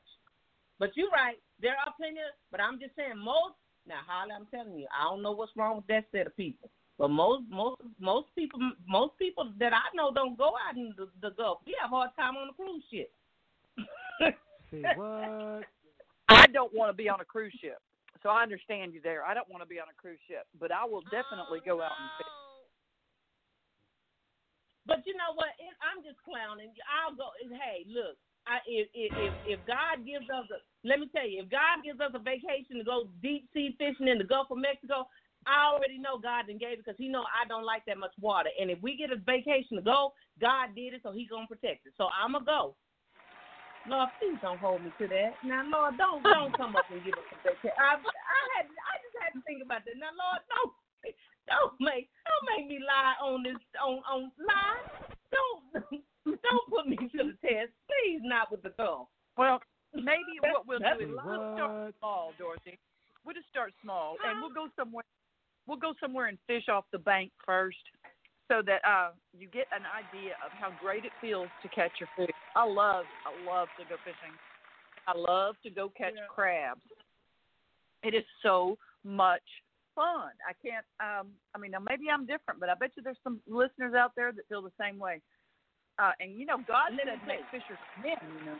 [0.79, 1.39] But you're right.
[1.61, 2.19] There are plenty.
[2.19, 3.55] Of, but I'm just saying most.
[3.87, 6.69] Now, Holly, I'm telling you, I don't know what's wrong with that set of people.
[6.97, 11.11] But most most most people most people that I know don't go out in the,
[11.21, 11.59] the Gulf.
[11.67, 13.11] We have a hard time on the cruise ship.
[14.71, 15.67] Say what?
[16.29, 17.77] I don't want to be on a cruise ship,
[18.23, 19.27] so I understand you there.
[19.27, 21.91] I don't want to be on a cruise ship, but I will definitely go out
[21.99, 22.31] and fish.
[22.31, 22.63] Oh,
[24.87, 25.51] but you know what?
[25.59, 26.71] It, I'm just clowning.
[26.87, 27.35] I'll go.
[27.43, 28.15] Hey, look.
[28.67, 32.11] If, if if God gives us a, let me tell you, if God gives us
[32.15, 35.07] a vacation to go deep sea fishing in the Gulf of Mexico,
[35.47, 38.49] I already know God done gave because He know I don't like that much water.
[38.59, 41.87] And if we get a vacation to go, God did it, so He gonna protect
[41.87, 41.93] it.
[41.97, 42.75] So I'ma go.
[43.87, 45.41] Lord, please don't hold me to that.
[45.43, 47.73] Now, Lord, don't don't come up and give us a vacation.
[47.79, 49.97] I I had I just had to think about that.
[49.97, 50.73] Now, Lord, don't
[51.49, 54.85] don't make don't make me lie on this on on lie.
[55.33, 58.21] Don't don't put me to the test, please.
[58.23, 59.07] Not with the Gulf.
[59.37, 59.59] Well,
[59.93, 62.79] maybe what we'll do is we'll start small, Dorothy.
[63.25, 65.03] We'll just start small, and we'll go somewhere.
[65.67, 67.81] We'll go somewhere and fish off the bank first,
[68.47, 72.09] so that uh, you get an idea of how great it feels to catch your
[72.15, 72.35] fish.
[72.55, 74.33] I love, I love to go fishing.
[75.07, 76.81] I love to go catch crabs.
[78.03, 79.41] It is so much
[79.95, 80.29] fun.
[80.47, 80.85] I can't.
[80.99, 84.11] Um, I mean, now maybe I'm different, but I bet you there's some listeners out
[84.15, 85.21] there that feel the same way.
[85.97, 88.19] Uh, and you know, God Let said make fishers men.
[88.19, 88.59] You know.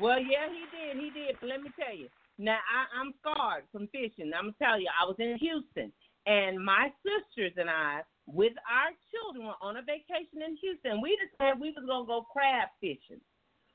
[0.00, 0.96] Well, yeah, he did.
[0.96, 1.36] He did.
[1.40, 2.08] But let me tell you.
[2.38, 4.30] Now, I, I'm scarred from fishing.
[4.30, 5.90] I'm gonna tell you, I was in Houston,
[6.24, 11.02] and my sisters and I, with our children, were on a vacation in Houston.
[11.02, 13.20] We decided we was gonna go crab fishing.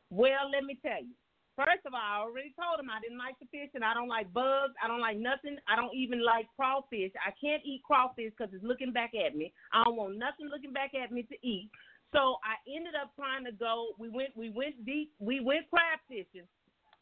[0.09, 1.13] Well, let me tell you.
[1.55, 4.09] First of all, I already told him I didn't like the fish, and I don't
[4.09, 4.73] like bugs.
[4.81, 5.61] I don't like nothing.
[5.69, 7.13] I don't even like crawfish.
[7.21, 9.53] I can't eat crawfish because it's looking back at me.
[9.69, 11.69] I don't want nothing looking back at me to eat.
[12.09, 13.93] So I ended up trying to go.
[14.01, 14.33] We went.
[14.35, 15.13] We went deep.
[15.19, 16.49] We went crab fishing.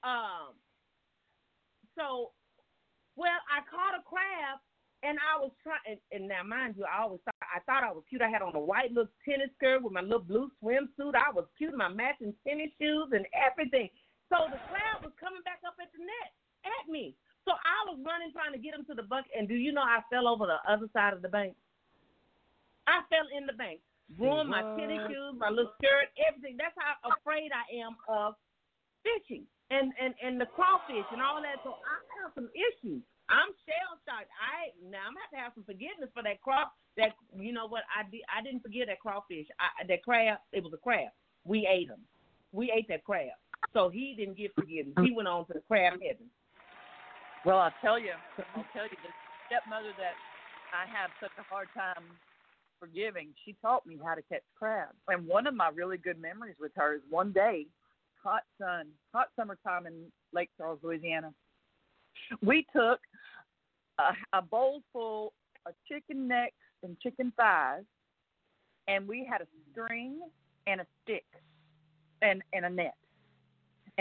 [0.04, 0.52] Um.
[1.96, 2.32] So,
[3.16, 4.60] well, I caught a crab,
[5.04, 6.00] and I was trying.
[6.12, 8.22] And, now, mind you, I always thought I thought I was cute.
[8.22, 11.16] I had on a white little tennis skirt with my little blue swimsuit.
[11.16, 11.76] I was cute.
[11.76, 13.90] My matching tennis shoes and everything.
[14.32, 16.32] So the crab was coming back up at the net
[16.64, 17.20] at me.
[17.44, 19.36] So I was running trying to get him to the bucket.
[19.36, 21.52] And do you know I fell over the other side of the bank?
[22.88, 23.84] I fell in the bank,
[24.16, 26.56] ruined my tennis shoes, my little skirt, everything.
[26.56, 28.40] That's how afraid I am of
[29.04, 31.60] fishing and and and the crawfish and all that.
[31.68, 33.04] So I have some issues.
[33.30, 34.32] I'm shell shocked.
[34.40, 36.74] I now I'm gonna have to have some forgiveness for that crop.
[36.96, 38.24] That you know what I did.
[38.32, 39.48] I didn't forget that crawfish.
[39.60, 40.40] I, that crab.
[40.52, 41.12] It was a crab.
[41.44, 42.04] We ate him.
[42.52, 43.36] We ate that crab.
[43.74, 44.94] So he didn't get forgiveness.
[44.98, 45.16] He mm-hmm.
[45.16, 46.28] went on to the crab heaven.
[47.46, 48.14] Well, I'll tell you,
[48.56, 49.14] I'll tell you, the
[49.48, 50.14] stepmother that
[50.74, 52.04] I have such a hard time
[52.80, 54.98] forgiving, she taught me how to catch crabs.
[55.08, 57.68] And one of my really good memories with her is one day,
[58.24, 61.34] hot sun, hot summertime in Lake Charles, Louisiana.
[62.42, 63.00] We took
[64.00, 65.34] a, a bowl full
[65.66, 67.84] of chicken necks and chicken thighs,
[68.88, 70.20] and we had a string
[70.68, 71.26] and a stick
[72.22, 72.96] and, and a net.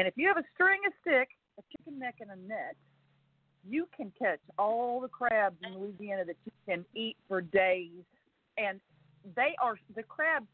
[0.00, 1.28] And if you have a string, a stick,
[1.58, 2.74] a chicken neck, and a net,
[3.68, 8.02] you can catch all the crabs in Louisiana that you can eat for days.
[8.56, 8.80] And
[9.36, 10.46] they are the crabs.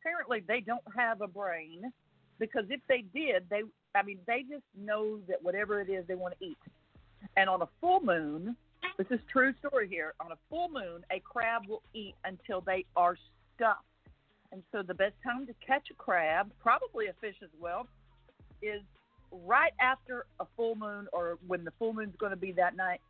[0.00, 1.92] Apparently, they don't have a brain
[2.40, 3.60] because if they did, they
[3.94, 6.58] I mean they just know that whatever it is they want to eat.
[7.36, 8.56] And on a full moon,
[8.98, 10.14] this is true story here.
[10.18, 13.16] On a full moon, a crab will eat until they are
[13.54, 13.84] stuffed.
[14.50, 17.86] And so the best time to catch a crab, probably a fish as well,
[18.64, 18.82] is
[19.30, 23.00] right after a full moon or when the full moon's going to be that night.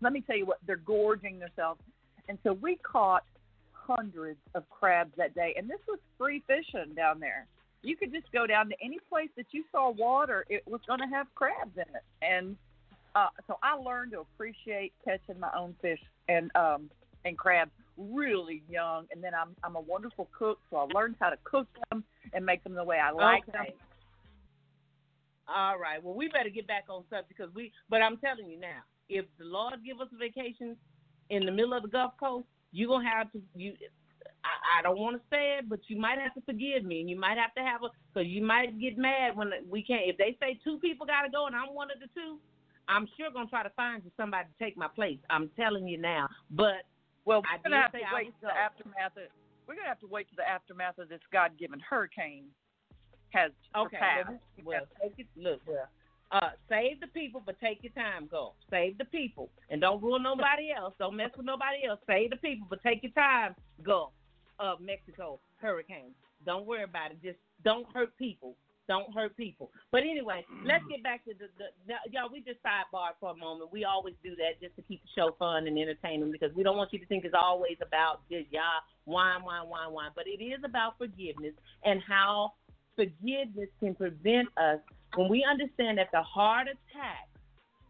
[0.00, 1.80] Let me tell you what, they're gorging themselves.
[2.28, 3.24] And so we caught
[3.72, 5.54] hundreds of crabs that day.
[5.56, 7.46] And this was free fishing down there.
[7.82, 11.00] You could just go down to any place that you saw water, it was going
[11.00, 12.04] to have crabs in it.
[12.22, 12.56] And
[13.14, 16.88] uh, so I learned to appreciate catching my own fish and um,
[17.24, 19.06] and crabs really young.
[19.12, 22.46] And then I'm I'm a wonderful cook, so I learned how to cook them and
[22.46, 23.52] make them the way I like Okay.
[23.52, 23.66] them.
[25.48, 26.02] All right.
[26.02, 27.72] Well, we better get back on subject because we.
[27.90, 30.76] But I'm telling you now, if the Lord give us a vacation
[31.30, 33.40] in the middle of the Gulf Coast, you're gonna have to.
[33.54, 33.74] You,
[34.44, 37.10] I, I don't want to say it, but you might have to forgive me, and
[37.10, 40.02] you might have to have a because you might get mad when we can't.
[40.06, 42.38] If they say two people got to go and I'm one of the two,
[42.88, 45.18] I'm sure gonna try to find you somebody to take my place.
[45.30, 46.28] I'm telling you now.
[46.50, 46.86] But
[47.24, 49.16] Well, I we're gonna have to I wait to the aftermath.
[49.16, 49.30] Of,
[49.66, 52.46] we're gonna have to wait to the aftermath of this God-given hurricane
[53.32, 54.22] has Okay.
[54.64, 55.26] Well, it.
[55.36, 55.88] Look, well,
[56.32, 58.28] uh, save the people, but take your time.
[58.30, 58.54] Go.
[58.70, 60.94] Save the people, and don't ruin nobody else.
[60.98, 62.00] Don't mess with nobody else.
[62.06, 63.54] Save the people, but take your time.
[63.82, 64.10] Go.
[64.58, 66.12] Of Mexico hurricane.
[66.46, 67.18] Don't worry about it.
[67.22, 68.54] Just don't hurt people.
[68.88, 69.70] Don't hurt people.
[69.92, 72.28] But anyway, let's get back to the, the, the y'all.
[72.30, 73.72] We just sidebar for a moment.
[73.72, 76.76] We always do that just to keep the show fun and entertaining because we don't
[76.76, 80.10] want you to think it's always about just y'all whine, whine, whine, whine.
[80.16, 81.54] But it is about forgiveness
[81.84, 82.52] and how
[82.96, 84.78] forgiveness can prevent us
[85.16, 87.28] when we understand that the heart attacks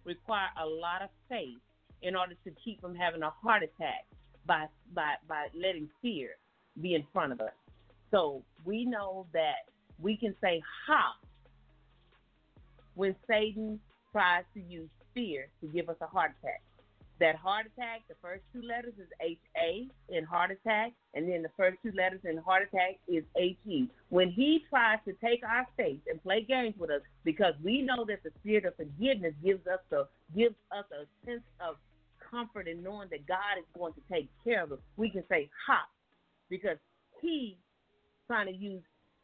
[0.04, 1.58] require a lot of faith
[2.02, 4.04] in order to keep from having a heart attack
[4.46, 6.30] by by by letting fear
[6.80, 7.52] be in front of us.
[8.10, 9.68] So we know that
[10.00, 11.14] we can say ha
[12.94, 13.80] when Satan
[14.10, 16.62] tries to use fear to give us a heart attack.
[17.20, 21.42] That heart attack, the first two letters is H A in heart attack, and then
[21.42, 23.86] the first two letters in heart attack is H E.
[24.08, 28.04] When he tries to take our faith and play games with us, because we know
[28.08, 31.76] that the spirit of forgiveness gives us the gives us a sense of
[32.30, 35.48] comfort in knowing that God is going to take care of us, we can say
[35.66, 35.86] ha,
[36.50, 36.78] because
[37.20, 37.56] he
[38.26, 38.82] trying to use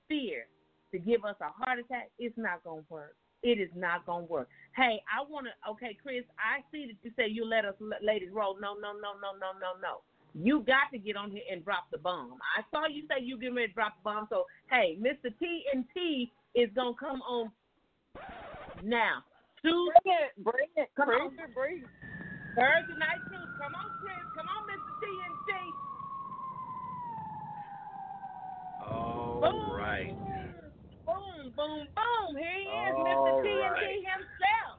[0.09, 0.47] fear
[0.93, 3.17] to give us a heart attack, it's not going to work.
[3.49, 4.49] It is not going to work.
[4.77, 7.73] Hey, I want to, okay, Chris, I see that you say you let us
[8.05, 8.61] ladies roll.
[8.61, 10.05] No, no, no, no, no, no, no.
[10.35, 12.37] You got to get on here and drop the bomb.
[12.53, 14.27] I saw you say you getting ready to drop the bomb.
[14.29, 15.33] So, hey, Mr.
[15.41, 17.51] T and T is going to come on
[18.85, 19.25] now.
[19.65, 21.33] Two, bring it, bring it, come bring on.
[21.33, 21.89] it, bring it.
[22.53, 23.49] Thursday night truth.
[23.57, 24.29] Come on, Chris.
[24.37, 24.93] Come on, Mr.
[25.01, 25.53] T and T.
[28.93, 30.13] All right.
[31.59, 32.37] Boom, boom.
[32.37, 33.71] Here he is, All Mr.
[33.73, 33.97] Right.
[33.97, 34.79] himself.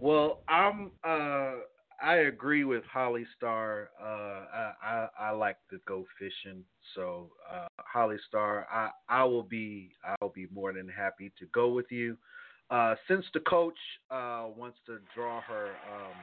[0.00, 0.92] Well, I'm.
[1.04, 1.60] Uh,
[2.00, 3.90] I agree with Holly Star.
[4.00, 6.64] Uh, I, I I like to go fishing,
[6.94, 9.90] so uh, Holly Star, I I will be
[10.22, 12.16] I'll be more than happy to go with you.
[12.70, 13.78] Uh, since the coach
[14.10, 16.14] uh, wants to draw her um,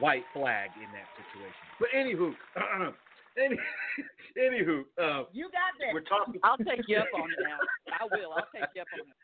[0.00, 2.34] white flag in that situation, but anywho,
[3.38, 3.56] any,
[4.38, 5.92] anywho, uh, You got that.
[5.92, 6.40] we're talking.
[6.42, 7.58] I'll take you up on it now.
[8.00, 8.32] I will.
[8.32, 9.14] I'll take you up on it.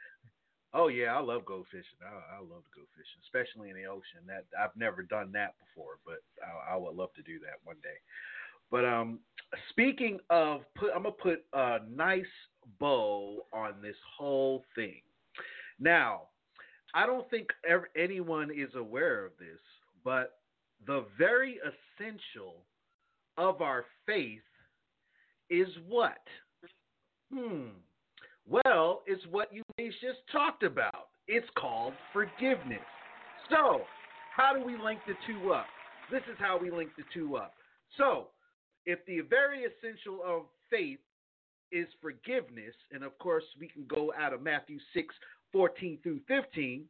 [0.72, 1.98] Oh yeah, I love go fishing.
[2.00, 4.22] I, I love to go fishing, especially in the ocean.
[4.26, 7.76] That I've never done that before, but I, I would love to do that one
[7.82, 7.98] day.
[8.70, 9.18] But um,
[9.70, 12.22] speaking of, put, I'm gonna put a nice
[12.78, 15.02] bow on this whole thing.
[15.80, 16.22] Now,
[16.94, 19.58] I don't think ever, anyone is aware of this,
[20.04, 20.38] but
[20.86, 22.64] the very essential
[23.36, 24.40] of our faith
[25.48, 26.18] is what?
[27.32, 27.68] Hmm.
[28.48, 31.08] Well, it's what you just talked about.
[31.28, 32.80] It's called forgiveness.
[33.48, 33.82] So,
[34.36, 35.66] how do we link the two up?
[36.10, 37.54] This is how we link the two up.
[37.96, 38.28] So,
[38.86, 40.98] if the very essential of faith
[41.70, 45.14] is forgiveness, and of course we can go out of Matthew 6,
[45.52, 46.84] 14 through 15.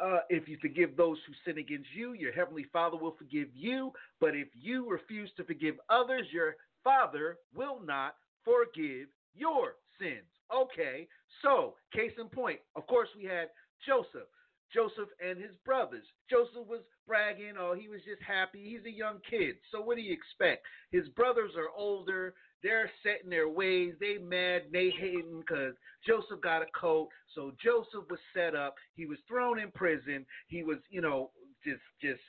[0.00, 3.92] Uh, if you forgive those who sin against you, your heavenly Father will forgive you.
[4.20, 8.14] But if you refuse to forgive others, your Father will not
[8.44, 10.26] forgive your sins.
[10.54, 11.06] Okay,
[11.42, 13.48] so case in point, of course, we had
[13.86, 14.28] Joseph.
[14.72, 16.06] Joseph and his brothers.
[16.28, 18.62] Joseph was bragging, oh, he was just happy.
[18.62, 19.56] He's a young kid.
[19.72, 20.64] So what do you expect?
[20.92, 22.34] His brothers are older.
[22.62, 23.94] They're set in their ways.
[24.00, 24.64] They mad.
[24.72, 25.74] They hating because
[26.06, 27.08] Joseph got a coat.
[27.34, 28.74] So Joseph was set up.
[28.94, 30.26] He was thrown in prison.
[30.48, 31.30] He was, you know,
[31.64, 32.20] just just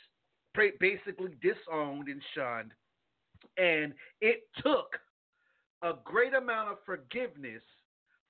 [0.80, 2.72] basically disowned and shunned.
[3.58, 4.98] And it took
[5.82, 7.64] a great amount of forgiveness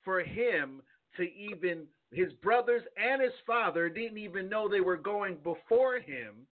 [0.03, 0.81] for him
[1.17, 6.47] to even his brothers and his father didn't even know they were going before him.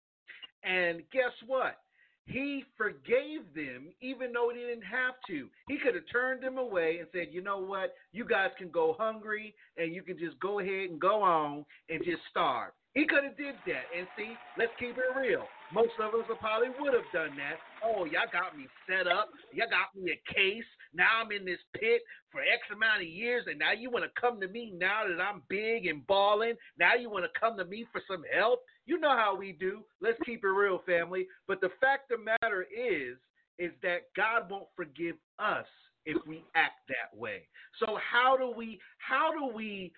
[0.63, 1.77] And guess what?
[2.25, 5.47] He forgave them even though he didn't have to.
[5.67, 7.93] He could have turned them away and said, you know what?
[8.13, 12.03] You guys can go hungry and you can just go ahead and go on and
[12.03, 12.71] just starve.
[12.95, 13.85] He could have did that.
[13.95, 15.43] And see, let's keep it real.
[15.73, 17.59] Most of us probably would have done that.
[17.83, 19.29] Oh, y'all got me set up.
[19.53, 20.63] Y'all got me a case.
[20.93, 24.21] Now I'm in this pit for X amount of years, and now you want to
[24.21, 26.55] come to me now that I'm big and balling.
[26.79, 28.61] Now you want to come to me for some help.
[28.85, 29.83] You know how we do.
[30.01, 31.27] Let's keep it real, family.
[31.47, 33.17] But the fact of the matter is,
[33.57, 35.65] is that God won't forgive us
[36.05, 37.47] if we act that way.
[37.79, 39.91] So how do we how do we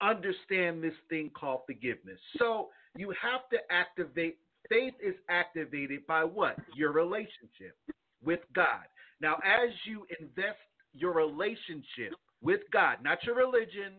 [0.00, 2.18] understand this thing called forgiveness.
[2.38, 4.38] So you have to activate
[4.68, 6.56] faith is activated by what?
[6.76, 7.76] Your relationship
[8.22, 8.84] with God.
[9.20, 10.58] Now, as you invest
[10.94, 12.12] your relationship
[12.42, 13.94] with God, not your religion,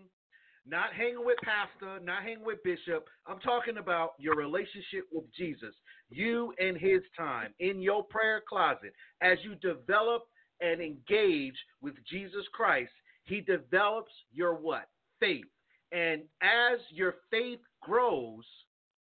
[0.69, 3.07] not hanging with pastor, not hanging with bishop.
[3.27, 5.73] I'm talking about your relationship with Jesus.
[6.09, 8.93] You and his time in your prayer closet.
[9.21, 10.23] As you develop
[10.61, 12.91] and engage with Jesus Christ,
[13.23, 14.87] he develops your what?
[15.19, 15.45] Faith.
[15.91, 18.45] And as your faith grows,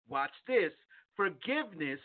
[0.10, 0.72] watch this,
[1.16, 2.00] forgiveness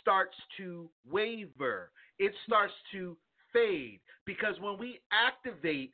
[0.00, 1.90] starts to waver.
[2.18, 3.16] It starts to
[3.52, 5.92] fade because when we activate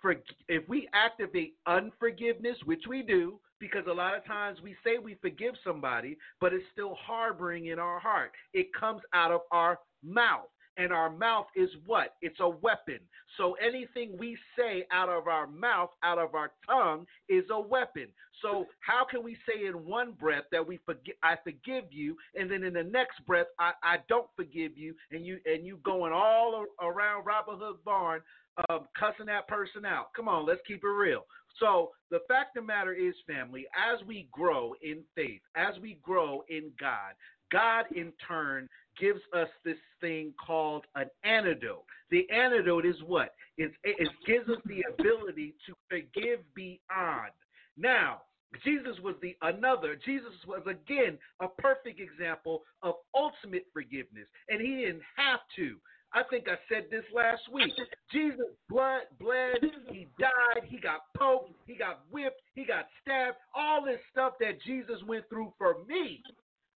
[0.00, 0.14] for
[0.48, 5.14] if we activate unforgiveness, which we do, because a lot of times we say we
[5.20, 8.32] forgive somebody, but it's still harboring in our heart.
[8.52, 12.14] It comes out of our mouth and our mouth is what?
[12.22, 12.98] It's a weapon.
[13.36, 18.08] So anything we say out of our mouth, out of our tongue, is a weapon.
[18.42, 22.50] So how can we say in one breath that we forgive, I forgive you, and
[22.50, 26.12] then in the next breath I, I don't forgive you, and you and you going
[26.12, 28.20] all around Robin Hood Barn,
[28.68, 30.12] um, cussing that person out?
[30.14, 31.24] Come on, let's keep it real.
[31.58, 35.98] So the fact of the matter is, family, as we grow in faith, as we
[36.02, 37.14] grow in God,
[37.50, 41.84] God in turn gives us this thing called an antidote.
[42.10, 43.34] The antidote is what?
[43.58, 47.32] It's, it gives us the ability to forgive beyond.
[47.76, 48.22] Now,
[48.64, 49.96] Jesus was the another.
[50.04, 55.76] Jesus was again a perfect example of ultimate forgiveness, and he didn't have to.
[56.14, 57.72] I think I said this last week.
[58.12, 59.56] Jesus blood bled,
[59.90, 64.62] he died, he got poked, he got whipped, he got stabbed, all this stuff that
[64.64, 66.22] Jesus went through for me.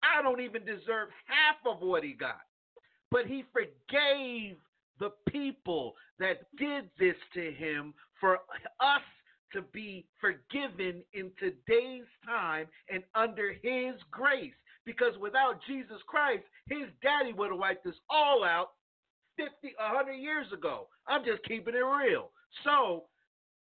[0.06, 2.40] I don't even deserve half of what he got.
[3.10, 4.56] But he forgave
[4.98, 8.38] the people that did this to him for
[8.80, 9.02] us
[9.52, 14.54] to be forgiven in today's time and under his grace.
[14.84, 18.70] Because without Jesus Christ, his daddy would have wiped us all out
[19.36, 20.88] 50, 100 years ago.
[21.06, 22.30] I'm just keeping it real.
[22.64, 23.04] So,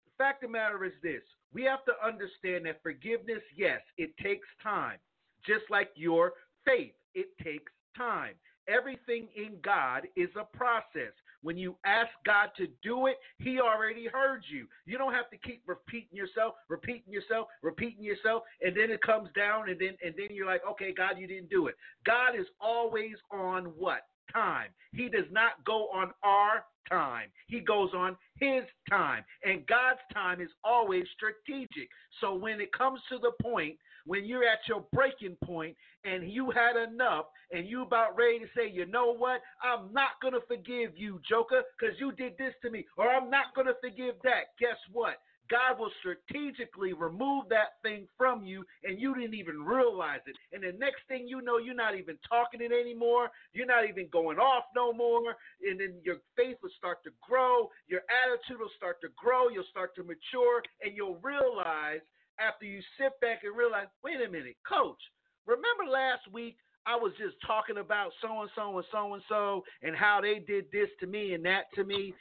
[0.04, 1.22] the fact of the matter is this
[1.52, 4.98] we have to understand that forgiveness, yes, it takes time
[5.46, 6.32] just like your
[6.64, 6.92] faith.
[7.14, 8.34] It takes time.
[8.66, 11.12] Everything in God is a process.
[11.42, 14.66] When you ask God to do it, He already heard you.
[14.86, 19.28] You don't have to keep repeating yourself, repeating yourself, repeating yourself, and then it comes
[19.36, 21.74] down, and then and then you're like, okay, God, you didn't do it.
[22.06, 24.70] God is always on what time.
[24.92, 27.28] He does not go on our time.
[27.46, 29.24] He goes on his time.
[29.42, 31.88] And God's time is always strategic.
[32.20, 33.76] So when it comes to the point
[34.06, 38.46] when you're at your breaking point and you had enough and you about ready to
[38.56, 42.54] say, you know what, I'm not going to forgive you, Joker, because you did this
[42.62, 44.56] to me, or I'm not going to forgive that.
[44.58, 45.16] Guess what?
[45.50, 50.36] God will strategically remove that thing from you and you didn't even realize it.
[50.52, 53.28] And the next thing you know, you're not even talking it anymore.
[53.52, 55.36] You're not even going off no more.
[55.68, 57.68] And then your faith will start to grow.
[57.88, 59.48] Your attitude will start to grow.
[59.48, 62.00] You'll start to mature and you'll realize
[62.38, 65.00] after you sit back and realize, wait a minute, coach,
[65.46, 66.56] remember last week
[66.86, 70.40] I was just talking about so and so and so and so and how they
[70.40, 72.14] did this to me and that to me.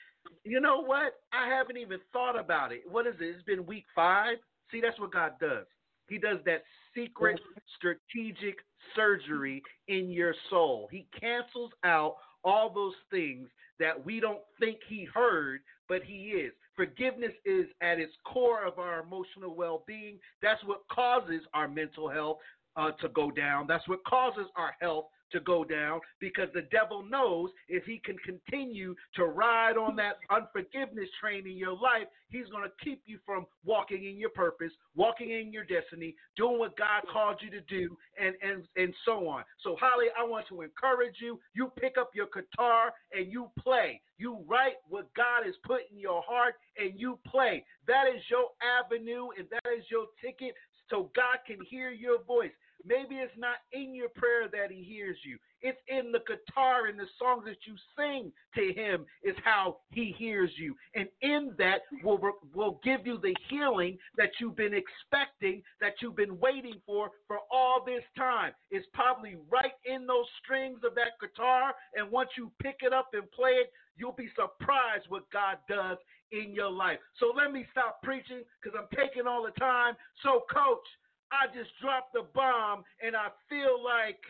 [0.46, 1.14] You know what?
[1.34, 2.82] I haven't even thought about it.
[2.90, 3.26] What is it?
[3.26, 4.38] It's been week five.
[4.72, 5.66] See, that's what God does.
[6.08, 6.64] He does that
[6.96, 7.40] secret
[7.78, 8.56] strategic
[8.96, 10.88] surgery in your soul.
[10.92, 13.48] He cancels out all those things
[13.80, 16.54] that we don't think he heard, but he is.
[16.76, 20.18] Forgiveness is at its core of our emotional well being.
[20.42, 22.38] That's what causes our mental health
[22.76, 23.68] uh, to go down.
[23.68, 28.18] That's what causes our health to go down because the devil knows if he can
[28.20, 33.20] continue to ride on that unforgiveness train in your life, he's going to keep you
[33.26, 37.62] from walking in your purpose, walking in your destiny, doing what God called you to
[37.62, 39.44] do, and and and so on.
[39.62, 41.40] So Holly, I want to encourage you.
[41.54, 44.02] You pick up your guitar and you play.
[44.18, 47.66] You write what God has put in your heart and you play.
[47.88, 50.54] That is your avenue and that is your ticket
[50.90, 52.52] so God can hear your voice.
[52.86, 55.38] Maybe it's not in your prayer that he hears you.
[55.62, 60.14] It's in the guitar and the songs that you sing to him is how he
[60.18, 60.76] hears you.
[60.94, 62.20] And in that will
[62.54, 67.40] will give you the healing that you've been expecting, that you've been waiting for for
[67.50, 68.52] all this time.
[68.72, 73.10] It's probably right in those strings of that guitar and once you pick it up
[73.14, 75.98] and play it, you'll be surprised what God does
[76.32, 76.98] in your life.
[77.20, 79.96] So let me stop preaching cuz I'm taking all the time.
[80.24, 80.86] So coach,
[81.34, 84.22] I just dropped the bomb and I feel like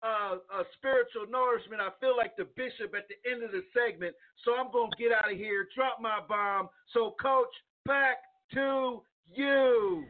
[0.00, 1.84] uh, a spiritual nourishment.
[1.84, 4.16] I feel like the bishop at the end of the segment.
[4.44, 6.72] So I'm going to get out of here, drop my bomb.
[6.96, 7.52] So, coach,
[7.84, 8.24] back
[8.56, 10.04] to you.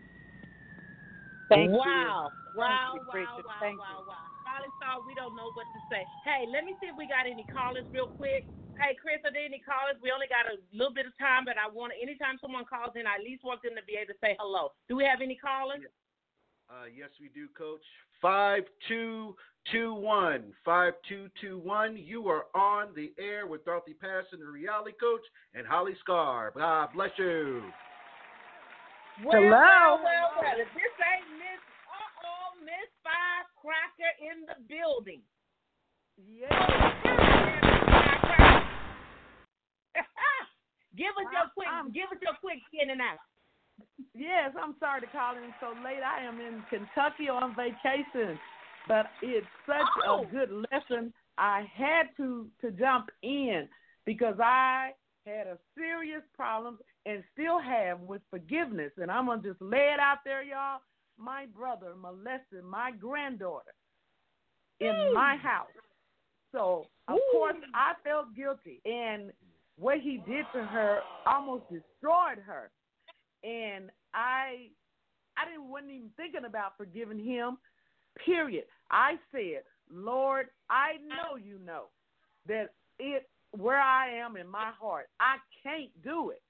[1.50, 2.30] Thank wow.
[2.30, 2.56] You.
[2.56, 4.26] Wow, Thank wow, you, wow, Thank wow, wow.
[4.48, 6.00] Holly Star, we don't know what to say.
[6.24, 8.48] Hey, let me see if we got any callers real quick.
[8.80, 10.00] Hey, Chris, are there any callers?
[10.00, 13.04] We only got a little bit of time, but I want anytime someone calls in,
[13.04, 14.72] I at least want them to be able to say hello.
[14.88, 15.84] Do we have any callers?
[15.84, 15.92] Yeah.
[16.68, 17.82] Uh, yes, we do, Coach.
[18.20, 19.36] Five two
[19.70, 21.96] two one five two two one.
[21.96, 25.22] You are on the air with Dorothy Patterson, the reality coach,
[25.54, 26.52] and Holly Star.
[26.56, 27.62] God bless you.
[29.24, 29.48] Well, Hello.
[29.48, 30.58] Well, well, well.
[30.58, 35.22] If this ain't Miss, uh oh, Miss Firecracker in the building.
[36.18, 36.50] Yeah.
[40.96, 43.20] give us your quick, give us your quick in and out.
[44.14, 46.02] Yes, I'm sorry to call in so late.
[46.04, 48.38] I am in Kentucky on vacation,
[48.88, 50.22] but it's such Oh.
[50.22, 51.12] a good lesson.
[51.38, 53.68] I had to to jump in
[54.04, 54.94] because I
[55.26, 58.92] had a serious problem and still have with forgiveness.
[58.96, 60.80] And I'm gonna just lay it out there, y'all.
[61.18, 63.72] My brother molested my granddaughter
[64.80, 65.70] in my house.
[66.52, 69.32] So of course I felt guilty and
[69.76, 72.70] what he did to her almost destroyed her
[73.46, 74.68] and I
[75.36, 77.58] I didn't wasn't even thinking about forgiving him.
[78.24, 78.64] Period.
[78.90, 79.62] I said,
[79.92, 81.84] Lord, I know you know
[82.48, 86.42] that it where I am in my heart, I can't do it.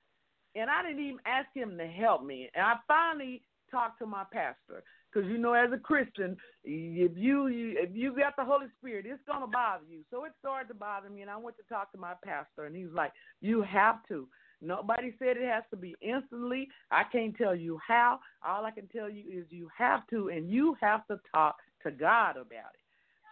[0.54, 2.48] And I didn't even ask him to help me.
[2.54, 4.82] And I finally talked to my pastor
[5.12, 9.06] because you know, as a Christian, if you, you if you got the Holy Spirit,
[9.06, 10.00] it's gonna bother you.
[10.10, 12.76] So it started to bother me, and I went to talk to my pastor, and
[12.76, 14.28] he was like, "You have to."
[14.62, 16.68] Nobody said it has to be instantly.
[16.90, 18.20] I can't tell you how.
[18.46, 21.90] All I can tell you is you have to, and you have to talk to
[21.90, 22.80] God about it.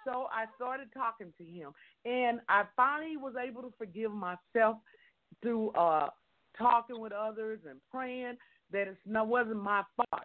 [0.04, 1.72] So I started talking to him,
[2.04, 4.76] and I finally was able to forgive myself
[5.40, 6.10] through uh,
[6.58, 8.36] talking with others and praying
[8.70, 10.24] that it wasn't my fault.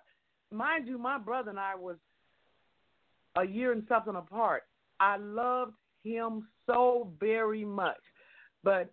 [0.51, 1.95] Mind you, my brother and I was
[3.37, 4.63] a year and something apart.
[4.99, 5.73] I loved
[6.03, 8.01] him so very much,
[8.63, 8.91] but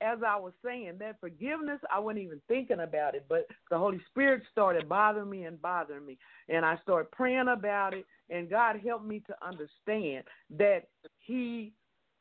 [0.00, 4.00] as I was saying, that forgiveness, I wasn't even thinking about it, but the Holy
[4.10, 6.18] Spirit started bothering me and bothering me.
[6.48, 10.24] And I started praying about it, and God helped me to understand
[10.56, 10.88] that
[11.20, 11.72] He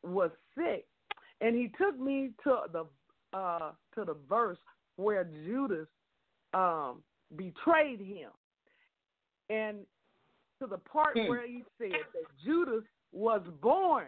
[0.04, 0.86] was sick.
[1.42, 2.86] And He took me to the
[3.38, 4.58] uh, to the verse
[4.96, 5.88] where Judas
[6.54, 7.04] um,
[7.36, 8.32] betrayed Him,
[9.50, 9.80] and
[10.62, 11.30] to the part Hmm.
[11.30, 14.08] where He said that Judas was born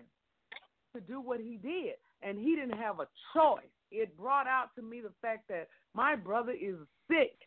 [0.95, 3.63] to do what he did and he didn't have a choice.
[3.91, 6.75] It brought out to me the fact that my brother is
[7.09, 7.37] sick,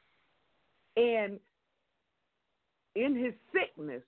[0.97, 1.39] and
[2.94, 4.03] in his sickness,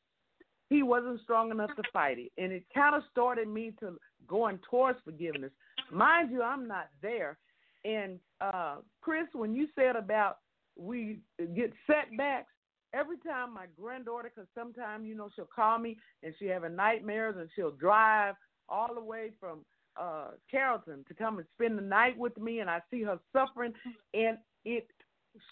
[0.69, 2.33] he wasn't strong enough to fight it.
[2.37, 5.53] And it kind of started me to going towards forgiveness.
[5.93, 7.39] Mind you, I'm not there.
[7.85, 10.39] And uh, Chris, when you said about
[10.77, 11.21] we
[11.55, 12.49] get setbacks,
[12.93, 17.37] every time my granddaughter, because sometimes you know she'll call me and she having nightmares
[17.39, 18.35] and she'll drive
[18.69, 19.61] all the way from
[19.97, 23.73] uh Carrollton to come and spend the night with me and I see her suffering
[24.13, 24.89] and it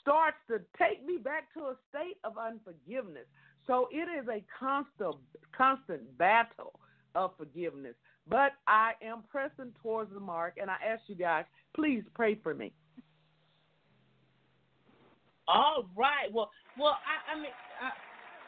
[0.00, 3.26] starts to take me back to a state of unforgiveness.
[3.66, 5.16] So it is a constant,
[5.56, 6.78] constant battle
[7.14, 7.94] of forgiveness.
[8.28, 11.44] But I am pressing towards the mark, and I ask you guys,
[11.74, 12.72] please pray for me.
[15.48, 16.32] All right.
[16.32, 17.50] Well, well, I, I mean,
[17.82, 17.90] uh,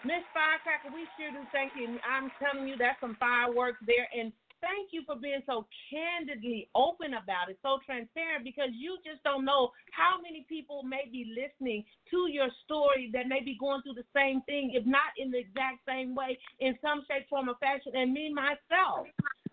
[0.07, 1.99] Miss Firecracker, we sure do thank you.
[2.07, 4.33] I'm telling you, that's some fireworks there, and
[4.65, 9.45] thank you for being so candidly open about it, so transparent, because you just don't
[9.45, 14.01] know how many people may be listening to your story that may be going through
[14.01, 17.61] the same thing, if not in the exact same way, in some shape, form, or
[17.61, 17.93] fashion.
[17.93, 19.05] And me myself,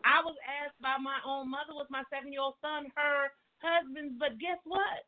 [0.07, 4.15] I was asked by my own mother, was my seven year old son, her husband,
[4.15, 5.03] but guess what?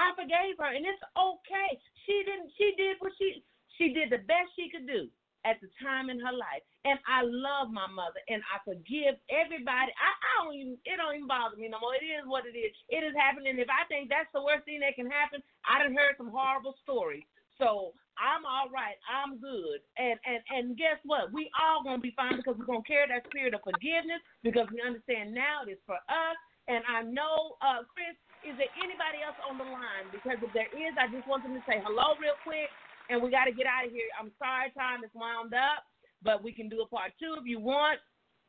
[0.00, 1.70] I forgave her, and it's okay.
[2.08, 2.48] She didn't.
[2.56, 3.44] She did what she
[3.76, 5.08] she did the best she could do
[5.44, 9.90] at the time in her life, and I love my mother, and I forgive everybody.
[9.94, 10.76] I, I don't even.
[10.86, 11.94] It don't even bother me no more.
[11.94, 12.72] It is what it is.
[12.88, 13.58] It is happening.
[13.58, 16.74] If I think that's the worst thing that can happen, I done heard some horrible
[16.82, 17.26] stories.
[17.58, 18.98] So I'm all right.
[19.08, 19.80] I'm good.
[19.96, 21.32] And and and guess what?
[21.32, 24.82] We all gonna be fine because we're gonna carry that spirit of forgiveness because we
[24.82, 26.36] understand now it is for us.
[26.70, 28.14] And I know, uh, Chris,
[28.46, 30.06] is there anybody else on the line?
[30.14, 32.70] Because if there is, I just want them to say hello real quick,
[33.10, 34.08] and we got to get out of here.
[34.18, 35.84] I'm sorry, time is wound up,
[36.22, 37.98] but we can do a part two if you want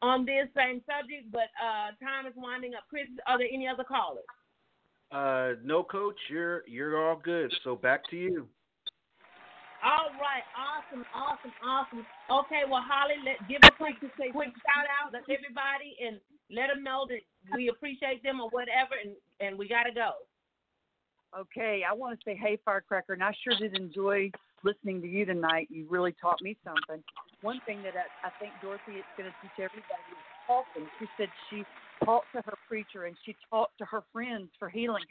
[0.01, 1.31] on this same subject.
[1.31, 2.83] But uh, time is winding up.
[2.89, 4.25] Chris, are there any other callers?
[5.11, 7.53] Uh, no, coach, you're you're all good.
[7.63, 8.47] So back to you.
[9.83, 12.05] All right, awesome, awesome, awesome.
[12.31, 16.17] Okay, well, Holly, let give a quick quick shout out to everybody and
[16.49, 17.19] let them know that
[17.53, 20.23] we appreciate them or whatever, and and we gotta go.
[21.37, 24.29] Okay, I want to say, hey, Firecracker, and I sure did enjoy
[24.63, 25.67] listening to you tonight.
[25.71, 27.03] You really taught me something.
[27.41, 30.87] One thing that I, I think Dorothy is going to teach everybody is talking.
[30.99, 31.63] She said she
[32.05, 35.03] talked to her preacher and she talked to her friends for healing.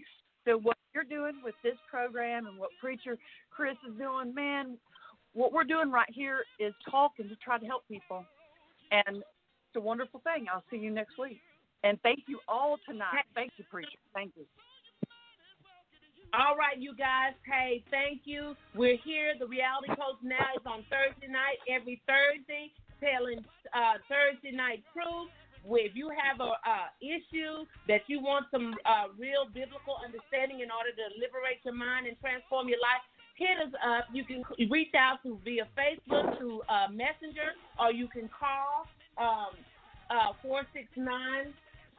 [0.44, 3.16] So what you're doing with this program and what preacher
[3.51, 4.78] Chris is doing, man,
[5.35, 8.24] what we're doing right here is talking to try to help people,
[8.90, 10.47] and it's a wonderful thing.
[10.53, 11.40] I'll see you next week.
[11.85, 13.24] And thank you all tonight.
[13.35, 13.90] Thank you, preacher.
[14.15, 14.44] Thank you.
[16.33, 17.37] All right, you guys.
[17.45, 18.57] Hey, thank you.
[18.73, 19.37] We're here.
[19.37, 22.73] The Reality Coach now is on Thursday night, every Thursday,
[23.05, 23.45] telling
[23.77, 25.29] uh, Thursday night truth.
[25.61, 30.73] If you have a uh, issue that you want some uh, real biblical understanding in
[30.73, 33.05] order to liberate your mind and transform your life,
[33.37, 34.09] hit us up.
[34.09, 34.41] You can
[34.73, 38.89] reach out to via Facebook to uh, Messenger, or you can call
[39.21, 39.53] um,
[40.09, 41.53] uh, four six nine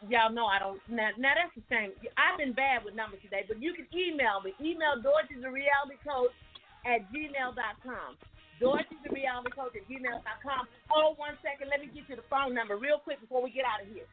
[0.10, 0.80] y'all know I don't.
[0.90, 1.96] Now, now that's the same.
[2.20, 4.52] I've been bad with numbers today, but you can email me.
[4.60, 6.36] Email Dorothy the Reality Coach
[6.84, 8.12] at gmail.com.
[8.60, 10.64] Dorothy the Reality Coach at gmail.com.
[10.92, 11.72] Hold one second.
[11.72, 14.08] Let me get you the phone number real quick before we get out of here.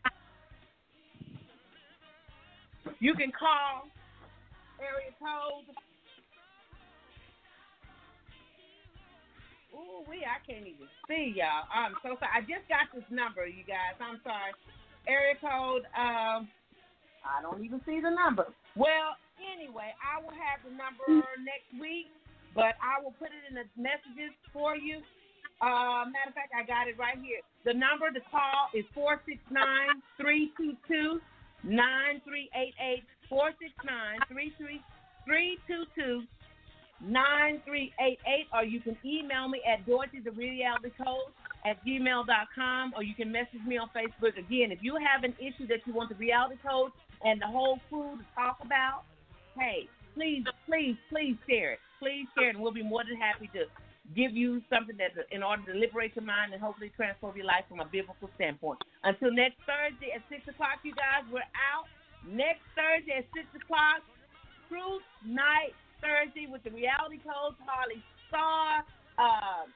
[2.98, 3.88] You can call
[4.80, 5.68] area code.
[9.70, 11.64] Ooh, we I can't even see y'all.
[11.70, 12.34] I'm so sorry.
[12.34, 13.96] I just got this number, you guys.
[14.02, 14.52] I'm sorry
[15.08, 15.84] area code.
[15.96, 16.48] Um,
[17.24, 18.48] I don't even see the number.
[18.76, 21.04] Well, anyway, I will have the number
[21.44, 22.08] next week,
[22.54, 25.04] but I will put it in the messages for you.
[25.60, 27.44] Uh, matter of fact, I got it right here.
[27.68, 29.52] The number to call is 469
[30.16, 31.20] 322
[31.68, 33.04] 9388.
[33.28, 36.24] 469 322
[37.00, 41.32] 9388, or you can email me at Dorothy the Reality Coach
[41.64, 44.38] at gmail.com, or you can message me on Facebook.
[44.38, 46.92] Again, if you have an issue that you want the Reality Coach
[47.22, 49.04] and the whole crew to talk about,
[49.58, 51.78] hey, please, please, please share it.
[51.98, 53.68] Please share it, and we'll be more than happy to
[54.16, 57.64] give you something that, in order to liberate your mind and hopefully transform your life
[57.68, 58.80] from a biblical standpoint.
[59.04, 61.86] Until next Thursday at 6 o'clock, you guys, we're out.
[62.26, 64.02] Next Thursday at 6 o'clock,
[64.68, 68.84] Truth Night Thursday with the reality coach, Harley Starr,
[69.18, 69.68] uh,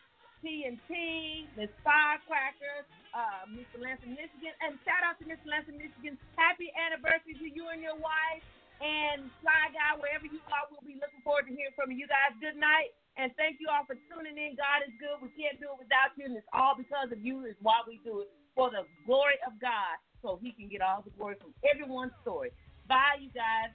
[0.45, 2.85] TNT, Miss Firecracker,
[3.17, 3.81] uh, Mr.
[3.81, 4.53] Lansing, Michigan.
[4.61, 5.49] And shout out to Mr.
[5.49, 6.21] Lansing, Michigan.
[6.37, 8.45] Happy anniversary to you and your wife.
[8.85, 12.37] And Fly Guy, wherever you are, we'll be looking forward to hearing from you guys.
[12.45, 12.93] Good night.
[13.17, 14.61] And thank you all for tuning in.
[14.61, 15.17] God is good.
[15.25, 16.29] We can't do it without you.
[16.29, 18.29] And it's all because of you is why we do it.
[18.53, 19.97] For the glory of God.
[20.21, 22.53] So he can get all the glory from everyone's story.
[22.85, 23.73] Bye, you guys.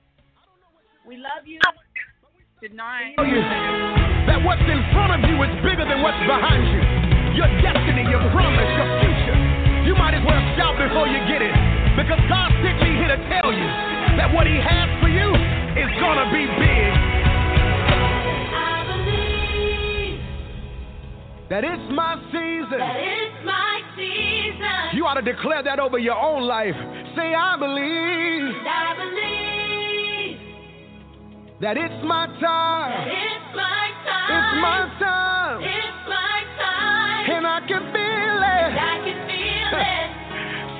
[1.08, 1.58] We love you.
[2.60, 3.16] Good night.
[4.28, 6.84] That what's in front of you is bigger than what's behind you.
[7.40, 9.40] Your destiny, your promise, your future.
[9.88, 11.56] You might as well shout before you get it.
[11.96, 13.64] Because God sent me here to tell you
[14.20, 15.32] that what He has for you
[15.80, 16.92] is going to be big.
[21.48, 22.76] That it's my season.
[22.76, 25.00] That it's my season.
[25.00, 26.76] You ought to declare that over your own life.
[27.16, 28.52] Say, I believe.
[28.68, 29.29] I believe
[31.62, 33.08] that it's my time.
[33.12, 34.32] It's my time.
[34.32, 35.60] It's my time.
[35.60, 37.32] It's my time.
[37.36, 38.72] And I can feel it.
[38.80, 40.10] I can feel it.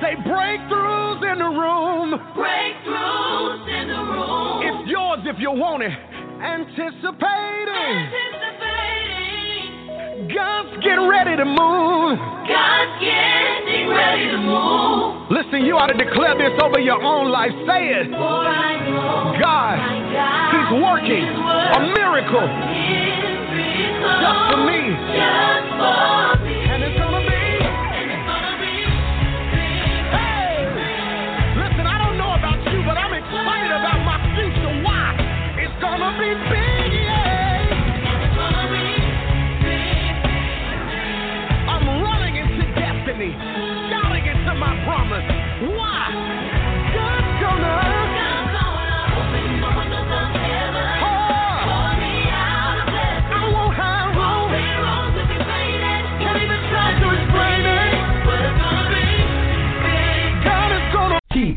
[0.00, 2.16] Say breakthroughs in the room.
[2.32, 4.64] Breakthroughs in the room.
[4.64, 5.92] It's yours if you want it.
[5.92, 7.76] Anticipating.
[7.76, 8.49] Anticipating.
[10.34, 12.18] God's getting ready to move.
[12.46, 15.30] God's getting ready to move.
[15.30, 17.50] Listen, you ought to declare this over your own life.
[17.66, 18.10] Say it.
[18.10, 19.78] For I know God,
[20.54, 22.46] He's working a miracle miracle
[24.20, 24.80] just for me.
[25.14, 26.59] Just for me.